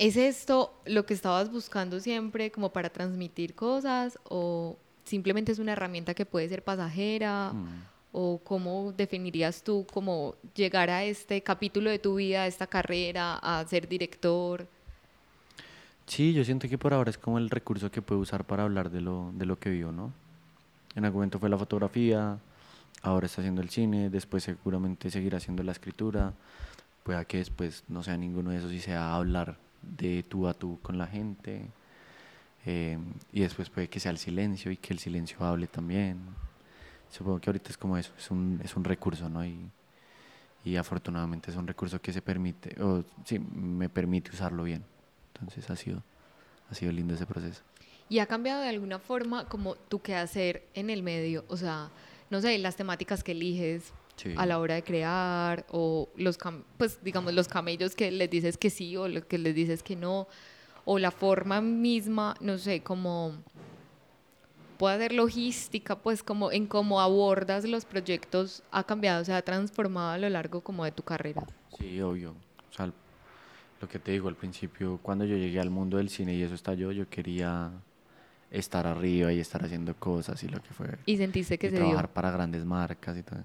¿Es 0.00 0.16
esto 0.16 0.72
lo 0.86 1.04
que 1.04 1.12
estabas 1.12 1.52
buscando 1.52 2.00
siempre 2.00 2.50
como 2.50 2.72
para 2.72 2.88
transmitir 2.88 3.54
cosas 3.54 4.18
o 4.30 4.78
simplemente 5.04 5.52
es 5.52 5.58
una 5.58 5.72
herramienta 5.72 6.14
que 6.14 6.24
puede 6.24 6.48
ser 6.48 6.64
pasajera? 6.64 7.52
Mm. 7.52 7.84
¿O 8.12 8.40
cómo 8.42 8.94
definirías 8.96 9.62
tú 9.62 9.86
como 9.92 10.36
llegar 10.54 10.88
a 10.88 11.04
este 11.04 11.42
capítulo 11.42 11.90
de 11.90 11.98
tu 11.98 12.14
vida, 12.14 12.44
a 12.44 12.46
esta 12.46 12.66
carrera, 12.66 13.36
a 13.42 13.62
ser 13.66 13.86
director? 13.88 14.66
Sí, 16.06 16.32
yo 16.32 16.46
siento 16.46 16.66
que 16.66 16.78
por 16.78 16.94
ahora 16.94 17.10
es 17.10 17.18
como 17.18 17.36
el 17.36 17.50
recurso 17.50 17.90
que 17.90 18.00
puedo 18.00 18.22
usar 18.22 18.46
para 18.46 18.62
hablar 18.62 18.90
de 18.90 19.02
lo, 19.02 19.32
de 19.34 19.44
lo 19.44 19.58
que 19.58 19.68
vivo, 19.68 19.92
¿no? 19.92 20.14
En 20.94 21.04
algún 21.04 21.18
momento 21.18 21.38
fue 21.38 21.50
la 21.50 21.58
fotografía, 21.58 22.38
ahora 23.02 23.26
está 23.26 23.42
haciendo 23.42 23.60
el 23.60 23.68
cine, 23.68 24.08
después 24.08 24.44
seguramente 24.44 25.10
seguirá 25.10 25.36
haciendo 25.36 25.62
la 25.62 25.72
escritura, 25.72 26.32
pueda 27.02 27.26
que 27.26 27.36
después 27.36 27.84
no 27.86 28.02
sea 28.02 28.16
ninguno 28.16 28.48
de 28.48 28.56
esos 28.56 28.72
y 28.72 28.80
sea 28.80 29.14
hablar 29.14 29.58
de 29.82 30.22
tú 30.22 30.46
a 30.46 30.54
tú 30.54 30.78
con 30.82 30.98
la 30.98 31.06
gente, 31.06 31.66
eh, 32.66 32.98
y 33.32 33.40
después 33.40 33.70
puede 33.70 33.88
que 33.88 34.00
sea 34.00 34.10
el 34.10 34.18
silencio 34.18 34.70
y 34.70 34.76
que 34.76 34.92
el 34.92 34.98
silencio 34.98 35.38
hable 35.44 35.66
también. 35.66 36.18
Supongo 37.10 37.40
que 37.40 37.50
ahorita 37.50 37.70
es 37.70 37.78
como 37.78 37.96
eso, 37.96 38.12
es 38.18 38.30
un, 38.30 38.60
es 38.62 38.76
un 38.76 38.84
recurso, 38.84 39.28
¿no? 39.28 39.44
Y, 39.44 39.70
y 40.64 40.76
afortunadamente 40.76 41.50
es 41.50 41.56
un 41.56 41.66
recurso 41.66 42.00
que 42.00 42.12
se 42.12 42.22
permite, 42.22 42.80
o 42.82 43.04
sí, 43.24 43.38
me 43.38 43.88
permite 43.88 44.30
usarlo 44.30 44.64
bien. 44.64 44.84
Entonces 45.34 45.68
ha 45.70 45.76
sido, 45.76 46.02
ha 46.70 46.74
sido 46.74 46.92
lindo 46.92 47.14
ese 47.14 47.26
proceso. 47.26 47.62
¿Y 48.08 48.18
ha 48.18 48.26
cambiado 48.26 48.60
de 48.60 48.68
alguna 48.68 48.98
forma 48.98 49.46
como 49.46 49.76
tu 49.76 50.02
quehacer 50.02 50.66
en 50.74 50.90
el 50.90 51.02
medio? 51.02 51.44
O 51.48 51.56
sea, 51.56 51.90
no 52.28 52.40
sé, 52.40 52.58
las 52.58 52.76
temáticas 52.76 53.24
que 53.24 53.32
eliges 53.32 53.92
Sí. 54.16 54.34
a 54.36 54.44
la 54.44 54.58
hora 54.58 54.74
de 54.74 54.82
crear 54.82 55.64
o 55.70 56.08
los, 56.16 56.38
pues 56.76 57.02
digamos, 57.02 57.32
los 57.32 57.48
camellos 57.48 57.94
que 57.94 58.10
les 58.10 58.28
dices 58.28 58.58
que 58.58 58.68
sí 58.68 58.96
o 58.96 59.08
los 59.08 59.24
que 59.24 59.38
les 59.38 59.54
dices 59.54 59.82
que 59.82 59.96
no 59.96 60.28
o 60.84 60.98
la 60.98 61.10
forma 61.10 61.60
misma, 61.60 62.34
no 62.40 62.58
sé, 62.58 62.82
como 62.82 63.34
puede 64.78 64.98
ser 64.98 65.12
logística, 65.12 65.96
pues 65.96 66.22
como 66.22 66.50
en 66.52 66.66
cómo 66.66 67.00
abordas 67.00 67.64
los 67.64 67.84
proyectos 67.84 68.62
ha 68.70 68.84
cambiado, 68.84 69.24
se 69.24 69.32
ha 69.32 69.42
transformado 69.42 70.12
a 70.12 70.18
lo 70.18 70.28
largo 70.30 70.62
como 70.62 70.84
de 70.84 70.92
tu 70.92 71.02
carrera. 71.02 71.42
Sí, 71.78 72.00
obvio. 72.00 72.30
O 72.70 72.72
sea, 72.74 72.90
lo 73.80 73.88
que 73.88 73.98
te 73.98 74.12
digo 74.12 74.28
al 74.28 74.36
principio, 74.36 74.98
cuando 75.02 75.24
yo 75.24 75.36
llegué 75.36 75.60
al 75.60 75.70
mundo 75.70 75.98
del 75.98 76.08
cine 76.08 76.34
y 76.34 76.42
eso 76.42 76.54
estalló, 76.54 76.92
yo 76.92 77.08
quería 77.08 77.70
estar 78.50 78.86
arriba 78.86 79.32
y 79.32 79.38
estar 79.38 79.62
haciendo 79.64 79.94
cosas 79.94 80.42
y 80.42 80.48
lo 80.48 80.62
que 80.62 80.70
fue. 80.70 80.98
Y 81.06 81.16
sentiste 81.16 81.58
que 81.58 81.68
y 81.68 81.70
se 81.70 81.76
trabajar 81.76 82.06
dio. 82.06 82.14
para 82.14 82.30
grandes 82.30 82.64
marcas 82.64 83.16
y 83.18 83.22
todo. 83.22 83.44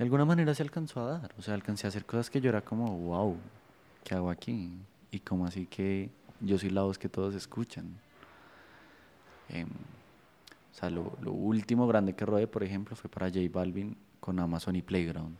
De 0.00 0.04
alguna 0.04 0.24
manera 0.24 0.54
se 0.54 0.62
alcanzó 0.62 1.02
a 1.02 1.18
dar. 1.18 1.34
O 1.36 1.42
sea, 1.42 1.52
alcancé 1.52 1.86
a 1.86 1.88
hacer 1.88 2.06
cosas 2.06 2.30
que 2.30 2.40
yo 2.40 2.48
era 2.48 2.62
como, 2.62 2.86
wow, 2.86 3.36
¿qué 4.02 4.14
hago 4.14 4.30
aquí? 4.30 4.72
Y 5.10 5.20
como 5.20 5.44
así 5.44 5.66
que 5.66 6.08
yo 6.40 6.56
soy 6.56 6.70
la 6.70 6.80
voz 6.84 6.98
que 6.98 7.10
todos 7.10 7.34
escuchan. 7.34 7.84
Em, 9.50 9.68
o 9.68 10.74
sea, 10.74 10.88
lo, 10.88 11.18
lo 11.20 11.32
último 11.32 11.86
grande 11.86 12.14
que 12.14 12.24
rodé, 12.24 12.46
por 12.46 12.62
ejemplo, 12.64 12.96
fue 12.96 13.10
para 13.10 13.28
J 13.28 13.40
Balvin 13.52 13.94
con 14.20 14.40
Amazon 14.40 14.74
y 14.74 14.80
Playground. 14.80 15.36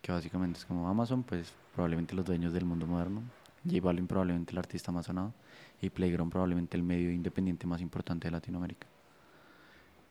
Que 0.00 0.12
básicamente 0.12 0.60
es 0.60 0.64
como 0.64 0.88
Amazon, 0.88 1.22
pues 1.22 1.52
probablemente 1.74 2.14
los 2.14 2.24
dueños 2.24 2.54
del 2.54 2.64
mundo 2.64 2.86
moderno. 2.86 3.20
J 3.66 3.82
Balvin 3.82 4.06
probablemente 4.06 4.52
el 4.52 4.58
artista 4.60 4.92
más 4.92 5.04
sonado 5.04 5.34
y 5.82 5.90
Playground 5.90 6.32
probablemente 6.32 6.74
el 6.74 6.82
medio 6.82 7.12
independiente 7.12 7.66
más 7.66 7.82
importante 7.82 8.28
de 8.28 8.32
Latinoamérica. 8.32 8.86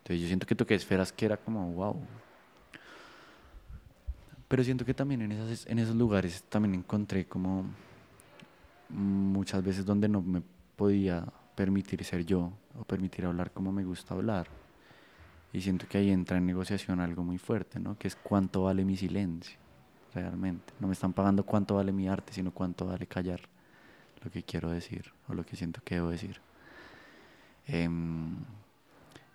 Entonces 0.03 0.21
yo 0.21 0.27
siento 0.27 0.45
que 0.45 0.53
toqué 0.53 0.75
esferas 0.75 1.11
que 1.11 1.25
era 1.25 1.37
como 1.37 1.71
wow. 1.71 1.99
Pero 4.49 4.63
siento 4.63 4.83
que 4.83 4.95
también 4.95 5.21
en, 5.21 5.31
esas, 5.31 5.67
en 5.67 5.77
esos 5.77 5.95
lugares 5.95 6.43
también 6.49 6.73
encontré 6.73 7.25
como 7.25 7.65
muchas 8.89 9.63
veces 9.63 9.85
donde 9.85 10.09
no 10.09 10.23
me 10.23 10.41
podía 10.75 11.23
permitir 11.55 12.03
ser 12.03 12.25
yo 12.25 12.51
o 12.79 12.83
permitir 12.83 13.25
hablar 13.25 13.51
como 13.51 13.71
me 13.71 13.83
gusta 13.83 14.15
hablar. 14.15 14.47
Y 15.53 15.61
siento 15.61 15.87
que 15.87 15.99
ahí 15.99 16.09
entra 16.09 16.37
en 16.37 16.47
negociación 16.47 16.99
algo 16.99 17.23
muy 17.23 17.37
fuerte, 17.37 17.79
¿no? 17.79 17.97
Que 17.97 18.07
es 18.07 18.15
cuánto 18.15 18.63
vale 18.63 18.83
mi 18.83 18.97
silencio, 18.97 19.57
realmente. 20.15 20.73
No 20.79 20.87
me 20.87 20.93
están 20.93 21.13
pagando 21.13 21.43
cuánto 21.43 21.75
vale 21.75 21.91
mi 21.91 22.07
arte, 22.07 22.33
sino 22.33 22.51
cuánto 22.51 22.87
vale 22.87 23.05
callar 23.05 23.41
lo 24.23 24.31
que 24.31 24.41
quiero 24.41 24.71
decir 24.71 25.11
o 25.27 25.35
lo 25.35 25.45
que 25.45 25.55
siento 25.55 25.79
que 25.83 25.95
debo 25.95 26.09
decir. 26.09 26.41
Em, 27.67 28.35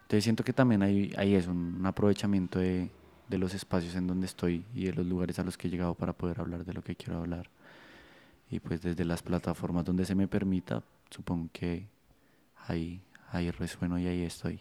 entonces 0.02 0.24
siento 0.24 0.42
que 0.42 0.52
también 0.52 0.82
hay, 0.82 1.12
hay 1.16 1.36
eso, 1.36 1.52
un 1.52 1.86
aprovechamiento 1.86 2.58
de, 2.58 2.90
de 3.28 3.38
los 3.38 3.54
espacios 3.54 3.94
en 3.94 4.06
donde 4.06 4.26
estoy 4.26 4.64
y 4.74 4.86
de 4.86 4.92
los 4.92 5.06
lugares 5.06 5.38
a 5.38 5.44
los 5.44 5.56
que 5.56 5.68
he 5.68 5.70
llegado 5.70 5.94
para 5.94 6.12
poder 6.12 6.40
hablar 6.40 6.64
de 6.64 6.72
lo 6.72 6.82
que 6.82 6.96
quiero 6.96 7.18
hablar. 7.18 7.48
Y 8.50 8.60
pues 8.60 8.82
desde 8.82 9.04
las 9.04 9.22
plataformas 9.22 9.84
donde 9.84 10.04
se 10.04 10.14
me 10.14 10.28
permita, 10.28 10.82
supongo 11.10 11.48
que 11.52 11.86
ahí, 12.66 13.00
ahí 13.30 13.50
resueno 13.50 13.98
y 13.98 14.06
ahí 14.06 14.22
estoy. 14.22 14.60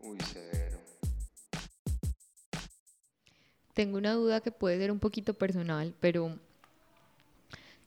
Uy, 0.00 0.18
severo. 0.20 0.78
Tengo 3.72 3.98
una 3.98 4.14
duda 4.14 4.40
que 4.40 4.50
puede 4.50 4.78
ser 4.78 4.90
un 4.90 4.98
poquito 4.98 5.34
personal, 5.34 5.94
pero 6.00 6.36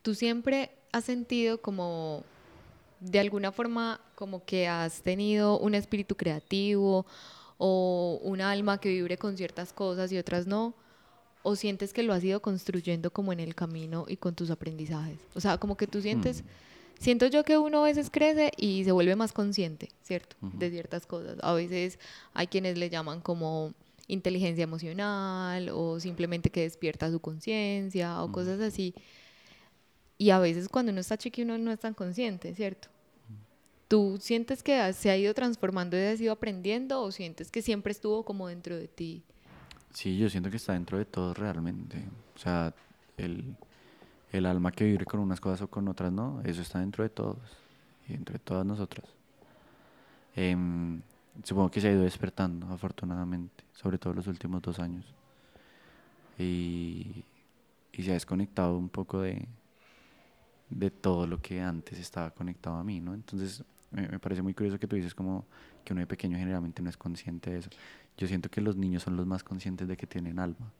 tú 0.01 0.15
siempre 0.15 0.71
has 0.91 1.03
sentido 1.03 1.61
como, 1.61 2.23
de 2.99 3.19
alguna 3.19 3.51
forma, 3.51 3.99
como 4.15 4.45
que 4.45 4.67
has 4.67 5.01
tenido 5.01 5.59
un 5.59 5.75
espíritu 5.75 6.15
creativo 6.15 7.05
o 7.59 8.19
un 8.23 8.39
alma 8.39 8.79
que 8.79 8.89
vibre 8.89 9.17
con 9.17 9.37
ciertas 9.37 9.73
cosas 9.73 10.11
y 10.13 10.17
otras 10.17 10.47
no, 10.47 10.73
o 11.43 11.55
sientes 11.55 11.93
que 11.93 12.03
lo 12.03 12.13
has 12.13 12.23
ido 12.23 12.41
construyendo 12.41 13.11
como 13.11 13.33
en 13.33 13.41
el 13.41 13.53
camino 13.53 14.05
y 14.07 14.15
con 14.15 14.33
tus 14.33 14.49
aprendizajes. 14.49 15.19
O 15.35 15.41
sea, 15.41 15.57
como 15.57 15.75
que 15.75 15.85
tú 15.85 16.01
sientes, 16.01 16.45
siento 16.99 17.27
yo 17.27 17.43
que 17.43 17.57
uno 17.57 17.81
a 17.81 17.83
veces 17.83 18.09
crece 18.09 18.51
y 18.57 18.85
se 18.85 18.93
vuelve 18.93 19.15
más 19.17 19.33
consciente, 19.33 19.89
¿cierto? 20.01 20.37
De 20.41 20.69
ciertas 20.71 21.05
cosas. 21.05 21.37
A 21.41 21.53
veces 21.53 21.99
hay 22.33 22.47
quienes 22.47 22.77
le 22.77 22.89
llaman 22.89 23.19
como 23.19 23.73
inteligencia 24.07 24.63
emocional 24.63 25.69
o 25.69 25.99
simplemente 25.99 26.49
que 26.49 26.61
despierta 26.61 27.11
su 27.11 27.19
conciencia 27.19 28.23
o 28.23 28.31
cosas 28.31 28.61
así. 28.61 28.95
Y 30.17 30.29
a 30.29 30.39
veces 30.39 30.69
cuando 30.69 30.93
uno 30.93 31.01
está 31.01 31.17
chiqui 31.17 31.41
uno 31.41 31.57
no 31.57 31.71
es 31.71 31.79
tan 31.79 31.93
consciente, 31.93 32.55
¿cierto? 32.55 32.87
¿Tú 33.89 34.19
sientes 34.21 34.61
que 34.61 34.93
se 34.93 35.09
ha 35.09 35.17
ido 35.17 35.33
transformando 35.33 35.97
y 35.97 36.01
has 36.01 36.21
ido 36.21 36.31
aprendiendo 36.31 37.01
o 37.01 37.11
sientes 37.11 37.49
que 37.49 37.63
siempre 37.63 37.91
estuvo 37.91 38.23
como 38.23 38.47
dentro 38.47 38.77
de 38.77 38.87
ti? 38.87 39.23
Sí, 39.91 40.15
yo 40.15 40.29
siento 40.29 40.51
que 40.51 40.57
está 40.57 40.73
dentro 40.73 40.99
de 40.99 41.05
todos 41.05 41.35
realmente. 41.35 41.97
O 42.35 42.37
sea, 42.37 42.71
el, 43.17 43.55
el 44.31 44.45
alma 44.45 44.71
que 44.71 44.85
vibre 44.85 45.05
con 45.05 45.19
unas 45.19 45.41
cosas 45.41 45.63
o 45.63 45.67
con 45.67 45.87
otras 45.87 46.11
no, 46.11 46.39
eso 46.45 46.61
está 46.61 46.79
dentro 46.79 47.03
de 47.03 47.09
todos 47.09 47.39
y 48.07 48.13
dentro 48.13 48.33
de 48.33 48.39
todas 48.39 48.63
nosotras. 48.63 49.07
Em, 50.35 51.01
supongo 51.43 51.71
que 51.71 51.81
se 51.81 51.87
ha 51.87 51.91
ido 51.91 52.03
despertando, 52.03 52.67
afortunadamente, 52.67 53.63
sobre 53.73 53.97
todo 53.97 54.13
los 54.13 54.27
últimos 54.27 54.61
dos 54.61 54.77
años. 54.77 55.03
Y, 56.37 57.23
y 57.91 58.03
se 58.03 58.11
ha 58.11 58.13
desconectado 58.13 58.77
un 58.77 58.89
poco 58.89 59.21
de, 59.21 59.47
de 60.69 60.91
todo 60.91 61.25
lo 61.25 61.41
que 61.41 61.59
antes 61.59 61.97
estaba 61.97 62.29
conectado 62.29 62.75
a 62.75 62.83
mí, 62.83 62.99
¿no? 62.99 63.15
Entonces, 63.15 63.63
me, 63.91 64.07
me 64.07 64.19
parece 64.19 64.41
muy 64.41 64.53
curioso 64.53 64.79
que 64.79 64.87
tú 64.87 64.95
dices 64.95 65.15
como 65.15 65.45
que 65.83 65.93
uno 65.93 66.01
de 66.01 66.07
pequeño 66.07 66.37
generalmente 66.37 66.81
no 66.81 66.89
es 66.89 66.97
consciente 66.97 67.51
de 67.51 67.59
eso. 67.59 67.69
Yo 68.17 68.27
siento 68.27 68.49
que 68.49 68.61
los 68.61 68.75
niños 68.75 69.03
son 69.03 69.15
los 69.15 69.25
más 69.25 69.43
conscientes 69.43 69.87
de 69.87 69.97
que 69.97 70.07
tienen 70.07 70.39
alma. 70.39 70.71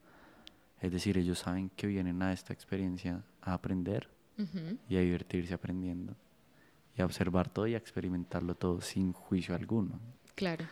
Es 0.82 0.92
decir, 0.92 1.18
ellos 1.18 1.40
saben 1.40 1.70
que 1.76 1.88
vienen 1.88 2.22
a 2.22 2.32
esta 2.32 2.54
experiencia 2.54 3.22
a 3.42 3.54
aprender 3.54 4.10
Ujú. 4.38 4.78
y 4.88 4.96
a 4.98 5.02
divertirse 5.02 5.54
aprendiendo 5.54 6.16
y 6.96 7.02
a 7.02 7.06
observar 7.06 7.50
todo 7.50 7.68
y 7.68 7.74
a 7.74 7.78
experimentarlo 7.78 8.56
todo 8.56 8.80
sin 8.82 9.12
juicio 9.14 9.56
alguno. 9.56 10.00
Claro. 10.36 10.66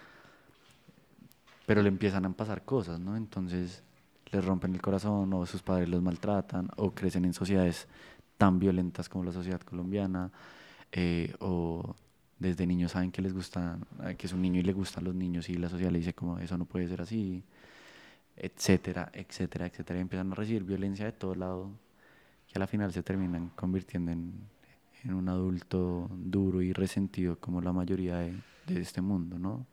Pero 1.66 1.82
le 1.82 1.90
empiezan 1.90 2.26
a 2.26 2.30
pasar 2.32 2.64
cosas, 2.64 3.00
¿no? 3.00 3.18
Entonces 3.18 3.84
les 4.32 4.44
rompen 4.46 4.74
el 4.74 4.82
corazón 4.82 5.34
o 5.34 5.46
sus 5.46 5.62
padres 5.62 5.90
los 5.90 6.02
maltratan 6.02 6.70
o 6.78 6.92
crecen 6.92 7.26
en 7.26 7.34
sociedades 7.34 7.88
tan 8.38 8.60
violentas 8.60 9.10
como 9.10 9.24
la 9.26 9.32
sociedad 9.32 9.60
colombiana 9.62 10.32
eh, 10.92 11.34
o 11.40 11.96
desde 12.40 12.68
niños 12.68 12.92
saben 12.92 13.12
que 13.12 13.22
les 13.22 13.34
gusta, 13.34 13.80
eh, 14.04 14.16
que 14.16 14.28
es 14.28 14.34
un 14.34 14.42
niño 14.42 14.60
y 14.60 14.64
le 14.64 14.74
gustan 14.74 15.04
los 15.04 15.16
niños 15.16 15.50
y 15.50 15.56
la 15.56 15.70
sociedad 15.70 15.92
le 15.92 16.00
dice 16.00 16.14
como 16.14 16.38
eso 16.40 16.58
no 16.58 16.66
puede 16.66 16.88
ser 16.88 17.02
así, 17.02 17.44
etcétera, 18.36 19.10
etcétera, 19.14 19.66
etcétera. 19.68 20.00
Y 20.00 20.02
empiezan 20.02 20.32
a 20.32 20.36
recibir 20.36 20.64
violencia 20.64 21.06
de 21.06 21.12
todo 21.12 21.36
lado 21.36 21.72
que 22.48 22.54
a 22.56 22.60
la 22.60 22.68
final 22.68 22.94
se 22.94 23.04
terminan 23.04 23.50
convirtiendo 23.56 24.12
en, 24.12 24.34
en 25.04 25.14
un 25.14 25.30
adulto 25.30 26.10
duro 26.12 26.62
y 26.62 26.74
resentido 26.74 27.40
como 27.40 27.62
la 27.62 27.74
mayoría 27.74 28.18
de, 28.18 28.36
de 28.68 28.82
este 28.82 29.02
mundo, 29.02 29.40
¿no? 29.40 29.66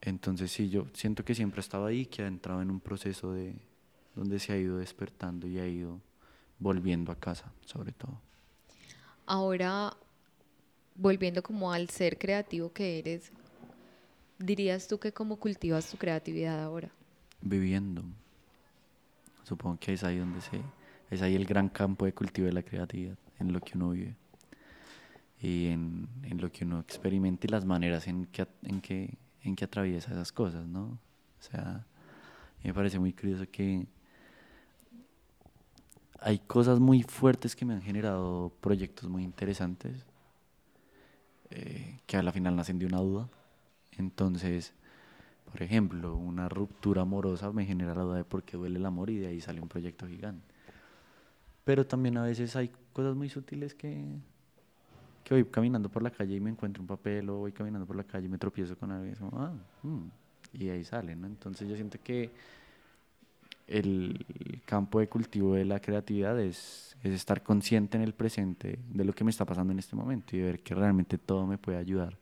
Entonces 0.00 0.50
sí, 0.50 0.70
yo 0.70 0.86
siento 0.94 1.24
que 1.24 1.34
siempre 1.34 1.58
ha 1.58 1.62
estado 1.62 1.86
ahí, 1.86 2.06
que 2.06 2.22
ha 2.22 2.26
entrado 2.26 2.62
en 2.62 2.70
un 2.70 2.80
proceso 2.80 3.32
de 3.32 3.54
donde 4.14 4.38
se 4.38 4.52
ha 4.52 4.56
ido 4.56 4.78
despertando 4.78 5.46
y 5.46 5.58
ha 5.58 5.66
ido 5.66 6.00
volviendo 6.58 7.12
a 7.12 7.16
casa, 7.16 7.52
sobre 7.64 7.92
todo. 7.92 8.18
Ahora, 9.26 9.96
volviendo 10.94 11.42
como 11.42 11.72
al 11.72 11.88
ser 11.90 12.18
creativo 12.18 12.72
que 12.72 12.98
eres, 12.98 13.32
dirías 14.38 14.88
tú 14.88 14.98
que 14.98 15.12
cómo 15.12 15.36
cultivas 15.36 15.90
tu 15.90 15.96
creatividad 15.96 16.62
ahora? 16.62 16.90
Viviendo. 17.40 18.04
Supongo 19.44 19.78
que 19.78 19.94
es 19.94 20.04
ahí 20.04 20.18
donde 20.18 20.40
se, 20.40 20.60
es 21.10 21.22
ahí 21.22 21.34
el 21.34 21.46
gran 21.46 21.68
campo 21.68 22.04
de 22.04 22.12
cultivo 22.12 22.46
de 22.46 22.52
la 22.52 22.62
creatividad, 22.62 23.16
en 23.38 23.52
lo 23.52 23.60
que 23.60 23.76
uno 23.76 23.90
vive 23.90 24.16
y 25.40 25.68
en, 25.68 26.08
lo 26.38 26.52
que 26.52 26.64
uno 26.64 26.80
experimenta 26.80 27.46
y 27.46 27.50
las 27.50 27.64
maneras 27.64 28.06
en 28.06 28.26
que, 28.26 28.46
en 28.62 28.80
que, 28.80 29.16
en 29.42 29.56
que 29.56 29.64
atraviesa 29.64 30.12
esas 30.12 30.32
cosas, 30.32 30.66
¿no? 30.66 30.82
O 30.82 31.42
sea, 31.42 31.86
me 32.62 32.74
parece 32.74 32.98
muy 32.98 33.14
curioso 33.14 33.46
que 33.50 33.86
hay 36.20 36.38
cosas 36.40 36.78
muy 36.78 37.02
fuertes 37.02 37.56
que 37.56 37.64
me 37.64 37.72
han 37.72 37.80
generado 37.80 38.52
proyectos 38.60 39.08
muy 39.08 39.24
interesantes 39.24 40.04
eh, 41.50 42.00
que 42.06 42.16
a 42.16 42.22
la 42.22 42.32
final 42.32 42.56
nacen 42.56 42.78
de 42.78 42.86
una 42.86 42.98
duda. 42.98 43.28
Entonces, 43.98 44.72
por 45.50 45.62
ejemplo, 45.62 46.16
una 46.16 46.48
ruptura 46.48 47.02
amorosa 47.02 47.52
me 47.52 47.66
genera 47.66 47.94
la 47.94 48.02
duda 48.02 48.16
de 48.16 48.24
por 48.24 48.42
qué 48.42 48.56
duele 48.56 48.78
el 48.78 48.86
amor 48.86 49.10
y 49.10 49.18
de 49.18 49.26
ahí 49.28 49.40
sale 49.40 49.60
un 49.60 49.68
proyecto 49.68 50.06
gigante. 50.06 50.46
Pero 51.64 51.86
también 51.86 52.16
a 52.16 52.22
veces 52.22 52.54
hay 52.56 52.70
cosas 52.92 53.14
muy 53.16 53.28
sutiles 53.28 53.74
que, 53.74 54.04
que 55.24 55.34
voy 55.34 55.44
caminando 55.44 55.88
por 55.88 56.02
la 56.02 56.10
calle 56.10 56.36
y 56.36 56.40
me 56.40 56.50
encuentro 56.50 56.82
un 56.82 56.86
papel 56.86 57.28
o 57.30 57.38
voy 57.38 57.52
caminando 57.52 57.86
por 57.86 57.96
la 57.96 58.04
calle 58.04 58.26
y 58.26 58.28
me 58.28 58.38
tropiezo 58.38 58.76
con 58.76 58.90
algo 58.92 59.06
y 59.06 59.10
es 59.10 59.18
como, 59.18 59.40
ah, 59.40 59.52
mm", 59.82 60.06
y 60.54 60.68
ahí 60.68 60.84
sale, 60.84 61.14
¿no? 61.16 61.26
Entonces 61.26 61.68
yo 61.68 61.76
siento 61.76 61.98
que 62.02 62.30
el 63.70 64.26
campo 64.66 64.98
de 64.98 65.08
cultivo 65.08 65.54
de 65.54 65.64
la 65.64 65.80
creatividad 65.80 66.38
es, 66.40 66.96
es 67.02 67.12
estar 67.12 67.42
consciente 67.42 67.96
en 67.96 68.02
el 68.02 68.12
presente 68.12 68.78
de 68.88 69.04
lo 69.04 69.12
que 69.12 69.24
me 69.24 69.30
está 69.30 69.44
pasando 69.44 69.72
en 69.72 69.78
este 69.78 69.96
momento 69.96 70.36
y 70.36 70.42
ver 70.42 70.60
que 70.60 70.74
realmente 70.74 71.18
todo 71.18 71.46
me 71.46 71.56
puede 71.56 71.78
ayudar 71.78 72.18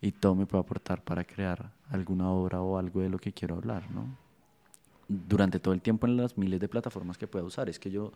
y 0.00 0.12
todo 0.12 0.34
me 0.34 0.46
puede 0.46 0.62
aportar 0.62 1.02
para 1.04 1.24
crear 1.24 1.70
alguna 1.90 2.30
obra 2.30 2.60
o 2.62 2.78
algo 2.78 3.02
de 3.02 3.10
lo 3.10 3.18
que 3.18 3.32
quiero 3.32 3.56
hablar, 3.56 3.88
¿no? 3.90 4.06
Durante 5.08 5.60
todo 5.60 5.74
el 5.74 5.82
tiempo 5.82 6.06
en 6.06 6.16
las 6.16 6.38
miles 6.38 6.58
de 6.58 6.68
plataformas 6.68 7.18
que 7.18 7.26
pueda 7.26 7.44
usar. 7.44 7.68
Es 7.68 7.78
que 7.78 7.90
yo 7.90 8.12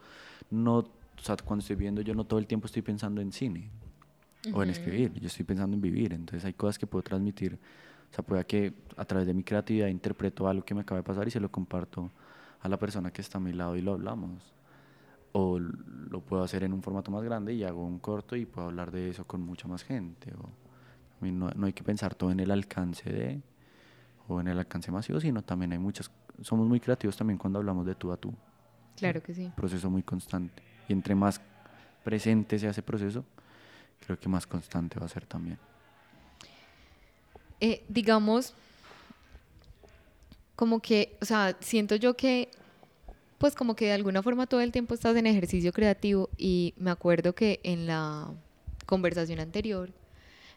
no, 0.51 0.79
o 0.79 0.89
sea, 1.21 1.37
cuando 1.37 1.61
estoy 1.61 1.77
viendo, 1.77 2.01
yo 2.01 2.15
no 2.15 2.25
todo 2.25 2.41
el 2.41 2.47
tiempo 2.47 2.67
estoy 2.67 2.83
pensando 2.83 3.21
en 3.21 3.33
cine 3.33 3.69
o 4.53 4.63
en 4.63 4.71
escribir, 4.71 5.13
yo 5.15 5.27
estoy 5.27 5.45
pensando 5.45 5.75
en 5.75 5.83
vivir. 5.83 6.15
Entonces 6.15 6.45
hay 6.45 6.55
cosas 6.55 6.79
que 6.79 6.87
puedo 6.87 7.03
transmitir. 7.03 7.59
O 8.11 8.15
sea, 8.15 8.25
pueda 8.25 8.45
que 8.45 8.73
a 8.97 9.05
través 9.05 9.27
de 9.27 9.35
mi 9.35 9.45
creatividad 9.45 9.89
interpreto 9.89 10.49
algo 10.49 10.65
que 10.65 10.75
me 10.75 10.81
acaba 10.81 11.01
de 11.01 11.05
pasar 11.05 11.29
y 11.29 11.31
se 11.31 11.41
lo 11.41 11.51
comparto 11.51 12.11
a 12.67 12.69
la 12.69 12.79
persona 12.79 13.11
que 13.11 13.23
está 13.23 13.39
a 13.39 13.41
mi 13.41 13.53
lado 13.53 13.77
y 13.77 13.83
lo 13.83 13.93
hablamos. 13.93 14.43
O 15.33 15.59
lo 15.59 16.21
puedo 16.21 16.43
hacer 16.43 16.65
en 16.65 16.73
un 16.73 16.83
formato 16.83 17.11
más 17.11 17.23
grande 17.23 17.53
y 17.53 17.65
hago 17.65 17.85
un 17.85 17.99
corto 17.99 18.37
y 18.37 18.47
puedo 18.47 18.69
hablar 18.69 18.91
de 18.91 19.11
eso 19.11 19.27
con 19.27 19.41
mucha 19.43 19.69
más 19.69 19.83
gente. 19.85 20.33
O, 20.35 20.47
a 20.47 21.25
mí 21.25 21.33
no, 21.33 21.51
no 21.51 21.67
hay 21.67 21.73
que 21.73 21.83
pensar 21.83 22.15
todo 22.15 22.31
en 22.31 22.41
el 22.41 22.51
alcance 22.51 23.11
de 23.11 23.41
o 24.29 24.41
en 24.41 24.49
el 24.49 24.59
alcance 24.59 24.91
masivo, 24.91 25.21
sino 25.21 25.43
también 25.43 25.73
hay 25.73 25.79
muchas, 25.79 26.11
somos 26.43 26.67
muy 26.67 26.81
creativos 26.81 27.17
también 27.17 27.39
cuando 27.39 27.59
hablamos 27.59 27.87
de 27.87 27.95
tú 27.95 28.11
a 28.13 28.17
tú, 28.17 28.35
Claro 28.97 29.23
que 29.23 29.35
sí. 29.35 29.53
proceso 29.55 29.89
muy 29.89 30.03
constante. 30.03 30.63
Y 30.89 30.93
entre 30.93 31.15
más 31.15 31.41
presente 32.03 32.59
sea 32.59 32.71
ese 32.71 32.83
proceso, 32.83 33.25
creo 34.05 34.19
que 34.19 34.29
más 34.29 34.47
constante 34.47 34.99
va 34.99 35.07
a 35.07 35.09
ser 35.09 35.27
también. 35.27 35.59
Eh, 37.61 37.85
digamos, 37.89 38.53
como 40.57 40.81
que, 40.81 41.17
o 41.21 41.25
sea, 41.25 41.57
siento 41.61 41.95
yo 41.97 42.17
que 42.17 42.51
pues 43.39 43.55
como 43.55 43.77
que 43.77 43.87
de 43.87 43.93
alguna 43.93 44.23
forma 44.23 44.47
todo 44.47 44.61
el 44.61 44.73
tiempo 44.73 44.95
estás 44.95 45.17
en 45.17 45.27
ejercicio 45.27 45.73
creativo 45.73 46.31
y 46.39 46.75
me 46.77 46.91
acuerdo 46.91 47.35
que 47.35 47.61
en 47.63 47.87
la 47.87 48.31
conversación 48.87 49.41
anterior 49.41 49.91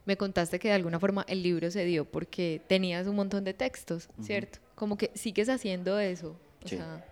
me 0.05 0.17
contaste 0.17 0.59
que 0.59 0.69
de 0.69 0.75
alguna 0.75 0.99
forma 0.99 1.25
el 1.27 1.43
libro 1.43 1.69
se 1.71 1.83
dio 1.85 2.05
porque 2.05 2.61
tenías 2.67 3.05
un 3.07 3.15
montón 3.15 3.43
de 3.43 3.53
textos, 3.53 4.09
¿cierto? 4.21 4.59
Como 4.75 4.97
que 4.97 5.11
sigues 5.13 5.49
haciendo 5.49 5.99
eso. 5.99 6.35
O 6.63 6.67
Sí. 6.67 6.77
sea, 6.77 7.05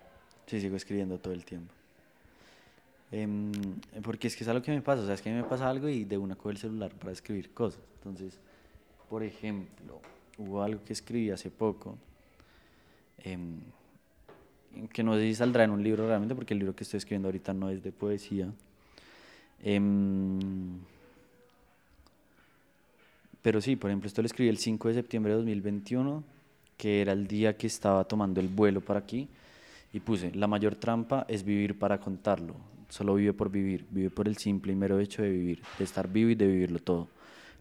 Sí, 0.46 0.60
sigo 0.62 0.76
escribiendo 0.76 1.18
todo 1.18 1.34
el 1.34 1.44
tiempo. 1.44 1.74
Em, 3.12 3.52
porque 4.02 4.28
es 4.28 4.36
que 4.36 4.44
es 4.44 4.48
algo 4.48 4.62
que 4.62 4.70
me 4.70 4.80
pasa, 4.82 5.02
o 5.02 5.04
sea, 5.06 5.14
es 5.14 5.22
que 5.22 5.28
a 5.28 5.32
mí 5.32 5.38
me 5.42 5.46
pasa 5.48 5.68
algo 5.68 5.88
y 5.88 6.04
de 6.04 6.16
una 6.18 6.36
cojo 6.36 6.50
el 6.50 6.56
celular 6.58 6.90
para 6.94 7.12
escribir 7.12 7.52
cosas. 7.52 7.80
Entonces, 7.96 8.38
por 9.10 9.22
ejemplo, 9.22 10.00
hubo 10.38 10.62
algo 10.62 10.82
que 10.84 10.92
escribí 10.94 11.30
hace 11.30 11.50
poco, 11.50 11.96
em, 13.24 13.60
que 14.92 15.02
no 15.02 15.14
sé 15.14 15.22
si 15.22 15.34
saldrá 15.34 15.64
en 15.64 15.70
un 15.70 15.82
libro 15.82 16.06
realmente, 16.06 16.34
porque 16.34 16.54
el 16.54 16.60
libro 16.60 16.74
que 16.74 16.84
estoy 16.84 16.98
escribiendo 16.98 17.28
ahorita 17.28 17.52
no 17.52 17.70
es 17.70 17.82
de 17.82 17.92
poesía. 17.92 18.52
Em, 19.62 20.78
pero 23.42 23.60
sí, 23.60 23.76
por 23.76 23.90
ejemplo, 23.90 24.06
esto 24.06 24.22
lo 24.22 24.26
escribí 24.26 24.48
el 24.48 24.58
5 24.58 24.88
de 24.88 24.94
septiembre 24.94 25.32
de 25.32 25.38
2021, 25.38 26.22
que 26.76 27.00
era 27.00 27.12
el 27.12 27.26
día 27.26 27.56
que 27.56 27.66
estaba 27.66 28.04
tomando 28.04 28.40
el 28.40 28.48
vuelo 28.48 28.80
para 28.80 29.00
aquí, 29.00 29.28
y 29.92 30.00
puse, 30.00 30.32
la 30.34 30.46
mayor 30.46 30.76
trampa 30.76 31.24
es 31.28 31.44
vivir 31.44 31.78
para 31.78 31.98
contarlo, 31.98 32.54
solo 32.88 33.14
vive 33.14 33.32
por 33.32 33.50
vivir, 33.50 33.86
vive 33.90 34.10
por 34.10 34.28
el 34.28 34.36
simple 34.36 34.72
y 34.72 34.76
mero 34.76 34.98
hecho 35.00 35.22
de 35.22 35.30
vivir, 35.30 35.62
de 35.78 35.84
estar 35.84 36.08
vivo 36.08 36.30
y 36.30 36.34
de 36.34 36.46
vivirlo 36.46 36.78
todo. 36.78 37.08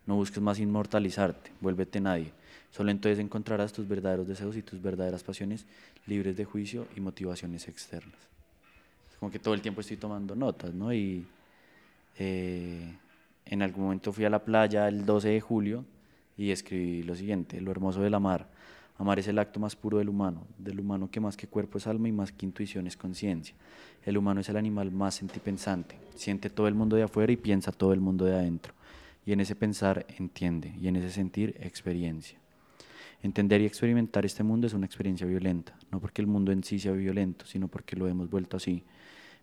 No 0.05 0.15
busques 0.15 0.41
más 0.41 0.59
inmortalizarte, 0.59 1.51
vuélvete 1.61 1.99
nadie. 1.99 2.31
Solo 2.71 2.91
entonces 2.91 3.19
encontrarás 3.19 3.73
tus 3.73 3.87
verdaderos 3.87 4.27
deseos 4.27 4.55
y 4.55 4.61
tus 4.61 4.81
verdaderas 4.81 5.23
pasiones 5.23 5.65
libres 6.05 6.37
de 6.37 6.45
juicio 6.45 6.87
y 6.95 6.99
motivaciones 6.99 7.67
externas. 7.67 8.19
Es 9.11 9.17
como 9.19 9.31
que 9.31 9.39
todo 9.39 9.53
el 9.53 9.61
tiempo 9.61 9.81
estoy 9.81 9.97
tomando 9.97 10.35
notas, 10.35 10.73
¿no? 10.73 10.93
Y 10.93 11.25
eh, 12.19 12.93
en 13.45 13.61
algún 13.61 13.85
momento 13.85 14.11
fui 14.11 14.25
a 14.25 14.29
la 14.29 14.43
playa 14.43 14.87
el 14.87 15.05
12 15.05 15.29
de 15.29 15.41
julio 15.41 15.85
y 16.37 16.51
escribí 16.51 17.03
lo 17.03 17.15
siguiente, 17.15 17.59
lo 17.61 17.71
hermoso 17.71 18.01
del 18.01 18.13
amar. 18.13 18.47
Amar 18.99 19.19
es 19.19 19.27
el 19.27 19.37
acto 19.37 19.59
más 19.59 19.75
puro 19.75 19.99
del 19.99 20.09
humano, 20.09 20.47
del 20.57 20.79
humano 20.79 21.09
que 21.11 21.19
más 21.19 21.37
que 21.37 21.47
cuerpo 21.47 21.77
es 21.77 21.85
alma 21.85 22.09
y 22.09 22.11
más 22.11 22.31
que 22.31 22.45
intuición 22.45 22.87
es 22.87 22.97
conciencia. 22.97 23.55
El 24.03 24.17
humano 24.17 24.41
es 24.41 24.49
el 24.49 24.57
animal 24.57 24.91
más 24.91 25.15
sentipensante, 25.15 25.97
siente 26.15 26.49
todo 26.49 26.67
el 26.67 26.73
mundo 26.73 26.95
de 26.95 27.03
afuera 27.03 27.31
y 27.31 27.37
piensa 27.37 27.71
todo 27.71 27.93
el 27.93 27.99
mundo 27.99 28.25
de 28.25 28.35
adentro. 28.35 28.73
Y 29.25 29.33
en 29.33 29.41
ese 29.41 29.55
pensar 29.55 30.05
entiende, 30.17 30.73
y 30.81 30.87
en 30.87 30.95
ese 30.95 31.11
sentir 31.11 31.55
experiencia. 31.59 32.39
Entender 33.23 33.61
y 33.61 33.65
experimentar 33.65 34.25
este 34.25 34.43
mundo 34.43 34.67
es 34.67 34.73
una 34.73 34.85
experiencia 34.85 35.25
violenta, 35.25 35.75
no 35.91 35.99
porque 35.99 36.21
el 36.21 36.27
mundo 36.27 36.51
en 36.51 36.63
sí 36.63 36.79
sea 36.79 36.91
violento, 36.91 37.45
sino 37.47 37.67
porque 37.67 37.95
lo 37.95 38.07
hemos 38.07 38.29
vuelto 38.29 38.57
así. 38.57 38.83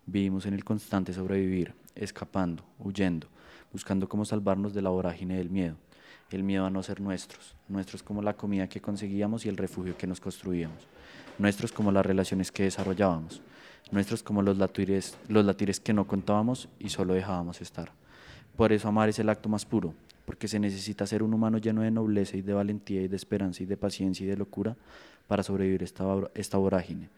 Vivimos 0.07 0.47
en 0.47 0.55
el 0.55 0.65
constante 0.65 1.13
sobrevivir, 1.13 1.75
escapando, 1.97 2.65
huyendo, 2.79 3.27
buscando 3.73 4.09
cómo 4.09 4.25
salvarnos 4.25 4.75
de 4.75 4.83
la 4.83 4.91
vorágine 4.91 5.39
del 5.39 5.51
miedo. 5.51 5.75
El 6.31 6.45
miedo 6.45 6.67
a 6.67 6.71
no 6.71 6.83
ser 6.83 7.01
nuestros, 7.01 7.57
nuestros 7.69 8.03
como 8.03 8.23
la 8.23 8.35
comida 8.35 8.69
que 8.69 8.81
conseguíamos 8.81 9.45
y 9.45 9.49
el 9.49 9.57
refugio 9.57 9.97
que 9.97 10.07
nos 10.07 10.21
construíamos, 10.21 10.87
nuestros 11.39 11.73
como 11.73 11.91
las 11.91 12.07
relaciones 12.07 12.53
que 12.53 12.63
desarrollábamos, 12.63 13.43
nuestros 13.91 14.23
como 14.23 14.41
los 14.41 14.57
latires, 14.57 15.17
los 15.29 15.45
latires 15.45 15.81
que 15.81 15.93
no 15.93 16.07
contábamos 16.07 16.69
y 16.79 16.91
solo 16.91 17.15
dejábamos 17.15 17.61
estar. 17.61 17.93
Por 18.57 18.73
eso 18.73 18.89
amar 18.89 19.09
es 19.09 19.19
el 19.19 19.29
acto 19.29 19.49
más 19.49 19.65
puro, 19.65 19.95
porque 20.25 20.49
se 20.49 20.59
necesita 20.59 21.07
ser 21.07 21.23
un 21.23 21.35
humano 21.35 21.59
lleno 21.59 21.83
de 21.83 21.91
nobleza 21.91 22.37
y 22.37 22.43
de 22.43 22.53
valentía 22.53 23.03
y 23.03 23.09
de 23.09 23.17
esperanza 23.17 23.63
y 23.63 23.67
de 23.67 23.77
paciencia 23.77 24.25
y 24.25 24.29
de 24.29 24.37
locura 24.37 24.77
para 25.27 25.43
sobrevivir 25.43 25.83
esta, 25.83 26.05
esta 26.35 26.59
vorágine. 26.59 27.09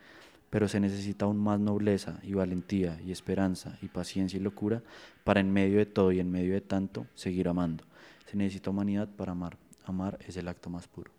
Pero 0.51 0.69
se 0.69 0.81
necesita 0.81 1.25
aún 1.25 1.39
más 1.39 1.59
nobleza 1.59 2.21
y 2.23 2.35
valentía 2.35 3.01
y 3.05 3.13
esperanza 3.13 3.79
y 3.83 3.89
paciencia 3.89 4.39
y 4.39 4.43
locura 4.43 4.83
para 5.25 5.41
en 5.41 5.53
medio 5.53 5.79
de 5.79 5.87
todo 5.87 6.13
y 6.13 6.21
en 6.21 6.31
medio 6.31 6.55
de 6.55 6.61
tanto 6.61 7.07
seguir 7.15 7.49
amando. 7.49 7.85
Se 8.31 8.37
necesita 8.37 8.71
humanidad 8.71 9.09
para 9.09 9.33
amar. 9.33 9.57
Amar 9.85 10.19
es 10.27 10.37
el 10.37 10.49
acto 10.49 10.71
más 10.71 10.89
puro. 10.89 11.11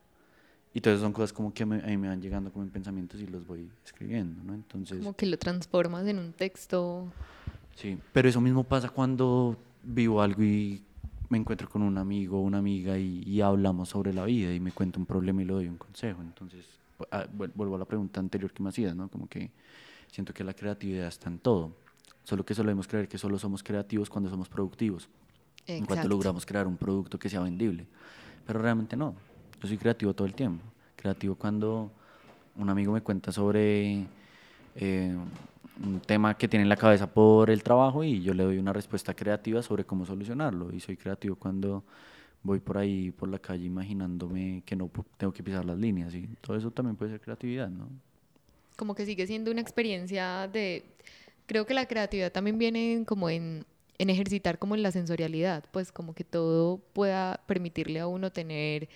Y 0.74 0.82
todas 0.82 1.00
son 1.00 1.14
cosas 1.14 1.34
como 1.34 1.54
que 1.54 1.64
a 1.64 1.66
mí 1.66 1.98
me 1.98 2.08
van 2.08 2.22
llegando 2.22 2.52
como 2.52 2.64
en 2.64 2.70
pensamientos 2.70 3.20
y 3.20 3.28
los 3.28 3.48
voy 3.48 3.70
escribiendo, 3.84 4.44
¿no? 4.44 4.54
Entonces... 4.54 5.00
como 5.00 5.16
que 5.16 5.26
lo 5.26 5.38
transformas 5.38 6.06
en 6.08 6.20
un 6.20 6.34
texto. 6.34 7.12
Sí, 7.76 7.98
pero 8.14 8.30
eso 8.30 8.42
mismo 8.42 8.64
pasa 8.64 8.90
cuando 8.90 9.58
vivo 9.84 10.22
algo 10.22 10.44
y 10.44 10.84
me 11.30 11.38
encuentro 11.38 11.70
con 11.70 11.82
un 11.82 11.98
amigo 11.98 12.40
o 12.40 12.42
una 12.42 12.60
amiga 12.60 12.98
y, 12.98 13.24
y 13.24 13.42
hablamos 13.42 13.90
sobre 13.90 14.14
la 14.14 14.26
vida 14.26 14.54
y 14.54 14.60
me 14.60 14.72
cuenta 14.72 15.00
un 15.00 15.06
problema 15.06 15.42
y 15.42 15.46
le 15.46 15.54
doy 15.54 15.68
un 15.68 15.78
consejo. 15.78 16.22
Entonces, 16.22 16.66
pu- 16.98 17.08
ah, 17.12 17.26
vuel- 17.38 17.52
vuelvo 17.54 17.76
a 17.76 17.80
la 17.80 17.86
pregunta 17.86 18.20
anterior 18.20 18.52
que 18.54 18.64
me 18.64 18.70
hacías, 18.70 18.96
¿no? 18.96 19.10
Como 19.10 19.28
que 19.28 19.52
siento 20.12 20.34
que 20.34 20.44
la 20.44 20.54
creatividad 20.54 21.08
está 21.08 21.30
en 21.30 21.40
todo. 21.40 21.72
Solo 22.24 22.46
que 22.46 22.54
solemos 22.54 22.88
creer 22.88 23.08
que 23.08 23.18
solo 23.18 23.38
somos 23.40 23.64
creativos 23.64 24.10
cuando 24.10 24.30
somos 24.30 24.48
productivos. 24.50 25.10
En 25.68 25.86
cuanto 25.86 25.94
Exacto. 25.94 26.10
logramos 26.10 26.46
crear 26.46 26.66
un 26.68 26.78
producto 26.78 27.20
que 27.20 27.30
sea 27.30 27.42
vendible. 27.42 27.86
Pero 28.46 28.60
realmente 28.60 28.96
no. 28.96 29.16
Yo 29.62 29.68
soy 29.68 29.78
creativo 29.78 30.14
todo 30.14 30.28
el 30.28 30.34
tiempo. 30.34 30.64
Creativo 30.96 31.36
cuando 31.36 31.92
un 32.56 32.70
amigo 32.70 32.92
me 32.94 33.02
cuenta 33.02 33.32
sobre 33.32 34.06
eh, 34.76 35.16
un 35.84 36.00
tema 36.00 36.38
que 36.38 36.48
tiene 36.48 36.64
en 36.64 36.70
la 36.70 36.78
cabeza 36.78 37.12
por 37.12 37.50
el 37.50 37.64
trabajo 37.64 38.04
y 38.04 38.22
yo 38.22 38.34
le 38.34 38.44
doy 38.44 38.58
una 38.58 38.74
respuesta 38.74 39.14
creativa 39.14 39.62
sobre 39.62 39.86
cómo 39.86 40.06
solucionarlo. 40.06 40.74
Y 40.74 40.80
soy 40.80 40.98
creativo 40.98 41.36
cuando 41.36 41.84
voy 42.44 42.60
por 42.60 42.78
ahí, 42.78 43.12
por 43.12 43.30
la 43.30 43.40
calle, 43.40 43.66
imaginándome 43.66 44.64
que 44.66 44.76
no 44.76 44.90
tengo 45.18 45.34
que 45.34 45.44
pisar 45.44 45.66
las 45.66 45.78
líneas. 45.78 46.14
Y 46.16 46.28
todo 46.42 46.58
eso 46.58 46.72
también 46.72 46.96
puede 46.96 47.12
ser 47.12 47.22
creatividad, 47.22 47.70
¿no? 47.70 47.88
como 48.78 48.96
que 48.96 49.06
sigue 49.06 49.28
siendo 49.28 49.52
una 49.52 49.60
experiencia 49.60 50.48
de 50.48 50.86
creo 51.48 51.66
que 51.66 51.74
la 51.74 51.88
creatividad 51.88 52.32
también 52.32 52.58
viene 52.58 53.04
como 53.06 53.30
en, 53.30 53.66
en 53.98 54.10
ejercitar 54.10 54.60
como 54.60 54.76
en 54.76 54.84
la 54.84 54.92
sensorialidad 54.92 55.66
pues 55.72 55.92
como 55.92 56.14
que 56.14 56.24
todo 56.24 56.78
pueda 56.94 57.42
permitirle 57.48 58.00
a 58.00 58.08
uno 58.08 58.32
tener 58.32 58.88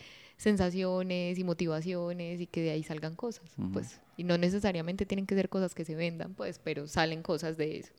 sensaciones 0.42 1.38
y 1.38 1.44
motivaciones 1.44 2.42
y 2.42 2.48
que 2.48 2.64
de 2.64 2.72
ahí 2.72 2.82
salgan 2.82 3.16
cosas 3.16 3.46
pues. 3.72 4.00
Y 4.18 4.24
no 4.24 4.40
necesariamente 4.40 5.06
tienen 5.06 5.28
que 5.28 5.36
ser 5.36 5.50
cosas 5.50 5.76
que 5.76 5.86
se 5.86 5.94
vendan 5.94 6.34
pues 6.34 6.58
pero 6.58 6.88
salen 6.88 7.22
cosas 7.22 7.58
de 7.58 7.78
eso. 7.78 7.94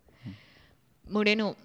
Moreno 1.09 1.57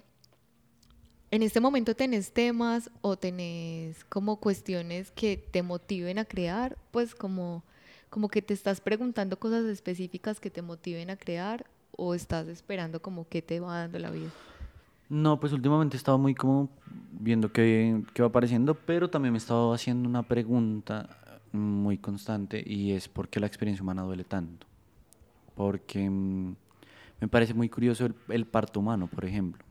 en 1.32 1.42
este 1.42 1.58
momento 1.58 1.96
tenés 1.96 2.32
temas 2.32 2.90
o 3.00 3.16
tenés 3.16 4.04
como 4.04 4.36
cuestiones 4.36 5.10
que 5.10 5.36
te 5.36 5.62
motiven 5.62 6.18
a 6.20 6.24
crear, 6.24 6.78
pues 6.92 7.14
como, 7.14 7.64
como 8.08 8.28
que 8.28 8.40
te 8.40 8.54
estás 8.54 8.80
preguntando 8.80 9.38
cosas 9.38 9.64
específicas 9.64 10.38
que 10.38 10.48
te 10.48 10.62
motiven 10.62 11.10
a 11.10 11.16
crear 11.16 11.66
o 11.90 12.14
estás 12.14 12.46
esperando 12.46 13.02
como 13.02 13.28
que 13.28 13.42
te 13.42 13.58
va 13.58 13.80
dando 13.80 13.98
la 13.98 14.10
vida. 14.10 14.30
No, 15.08 15.40
pues 15.40 15.52
últimamente 15.52 15.96
he 15.96 15.98
estado 15.98 16.18
muy 16.18 16.34
como 16.34 16.68
viendo 17.12 17.50
qué, 17.52 18.02
qué 18.12 18.22
va 18.22 18.28
apareciendo, 18.28 18.74
pero 18.74 19.08
también 19.08 19.32
me 19.32 19.38
he 19.38 19.40
estado 19.40 19.72
haciendo 19.72 20.08
una 20.08 20.22
pregunta 20.22 21.08
muy 21.52 21.96
constante 21.96 22.62
y 22.64 22.92
es 22.92 23.08
por 23.08 23.28
qué 23.28 23.40
la 23.40 23.46
experiencia 23.46 23.82
humana 23.82 24.02
duele 24.02 24.24
tanto. 24.24 24.66
Porque 25.54 26.08
mm, 26.08 26.54
me 27.20 27.28
parece 27.28 27.54
muy 27.54 27.68
curioso 27.68 28.06
el, 28.06 28.14
el 28.28 28.46
parto 28.46 28.80
humano, 28.80 29.06
por 29.06 29.24
ejemplo. 29.24 29.64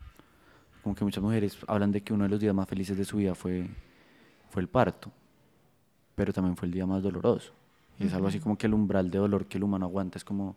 Como 0.81 0.95
que 0.95 1.03
muchas 1.03 1.23
mujeres 1.23 1.57
hablan 1.67 1.91
de 1.91 2.01
que 2.01 2.13
uno 2.13 2.23
de 2.23 2.29
los 2.29 2.39
días 2.39 2.55
más 2.55 2.67
felices 2.67 2.97
de 2.97 3.05
su 3.05 3.17
vida 3.17 3.35
fue, 3.35 3.67
fue 4.49 4.61
el 4.61 4.67
parto, 4.67 5.11
pero 6.15 6.33
también 6.33 6.55
fue 6.57 6.67
el 6.67 6.73
día 6.73 6.85
más 6.85 7.03
doloroso. 7.03 7.53
Y 7.99 8.05
es 8.05 8.13
algo 8.13 8.27
así 8.27 8.39
como 8.39 8.57
que 8.57 8.67
el 8.67 8.73
umbral 8.73 9.09
de 9.09 9.17
dolor 9.17 9.45
que 9.45 9.57
el 9.57 9.63
humano 9.63 9.85
aguanta 9.85 10.17
es 10.17 10.23
como 10.23 10.55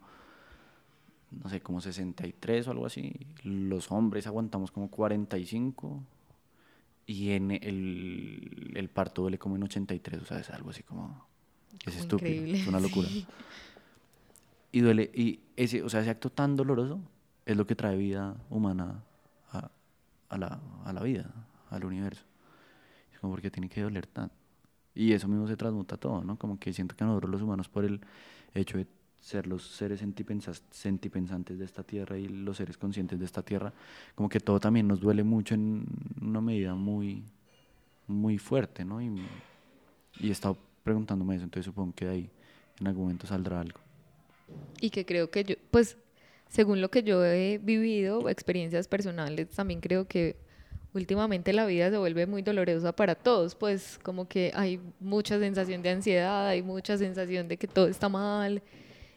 no 1.30 1.48
sé, 1.48 1.60
como 1.60 1.80
63 1.80 2.66
o 2.68 2.70
algo 2.72 2.86
así. 2.86 3.12
Los 3.42 3.90
hombres 3.90 4.26
aguantamos 4.26 4.70
como 4.70 4.90
45 4.90 6.02
y 7.06 7.30
en 7.30 7.50
el, 7.50 8.72
el 8.74 8.88
parto 8.88 9.22
duele 9.22 9.38
como 9.38 9.56
en 9.56 9.62
83, 9.64 10.22
o 10.22 10.24
sea, 10.24 10.38
es 10.40 10.50
algo 10.50 10.70
así 10.70 10.82
como... 10.82 11.26
Es 11.86 11.94
Como 11.94 11.98
estúpido, 11.98 12.30
increíble, 12.30 12.58
es 12.60 12.66
una 12.66 12.80
locura. 12.80 13.08
sí. 13.08 13.26
Y 14.72 14.80
duele, 14.80 15.10
y 15.14 15.40
ese, 15.56 15.82
o 15.82 15.88
sea, 15.88 16.00
ese 16.00 16.10
acto 16.10 16.30
tan 16.30 16.54
doloroso 16.56 17.00
es 17.44 17.56
lo 17.56 17.66
que 17.66 17.74
trae 17.74 17.96
vida 17.96 18.36
humana 18.50 19.02
a, 19.50 19.70
a 20.28 20.38
la, 20.38 20.60
a 20.84 20.92
la 20.92 21.02
vida, 21.02 21.32
al 21.70 21.84
universo. 21.84 22.24
Es 23.12 23.18
como 23.18 23.32
porque 23.32 23.50
tiene 23.50 23.68
que 23.68 23.82
doler 23.82 24.06
tanto. 24.06 24.34
Y 24.94 25.12
eso 25.12 25.26
mismo 25.28 25.48
se 25.48 25.56
transmuta 25.56 25.96
todo, 25.96 26.22
¿no? 26.22 26.36
Como 26.38 26.58
que 26.58 26.72
siento 26.72 26.94
que 26.94 27.04
nosotros 27.04 27.30
los 27.30 27.42
humanos, 27.42 27.68
por 27.68 27.84
el 27.84 28.00
hecho 28.54 28.78
de 28.78 28.86
ser 29.20 29.46
los 29.46 29.62
seres 29.62 30.00
sentipensantes 30.00 31.58
de 31.58 31.64
esta 31.64 31.82
tierra 31.82 32.18
y 32.18 32.26
los 32.26 32.56
seres 32.56 32.76
conscientes 32.76 33.18
de 33.18 33.24
esta 33.24 33.42
tierra, 33.42 33.72
como 34.14 34.28
que 34.28 34.40
todo 34.40 34.58
también 34.58 34.88
nos 34.88 35.00
duele 35.00 35.22
mucho 35.22 35.54
en 35.54 35.84
una 36.20 36.40
medida 36.40 36.74
muy, 36.74 37.22
muy 38.06 38.38
fuerte, 38.38 38.84
¿no? 38.84 39.00
Y, 39.00 39.22
y 40.20 40.28
he 40.28 40.32
estado 40.32 40.56
preguntándome 40.82 41.36
eso, 41.36 41.44
entonces 41.44 41.66
supongo 41.66 41.94
que 41.94 42.06
de 42.06 42.10
ahí 42.10 42.30
en 42.80 42.86
algún 42.86 43.04
momento 43.04 43.26
saldrá 43.26 43.60
algo. 43.60 43.80
Y 44.80 44.90
que 44.90 45.04
creo 45.04 45.30
que 45.30 45.44
yo, 45.44 45.54
pues, 45.70 45.96
según 46.48 46.80
lo 46.80 46.90
que 46.90 47.02
yo 47.02 47.24
he 47.24 47.58
vivido, 47.58 48.28
experiencias 48.28 48.88
personales, 48.88 49.50
también 49.50 49.80
creo 49.80 50.08
que 50.08 50.36
últimamente 50.94 51.52
la 51.52 51.66
vida 51.66 51.90
se 51.90 51.98
vuelve 51.98 52.26
muy 52.26 52.42
dolorosa 52.42 52.92
para 52.92 53.14
todos, 53.14 53.54
pues 53.54 53.98
como 54.02 54.26
que 54.26 54.50
hay 54.54 54.80
mucha 54.98 55.38
sensación 55.38 55.82
de 55.82 55.90
ansiedad, 55.90 56.48
hay 56.48 56.62
mucha 56.62 56.98
sensación 56.98 57.46
de 57.48 57.58
que 57.58 57.68
todo 57.68 57.86
está 57.86 58.08
mal 58.08 58.62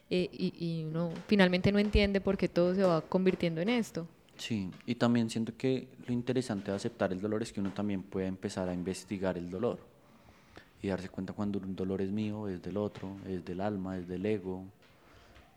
eh, 0.09 0.29
y, 0.31 0.53
y 0.57 0.83
uno 0.85 1.11
finalmente 1.27 1.71
no 1.71 1.79
entiende 1.79 2.21
por 2.21 2.37
qué 2.37 2.47
todo 2.47 2.75
se 2.75 2.83
va 2.83 3.01
convirtiendo 3.01 3.61
en 3.61 3.69
esto. 3.69 4.07
Sí, 4.37 4.71
y 4.85 4.95
también 4.95 5.29
siento 5.29 5.55
que 5.55 5.87
lo 6.07 6.13
interesante 6.13 6.71
de 6.71 6.77
aceptar 6.77 7.11
el 7.13 7.21
dolor 7.21 7.43
es 7.43 7.53
que 7.53 7.59
uno 7.59 7.71
también 7.71 8.01
puede 8.01 8.27
empezar 8.27 8.67
a 8.67 8.73
investigar 8.73 9.37
el 9.37 9.49
dolor 9.49 9.79
y 10.81 10.87
darse 10.89 11.07
cuenta 11.07 11.33
cuando 11.33 11.59
un 11.59 11.75
dolor 11.75 12.01
es 12.01 12.11
mío, 12.11 12.47
es 12.49 12.61
del 12.61 12.77
otro, 12.77 13.15
es 13.27 13.45
del 13.45 13.61
alma, 13.61 13.97
es 13.97 14.07
del 14.07 14.25
ego, 14.25 14.65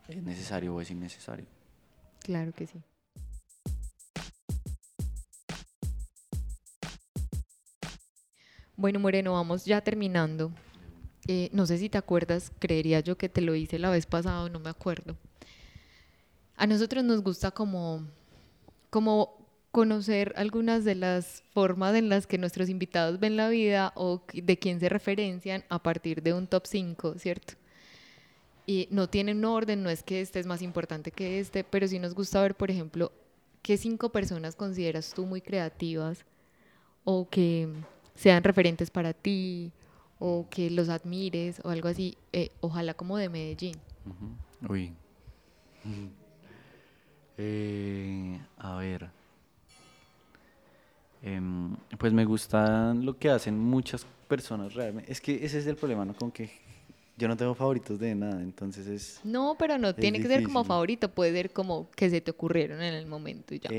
es 0.09 0.22
necesario 0.22 0.74
o 0.74 0.80
es 0.80 0.90
innecesario. 0.90 1.47
Claro 2.22 2.53
que 2.53 2.66
sí. 2.66 2.78
Bueno, 8.76 9.01
Moreno, 9.01 9.32
vamos 9.32 9.64
ya 9.64 9.80
terminando. 9.80 10.53
Eh, 11.29 11.51
no 11.53 11.66
sé 11.66 11.79
si 11.79 11.89
te 11.89 11.99
acuerdas, 11.99 12.53
creería 12.59 13.01
yo 13.01 13.18
que 13.18 13.29
te 13.29 13.41
lo 13.41 13.55
hice 13.55 13.79
la 13.79 13.91
vez 13.91 14.07
pasada, 14.07 14.49
no 14.49 14.61
me 14.61 14.70
acuerdo. 14.70 15.16
A 16.57 16.66
nosotros 16.66 17.05
nos 17.05 17.22
gusta 17.22 17.51
como, 17.51 18.03
como 18.91 19.37
conocer 19.72 20.33
algunas 20.37 20.85
de 20.85 20.95
las 20.95 21.43
formas 21.53 21.95
en 21.95 22.09
las 22.09 22.27
que 22.27 22.39
nuestros 22.39 22.68
invitados 22.68 23.20
ven 23.20 23.37
la 23.37 23.49
vida 23.49 23.93
o 23.95 24.22
de 24.33 24.59
quién 24.59 24.81
se 24.81 24.89
referencian 24.89 25.64
a 25.68 25.83
partir 25.83 26.22
de 26.22 26.33
un 26.33 26.47
top 26.47 26.66
5, 26.66 27.18
¿cierto? 27.18 27.55
Y 28.64 28.89
no 28.91 29.09
tiene 29.09 29.33
un 29.33 29.45
orden, 29.45 29.83
no 29.83 29.91
es 29.91 30.03
que 30.03 30.20
este 30.20 30.41
es 30.41 30.47
más 30.47 30.62
importante 30.62 31.11
que 31.11 31.41
este, 31.41 31.62
pero 31.62 31.87
sí 31.87 31.99
nos 31.99 32.14
gusta 32.14 32.41
ver, 32.41 32.55
por 32.55 32.70
ejemplo, 32.70 33.12
qué 33.62 33.77
cinco 33.77 34.11
personas 34.11 34.57
consideras 34.57 35.12
tú 35.12 35.27
muy 35.27 35.41
creativas 35.41 36.24
o 37.05 37.29
que 37.29 37.68
sean 38.14 38.45
referentes 38.45 38.91
para 38.91 39.12
ti 39.12 39.72
o 40.19 40.47
que 40.51 40.71
los 40.71 40.89
admires 40.89 41.61
o 41.64 41.71
algo 41.71 41.89
así, 41.89 42.17
eh, 42.33 42.51
ojalá 42.61 42.95
como 42.95 43.17
de 43.17 43.29
Medellín. 43.29 43.77
Uy. 44.69 44.93
Eh, 47.37 48.41
a 48.59 48.77
ver. 48.77 49.11
Em, 51.23 51.77
pues 51.99 52.12
me 52.12 52.25
gusta 52.25 52.95
lo 52.95 53.19
que 53.19 53.31
hacen 53.31 53.59
muchas 53.59 54.07
personas 54.29 54.75
realmente. 54.75 55.11
Es 55.11 55.21
que 55.21 55.45
ese 55.45 55.59
es 55.59 55.67
el 55.67 55.77
problema, 55.77 56.05
¿no? 56.05 56.14
Con 56.14 56.31
que 56.31 56.51
yo 57.17 57.29
no 57.29 57.37
tengo 57.37 57.55
favoritos 57.55 57.99
de 57.99 58.14
nada, 58.14 58.43
entonces 58.43 58.87
es... 58.87 59.21
No, 59.25 59.57
pero 59.59 59.79
no 59.79 59.95
tiene 59.95 60.21
que 60.21 60.29
ser 60.29 60.43
como 60.43 60.64
favorito, 60.64 61.11
puede 61.11 61.33
ser 61.33 61.51
como 61.51 61.91
que 61.97 62.11
se 62.11 62.21
te 62.21 62.31
ocurrieron 62.31 62.83
en 62.83 62.95
el 62.95 63.07
momento 63.07 63.55
y 63.55 63.61
ya. 63.61 63.71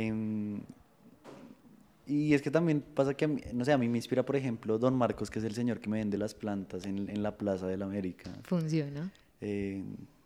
Y 2.07 2.33
es 2.33 2.41
que 2.41 2.49
también 2.51 2.81
pasa 2.81 3.13
que, 3.15 3.25
a 3.25 3.27
mí- 3.27 3.41
no 3.53 3.65
sé, 3.65 3.73
a 3.73 3.77
mí 3.77 3.89
me 3.89 3.97
inspira, 3.97 4.23
por 4.25 4.35
ejemplo, 4.37 4.77
Don 4.79 4.95
Marcos, 4.95 5.29
que 5.29 5.39
es 5.39 5.45
el 5.45 5.53
señor 5.53 5.79
que 5.81 5.89
me 5.89 5.97
vende 5.97 6.17
las 6.17 6.33
plantas 6.33 6.85
en, 6.85 7.09
en 7.09 7.21
la 7.21 7.37
Plaza 7.37 7.67
de 7.67 7.75
la 7.77 7.85
América. 7.85 8.31
Funciona. 8.43 9.11
Eh, 9.41 9.83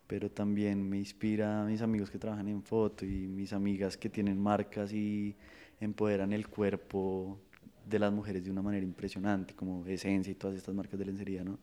pero 0.08 0.30
también 0.30 0.88
me 0.88 0.98
inspira 1.00 1.64
a 1.64 1.66
mis 1.66 1.82
amigos 1.82 2.12
que 2.12 2.20
trabajan 2.20 2.48
en 2.50 2.62
foto 2.62 3.06
y 3.06 3.28
mis 3.28 3.52
amigas 3.54 3.98
que 3.98 4.10
tienen 4.10 4.38
marcas 4.40 4.94
y 4.94 5.36
empoderan 5.80 6.34
el 6.34 6.48
cuerpo 6.48 7.40
de 7.90 7.98
las 7.98 8.12
mujeres 8.14 8.44
de 8.44 8.52
una 8.52 8.62
manera 8.62 8.86
impresionante, 8.86 9.56
como 9.56 9.86
Esencia 9.88 10.30
y 10.32 10.36
todas 10.36 10.56
estas 10.58 10.76
marcas 10.76 11.00
de 11.00 11.06
lencería, 11.06 11.44
¿no? 11.44 11.58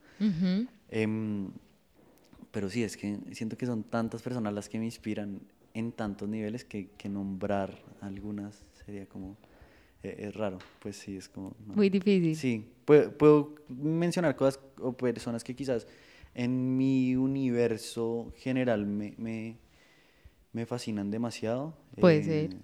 Em, 0.89 1.49
pero 2.51 2.69
sí, 2.69 2.83
es 2.83 2.97
que 2.97 3.19
siento 3.31 3.55
que 3.57 3.65
son 3.65 3.83
tantas 3.83 4.21
personas 4.21 4.51
las 4.53 4.67
que 4.67 4.79
me 4.79 4.85
inspiran 4.85 5.39
en 5.73 5.91
tantos 5.91 6.27
niveles 6.27 6.65
que, 6.65 6.89
que 6.97 7.07
nombrar 7.07 7.77
algunas 8.01 8.65
sería 8.85 9.05
como... 9.05 9.37
eh, 10.03 10.15
es 10.19 10.35
raro, 10.35 10.59
pues 10.79 10.97
sí, 10.97 11.17
es 11.17 11.27
como... 11.27 11.55
no. 11.65 11.75
Muy 11.75 11.89
difícil. 11.89 12.35
Sí, 12.35 12.65
puedo, 12.85 13.11
puedo 13.17 13.55
mencionar 13.67 14.35
cosas 14.35 14.59
o 14.79 14.93
personas 14.93 15.43
que 15.43 15.55
quizás 15.55 15.87
en 16.33 16.77
mi 16.77 17.15
universo 17.15 18.31
general 18.37 18.85
me, 18.85 19.13
me, 19.17 19.57
me 20.53 20.65
fascinan 20.65 21.11
demasiado. 21.11 21.73
Puede 21.99 22.23
ser. 22.23 22.55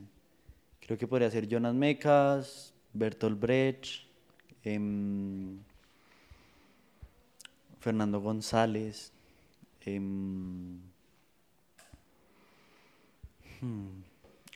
Creo 0.79 0.97
que 0.97 1.07
podría 1.07 1.29
ser 1.31 1.47
Jonas 1.47 1.73
Mekas, 1.73 2.73
Bertolt 2.93 3.39
Brecht, 3.39 4.05
em, 4.63 5.57
Fernando 7.79 8.21
González, 8.21 9.11
em, 9.81 10.79
hmm, 13.61 14.03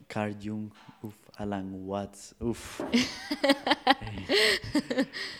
Carl 0.10 0.36
Jung, 0.42 0.72
uf, 1.04 1.14
Alan 1.38 1.72
Watts, 1.86 2.36
uf. 2.40 2.82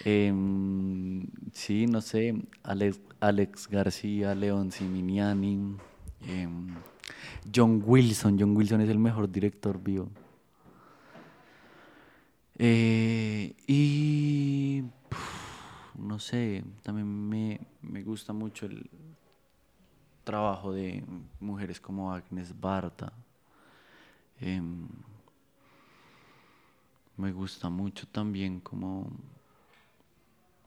Em, 0.06 1.26
sí, 1.52 1.88
no 1.88 2.02
sé, 2.02 2.36
Alex, 2.64 3.02
Alex 3.20 3.68
García, 3.68 4.36
León 4.36 4.72
Siminiani, 4.72 5.76
em, 6.28 6.68
John 7.54 7.84
Wilson. 7.86 8.38
John 8.40 8.56
Wilson 8.56 8.82
es 8.82 8.90
el 8.90 9.00
mejor 9.00 9.30
director 9.30 9.82
vivo. 9.82 10.10
Eh, 12.60 13.56
y 13.68 14.84
puf, 15.10 15.96
no 15.98 16.20
sé, 16.20 16.64
también 16.84 17.08
me, 17.08 17.60
me 17.82 18.04
gusta 18.04 18.34
mucho 18.34 18.68
el 18.68 18.88
trabajo 20.24 20.72
de 20.72 21.04
mujeres 21.40 21.82
como 21.82 22.14
Agnes 22.14 22.54
Barda. 22.60 23.12
Em, 24.42 24.88
me 27.18 27.32
gusta 27.32 27.70
mucho 27.70 28.08
también 28.08 28.60
como... 28.62 29.10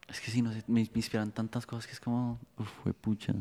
Es 0.08 0.20
que 0.20 0.30
sí, 0.30 0.42
no 0.42 0.52
sé, 0.52 0.62
me, 0.66 0.80
inspiran 0.80 1.32
tantas 1.32 1.64
cosas 1.64 1.86
que 1.86 1.92
es 1.92 2.00
como... 2.00 2.38
Uf, 2.58 2.68
fue 2.82 2.92
pucha. 2.92 3.34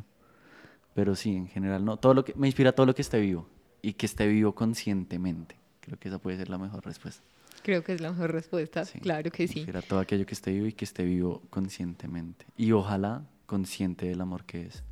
Pero 0.94 1.16
sí, 1.16 1.36
en 1.36 1.48
general, 1.48 1.84
no. 1.84 1.98
Todo 1.98 2.14
lo 2.14 2.24
que, 2.24 2.34
me 2.36 2.48
inspira 2.48 2.72
todo 2.72 2.86
lo 2.86 2.96
que 2.96 3.02
esté 3.02 3.20
vivo. 3.20 3.48
Y 3.82 3.94
que 3.94 4.06
esté 4.06 4.28
vivo 4.28 4.56
conscientemente. 4.56 5.56
Creo 5.82 6.00
que 6.00 6.08
esa 6.08 6.20
puede 6.20 6.38
ser 6.38 6.50
la 6.50 6.58
mejor 6.58 6.86
respuesta. 6.86 7.22
Creo 7.64 7.84
que 7.84 7.94
es 7.94 8.02
la 8.02 8.12
mejor 8.12 8.32
respuesta. 8.32 8.86
Sí, 8.86 9.00
Claro 9.00 9.30
que 9.32 9.44
me 9.44 9.48
sí. 9.48 9.60
inspira 9.60 9.82
todo 9.82 10.00
aquello 10.00 10.26
que 10.26 10.34
esté 10.34 10.52
vivo 10.52 10.68
y 10.68 10.74
que 10.74 10.86
esté 10.86 11.04
vivo 11.04 11.42
conscientemente. 11.50 12.46
Y 12.56 12.72
ojalá 12.72 13.24
consciente 13.46 14.06
del 14.06 14.22
amor 14.22 14.46
que 14.46 14.68
es. 14.68 14.84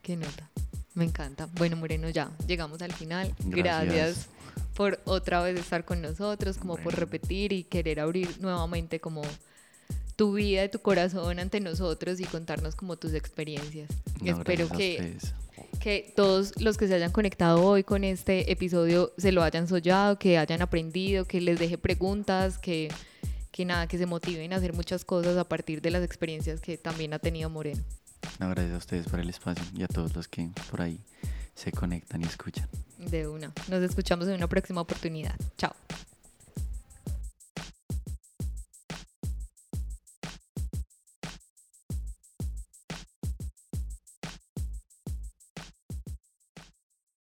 Qué 0.00 0.16
nota. 0.16 0.48
Me 0.94 1.04
encanta. 1.04 1.46
Bueno, 1.56 1.76
Moreno, 1.76 2.08
ya 2.08 2.30
llegamos 2.46 2.80
al 2.80 2.92
final. 2.92 3.34
Gracias. 3.44 3.84
Gracias 3.84 4.40
por 4.80 4.98
otra 5.04 5.42
vez 5.42 5.60
estar 5.60 5.84
con 5.84 6.00
nosotros, 6.00 6.56
como 6.56 6.78
por 6.78 6.98
repetir 6.98 7.52
y 7.52 7.64
querer 7.64 8.00
abrir 8.00 8.40
nuevamente 8.40 8.98
como 8.98 9.20
tu 10.16 10.32
vida 10.32 10.64
y 10.64 10.70
tu 10.70 10.78
corazón 10.78 11.38
ante 11.38 11.60
nosotros 11.60 12.18
y 12.18 12.24
contarnos 12.24 12.76
como 12.76 12.96
tus 12.96 13.12
experiencias. 13.12 13.90
No, 14.22 14.38
Espero 14.38 14.70
que, 14.70 15.18
que 15.80 16.14
todos 16.16 16.58
los 16.62 16.78
que 16.78 16.88
se 16.88 16.94
hayan 16.94 17.12
conectado 17.12 17.62
hoy 17.62 17.84
con 17.84 18.04
este 18.04 18.50
episodio 18.50 19.12
se 19.18 19.32
lo 19.32 19.42
hayan 19.42 19.68
soñado, 19.68 20.18
que 20.18 20.38
hayan 20.38 20.62
aprendido, 20.62 21.26
que 21.26 21.42
les 21.42 21.58
deje 21.58 21.76
preguntas, 21.76 22.56
que, 22.56 22.88
que 23.50 23.66
nada, 23.66 23.86
que 23.86 23.98
se 23.98 24.06
motiven 24.06 24.54
a 24.54 24.56
hacer 24.56 24.72
muchas 24.72 25.04
cosas 25.04 25.36
a 25.36 25.44
partir 25.44 25.82
de 25.82 25.90
las 25.90 26.02
experiencias 26.02 26.58
que 26.62 26.78
también 26.78 27.12
ha 27.12 27.18
tenido 27.18 27.50
Moreno. 27.50 27.82
No, 28.38 28.48
gracias 28.48 28.72
a 28.72 28.78
ustedes 28.78 29.06
por 29.08 29.20
el 29.20 29.28
espacio 29.28 29.62
y 29.76 29.82
a 29.82 29.88
todos 29.88 30.16
los 30.16 30.26
que 30.26 30.48
por 30.70 30.80
ahí 30.80 31.00
se 31.54 31.72
conectan 31.72 32.22
y 32.22 32.24
escuchan. 32.24 32.68
De 32.98 33.26
una. 33.26 33.52
Nos 33.68 33.82
escuchamos 33.82 34.28
en 34.28 34.34
una 34.34 34.48
próxima 34.48 34.80
oportunidad. 34.80 35.34
Chao. 35.56 35.74